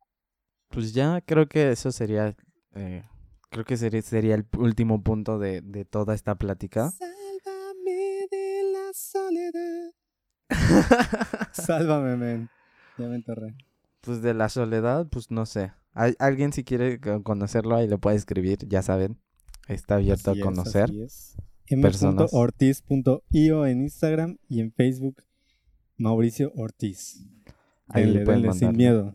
pues 0.68 0.92
ya 0.94 1.20
creo 1.20 1.46
que 1.48 1.70
eso 1.70 1.90
sería, 1.92 2.34
eh, 2.74 3.04
creo 3.50 3.64
que 3.64 3.76
sería, 3.76 4.02
sería 4.02 4.34
el 4.34 4.46
último 4.58 5.02
punto 5.02 5.38
de, 5.38 5.60
de 5.60 5.84
toda 5.84 6.14
esta 6.14 6.34
plática. 6.36 6.90
Sálvame 6.90 8.26
de 8.30 8.62
la 8.72 8.92
soledad. 8.94 9.90
Sálvame, 11.52 12.16
men. 12.16 12.48
Ya 12.98 13.06
me 13.08 13.16
enterré. 13.16 13.56
Pues 14.00 14.22
de 14.22 14.34
la 14.34 14.48
soledad, 14.48 15.06
pues 15.08 15.30
no 15.30 15.46
sé. 15.46 15.72
Hay, 15.92 16.14
alguien 16.18 16.52
si 16.52 16.64
quiere 16.64 17.00
co- 17.00 17.22
conocerlo 17.22 17.76
ahí 17.76 17.86
le 17.88 17.98
puede 17.98 18.16
escribir, 18.16 18.58
ya 18.68 18.82
saben. 18.82 19.18
Está 19.68 19.94
abierto 19.96 20.32
Así 20.32 20.40
a 20.40 20.44
conocer. 20.44 20.90
es. 21.02 21.36
m.ortiz.io 21.68 23.66
en 23.66 23.80
Instagram 23.82 24.36
y 24.48 24.60
en 24.60 24.72
Facebook 24.72 25.22
Mauricio 25.96 26.52
Ortiz. 26.56 27.24
Ahí 27.88 28.04
le 28.06 28.24
pueden 28.24 28.42
denle, 28.42 28.58
sin 28.58 28.76
miedo. 28.76 29.14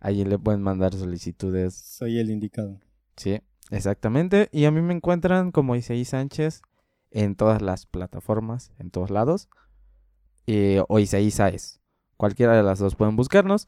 Ahí 0.00 0.24
le 0.24 0.38
pueden 0.38 0.60
mandar 0.62 0.94
solicitudes. 0.94 1.74
Soy 1.74 2.18
el 2.18 2.30
indicado. 2.30 2.78
Sí, 3.16 3.40
exactamente. 3.70 4.48
Y 4.52 4.64
a 4.64 4.70
mí 4.70 4.80
me 4.80 4.94
encuentran 4.94 5.52
como 5.52 5.76
Isaí 5.76 6.04
Sánchez 6.04 6.62
en 7.10 7.34
todas 7.34 7.62
las 7.62 7.86
plataformas, 7.86 8.72
en 8.78 8.90
todos 8.90 9.10
lados. 9.10 9.48
Eh, 10.46 10.82
o 10.88 10.98
Isaí 10.98 11.30
Sáez. 11.30 11.80
Cualquiera 12.16 12.56
de 12.56 12.62
las 12.62 12.78
dos 12.78 12.94
pueden 12.94 13.16
buscarnos. 13.16 13.66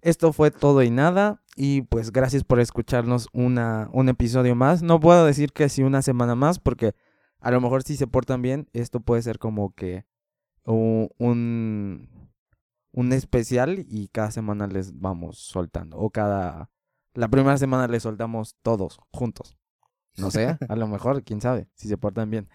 Esto 0.00 0.32
fue 0.32 0.50
todo 0.50 0.82
y 0.82 0.90
nada. 0.90 1.42
Y 1.56 1.82
pues 1.82 2.12
gracias 2.12 2.44
por 2.44 2.60
escucharnos 2.60 3.28
una, 3.32 3.88
un 3.92 4.08
episodio 4.08 4.54
más. 4.54 4.82
No 4.82 5.00
puedo 5.00 5.24
decir 5.24 5.52
que 5.52 5.68
sí 5.68 5.82
una 5.82 6.02
semana 6.02 6.34
más 6.34 6.58
porque 6.58 6.94
a 7.40 7.50
lo 7.50 7.60
mejor 7.60 7.82
si 7.82 7.96
se 7.96 8.06
portan 8.06 8.42
bien, 8.42 8.68
esto 8.72 9.00
puede 9.00 9.22
ser 9.22 9.38
como 9.38 9.74
que 9.74 10.04
un, 10.64 12.08
un 12.92 13.12
especial 13.12 13.84
y 13.88 14.08
cada 14.08 14.30
semana 14.30 14.66
les 14.66 14.98
vamos 14.98 15.38
soltando. 15.38 15.98
O 15.98 16.10
cada... 16.10 16.70
La 17.14 17.28
primera 17.28 17.58
semana 17.58 17.88
les 17.88 18.02
soltamos 18.02 18.56
todos 18.62 18.98
juntos. 19.12 19.56
No 20.16 20.30
sé, 20.30 20.56
a 20.68 20.76
lo 20.76 20.88
mejor, 20.88 21.22
quién 21.24 21.40
sabe, 21.40 21.68
si 21.74 21.88
se 21.88 21.96
portan 21.96 22.30
bien. 22.30 22.48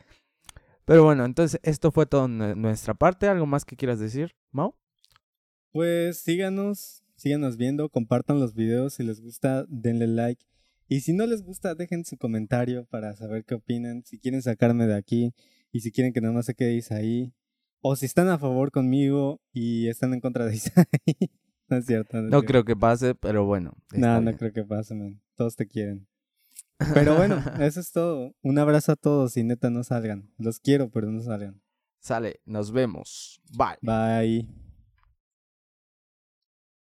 Pero 0.86 1.04
bueno, 1.04 1.26
entonces 1.26 1.60
esto 1.64 1.92
fue 1.92 2.06
todo 2.06 2.28
nuestra 2.28 2.94
parte. 2.94 3.28
¿Algo 3.28 3.46
más 3.46 3.66
que 3.66 3.78
quieras 3.78 4.00
decir, 4.00 4.36
Mau? 4.52 4.76
Pues 5.72 6.20
síganos, 6.22 7.04
síganos 7.16 7.58
viendo, 7.58 7.90
compartan 7.90 8.40
los 8.40 8.54
videos, 8.54 8.96
si 8.96 9.04
les 9.04 9.22
gusta, 9.22 9.66
denle 9.70 10.08
like. 10.08 10.46
Y 10.88 11.00
si 11.00 11.14
no 11.14 11.26
les 11.26 11.42
gusta, 11.42 11.74
dejen 11.74 12.06
su 12.06 12.18
comentario 12.18 12.86
para 12.86 13.16
saber 13.16 13.46
qué 13.46 13.56
opinan, 13.56 14.04
si 14.06 14.20
quieren 14.20 14.42
sacarme 14.42 14.86
de 14.86 14.96
aquí 14.96 15.34
y 15.72 15.80
si 15.80 15.92
quieren 15.92 16.14
que 16.14 16.22
nada 16.22 16.34
más 16.34 16.46
se 16.46 16.54
quede 16.54 16.82
ahí. 16.92 17.34
O 17.82 17.96
si 17.96 18.06
están 18.06 18.30
a 18.30 18.38
favor 18.38 18.72
conmigo 18.72 19.42
y 19.52 19.88
están 19.88 20.14
en 20.14 20.20
contra 20.20 20.46
de 20.46 20.56
Isaí. 20.56 21.32
No 21.74 21.80
es 21.80 21.86
cierto. 21.86 22.18
No, 22.18 22.24
es 22.28 22.32
No 22.32 22.40
cierto. 22.40 22.48
creo 22.48 22.66
que 22.66 22.76
pase, 22.76 23.16
pero 23.16 23.46
bueno. 23.46 23.74
No, 23.92 24.16
no 24.16 24.22
bien. 24.22 24.38
creo 24.38 24.54
que 24.54 24.64
pase, 24.64 24.96
man. 24.96 25.22
Todos 25.36 25.56
te 25.56 25.68
quieren. 25.68 26.08
Pero 26.94 27.16
bueno, 27.16 27.38
eso 27.62 27.80
es 27.80 27.92
todo. 27.92 28.34
Un 28.42 28.58
abrazo 28.60 28.92
a 28.94 28.96
todos 28.96 29.38
y 29.38 29.44
neta 29.44 29.70
no 29.70 29.84
salgan. 29.84 30.30
Los 30.38 30.60
quiero, 30.60 30.90
pero 30.90 31.12
no 31.12 31.22
salgan. 31.22 31.62
Sale, 32.00 32.42
nos 32.46 32.72
vemos. 32.72 33.42
Bye. 33.58 33.78
Bye. 33.82 34.63